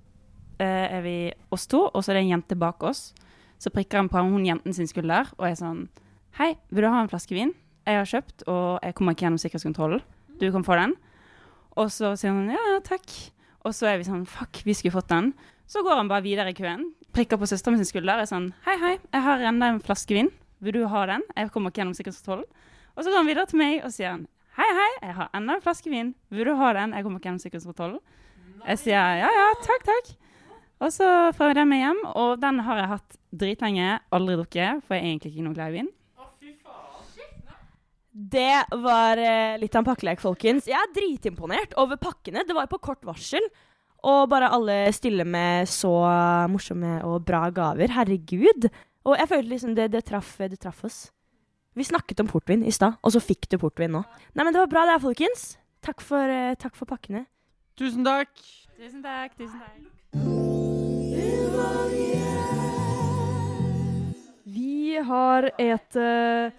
er 0.67 1.03
vi 1.05 1.17
oss 1.55 1.67
to, 1.71 1.87
og 1.89 2.03
så 2.03 2.13
er 2.13 2.21
det 2.21 2.25
en 2.27 2.33
jente 2.37 2.59
bak 2.59 2.83
oss. 2.87 3.11
Så 3.63 3.71
prikker 3.71 4.01
han 4.01 4.11
på 4.11 4.23
hun 4.23 4.47
jenten 4.47 4.75
sin 4.75 4.89
skulder 4.91 5.29
og 5.39 5.47
er 5.47 5.59
sånn 5.59 5.87
Hei, 6.39 6.55
vil 6.73 6.87
du 6.87 6.89
ha 6.89 7.03
en 7.03 7.11
flaske 7.13 7.37
vin? 7.37 7.53
Jeg 7.85 7.99
har 7.99 8.09
kjøpt, 8.09 8.47
og 8.49 8.81
jeg 8.81 8.95
kommer 8.97 9.13
ikke 9.13 9.27
gjennom 9.27 9.41
sikkerhetskontrollen. 9.43 10.01
Du 10.41 10.47
kan 10.55 10.65
få 10.65 10.79
den. 10.79 10.95
Og 11.77 11.91
så 11.93 12.15
sier 12.17 12.33
han 12.33 12.49
ja, 12.55 12.79
takk. 12.87 13.05
Og 13.69 13.75
så 13.77 13.91
er 13.91 14.01
vi 14.01 14.07
sånn 14.09 14.25
fuck, 14.27 14.63
vi 14.65 14.75
skulle 14.75 14.97
fått 14.97 15.11
den. 15.13 15.33
Så 15.69 15.85
går 15.85 16.01
han 16.01 16.11
bare 16.11 16.25
videre 16.25 16.55
i 16.55 16.57
køen, 16.57 16.89
prikker 17.15 17.39
på 17.39 17.49
søsteren 17.51 17.77
min 17.77 17.85
sin 17.85 17.93
skulder 17.93 18.19
og 18.19 18.25
er 18.25 18.31
sånn 18.31 18.49
hei, 18.65 18.79
hei, 18.81 18.95
jeg 19.13 19.25
har 19.27 19.45
enda 19.53 19.69
en 19.75 19.83
flaske 19.85 20.17
vin. 20.17 20.33
Vil 20.65 20.79
du 20.79 20.87
ha 20.89 21.05
den? 21.11 21.25
Jeg 21.37 21.53
kommer 21.53 21.73
ikke 21.73 21.83
gjennom 21.83 21.97
sikkerhetskontrollen. 21.99 22.49
Og 22.97 23.05
så 23.05 23.11
går 23.11 23.21
han 23.21 23.31
videre 23.31 23.51
til 23.51 23.61
meg 23.61 23.85
og 23.87 23.95
sier 23.95 24.25
hei, 24.57 24.71
hei, 24.79 24.91
jeg 25.03 25.17
har 25.21 25.31
enda 25.37 25.59
en 25.59 25.65
flaske 25.65 25.93
vin. 25.93 26.15
Vil 26.33 26.49
du 26.49 26.57
ha 26.59 26.73
den? 26.77 26.97
Jeg 26.97 27.07
kommer 27.07 27.21
ikke 27.21 27.31
gjennom 27.31 27.45
sikkerhetskontrollen. 27.45 28.03
Jeg 28.63 28.83
sier 28.83 29.23
ja, 29.23 29.31
ja, 29.37 29.47
takk, 29.65 29.87
takk. 29.89 30.13
Og 30.83 30.91
så 30.91 31.09
får 31.37 31.53
jeg 31.53 31.59
den 31.61 31.68
med 31.70 31.83
hjem, 31.85 31.99
og 32.18 32.39
den 32.43 32.62
har 32.66 32.80
jeg 32.80 32.91
hatt 32.91 33.18
dritlenge. 33.43 33.91
Aldri 34.14 34.39
drukket, 34.41 34.83
for 34.83 34.97
jeg 34.97 35.05
er 35.05 35.11
egentlig 35.12 35.33
ikke 35.33 35.45
noe 35.47 35.57
glad 35.57 35.70
i 35.70 35.76
vin. 35.78 35.91
Det 38.12 38.80
var 38.83 39.20
eh, 39.22 39.59
litt 39.61 39.72
av 39.72 39.83
en 39.83 39.89
pakkelek, 39.89 40.20
folkens. 40.20 40.66
Jeg 40.68 40.76
er 40.76 40.91
dritimponert 40.93 41.72
over 41.80 41.97
pakkene. 42.01 42.45
Det 42.45 42.57
var 42.57 42.68
på 42.68 42.80
kort 42.83 43.07
varsel. 43.09 43.47
Og 44.03 44.26
bare 44.28 44.51
alle 44.53 44.76
stiller 44.93 45.24
med 45.28 45.70
så 45.70 45.93
morsomme 46.51 46.99
og 47.07 47.22
bra 47.24 47.47
gaver. 47.55 47.95
Herregud. 47.95 48.68
Og 49.07 49.16
jeg 49.16 49.30
følte 49.30 49.53
liksom 49.55 49.78
det, 49.78 49.89
det, 49.95 50.05
traff, 50.11 50.35
det 50.43 50.61
traff 50.61 50.85
oss. 50.85 51.01
Vi 51.78 51.87
snakket 51.89 52.20
om 52.20 52.28
portvin 52.28 52.66
i 52.68 52.74
stad, 52.74 52.99
og 53.01 53.14
så 53.14 53.22
fikk 53.22 53.49
du 53.49 53.57
portvin 53.62 53.95
nå. 53.97 54.03
Nei, 54.35 54.45
men 54.45 54.53
det 54.53 54.61
var 54.61 54.72
bra 54.74 54.85
det, 54.91 55.01
folkens. 55.07 55.55
Takk 55.83 56.05
for, 56.05 56.20
eh, 56.20 56.53
takk 56.61 56.76
for 56.76 56.91
pakkene. 56.91 57.24
Tusen 57.80 58.05
takk. 58.05 58.35
Tusen 58.76 59.01
takk. 59.07 59.39
Tusen 59.41 59.61
takk. 59.62 60.41
Vi 64.44 64.98
har 65.09 65.48
et 65.59 65.96
eh, 65.96 66.53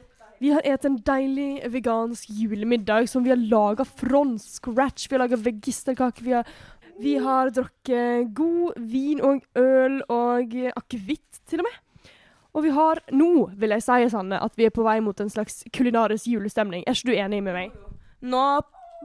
Vi 0.43 0.51
har 0.51 0.65
et 0.67 0.85
en 0.85 0.97
deilig 1.07 1.69
vegansk 1.71 2.27
julemiddag 2.29 3.07
som 3.07 3.23
vi 3.23 3.31
har 3.31 3.39
laga 3.39 3.85
from 3.85 4.35
scratch. 4.41 5.07
Vi 5.07 5.15
har 5.15 5.23
laga 5.23 5.39
vegisterkake. 5.39 6.23
Vi 6.25 6.33
har, 6.35 6.43
vi 6.99 7.15
har 7.15 7.51
drukket 7.55 8.33
god 8.35 8.75
vin 8.77 9.21
og 9.23 9.45
øl 9.55 10.01
og 10.11 10.57
akevitt, 10.75 11.39
til 11.47 11.63
og 11.63 11.69
med. 11.69 11.79
Og 12.53 12.67
vi 12.67 12.73
har 12.75 12.99
nå, 13.15 13.31
vil 13.55 13.73
jeg 13.77 13.85
si, 13.85 14.09
Sanne, 14.11 14.41
at 14.43 14.59
vi 14.59 14.67
er 14.67 14.75
på 14.75 14.83
vei 14.85 14.99
mot 15.01 15.19
en 15.23 15.31
slags 15.31 15.63
kulinarisk 15.73 16.27
julestemning. 16.35 16.83
Er 16.85 16.97
ikke 16.97 17.13
du 17.13 17.15
enig 17.15 17.39
med 17.45 17.55
meg? 17.55 17.77
Nå 18.21 18.43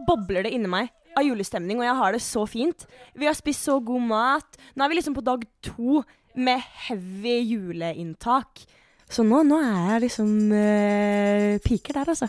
bobler 0.09 0.45
det 0.45 0.57
inni 0.59 0.69
meg 0.71 0.91
av 1.19 1.27
julestemning, 1.27 1.81
og 1.81 1.89
jeg 1.89 1.99
har 2.01 2.15
det 2.15 2.23
så 2.25 2.45
fint. 2.49 2.87
Vi 3.19 3.29
har 3.29 3.37
spist 3.37 3.67
så 3.67 3.79
god 3.85 4.09
mat. 4.09 4.59
Nå 4.75 4.85
er 4.85 4.93
vi 4.93 4.99
liksom 5.01 5.17
på 5.17 5.27
dag 5.27 5.45
to 5.65 6.03
med 6.39 6.63
heavy 6.87 7.39
juleinntak. 7.43 8.65
Så 9.09 9.25
nå, 9.25 9.41
nå 9.49 9.59
er 9.65 9.95
jeg 9.95 10.05
liksom 10.07 10.33
uh, 10.53 11.55
piker 11.65 12.01
der, 12.01 12.13
altså. 12.13 12.29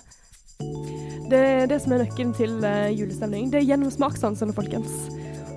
Det 1.30 1.40
er 1.40 1.68
det 1.70 1.80
som 1.84 1.94
er 1.94 2.06
nøkkelen 2.06 2.32
til 2.38 2.56
uh, 2.64 2.88
julestemning. 2.96 3.50
Det 3.52 3.62
er 3.62 3.68
gjennom 3.68 3.92
smakssansene, 3.94 4.56
folkens. 4.56 4.96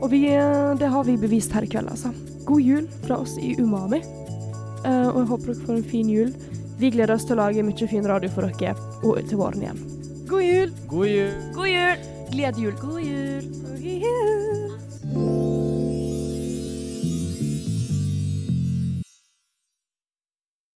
Og 0.02 0.10
vi, 0.12 0.24
uh, 0.34 0.74
det 0.78 0.90
har 0.90 1.06
vi 1.06 1.16
bevist 1.20 1.54
her 1.54 1.66
i 1.66 1.70
kveld, 1.70 1.92
altså. 1.94 2.10
God 2.48 2.66
jul 2.66 2.88
fra 3.06 3.20
oss 3.22 3.36
i 3.38 3.54
Umami. 3.60 4.02
og 4.82 5.18
jeg 5.20 5.26
håper 5.28 5.46
dere 5.46 5.66
får 5.66 5.76
en 5.76 5.90
fin 5.92 6.08
jul. 6.10 6.32
Vi 6.80 6.90
gleder 6.90 7.14
oss 7.14 7.22
til 7.28 7.36
å 7.36 7.44
lage 7.44 7.62
mye 7.62 7.86
fin 7.86 8.08
radio 8.10 8.32
for 8.34 8.50
dere 8.58 8.74
og 9.06 9.22
til 9.28 9.38
våren 9.38 9.62
igjen. 9.62 9.84
God 10.26 10.42
jul! 10.42 10.74
God 10.90 11.06
jul. 11.06 11.38
God 11.54 11.70
jul! 11.70 12.21
Gled 12.32 12.56
jul. 12.56 12.72
God 12.80 13.04
jul. 13.04 13.42
God 13.62 13.80
jul. 13.82 14.71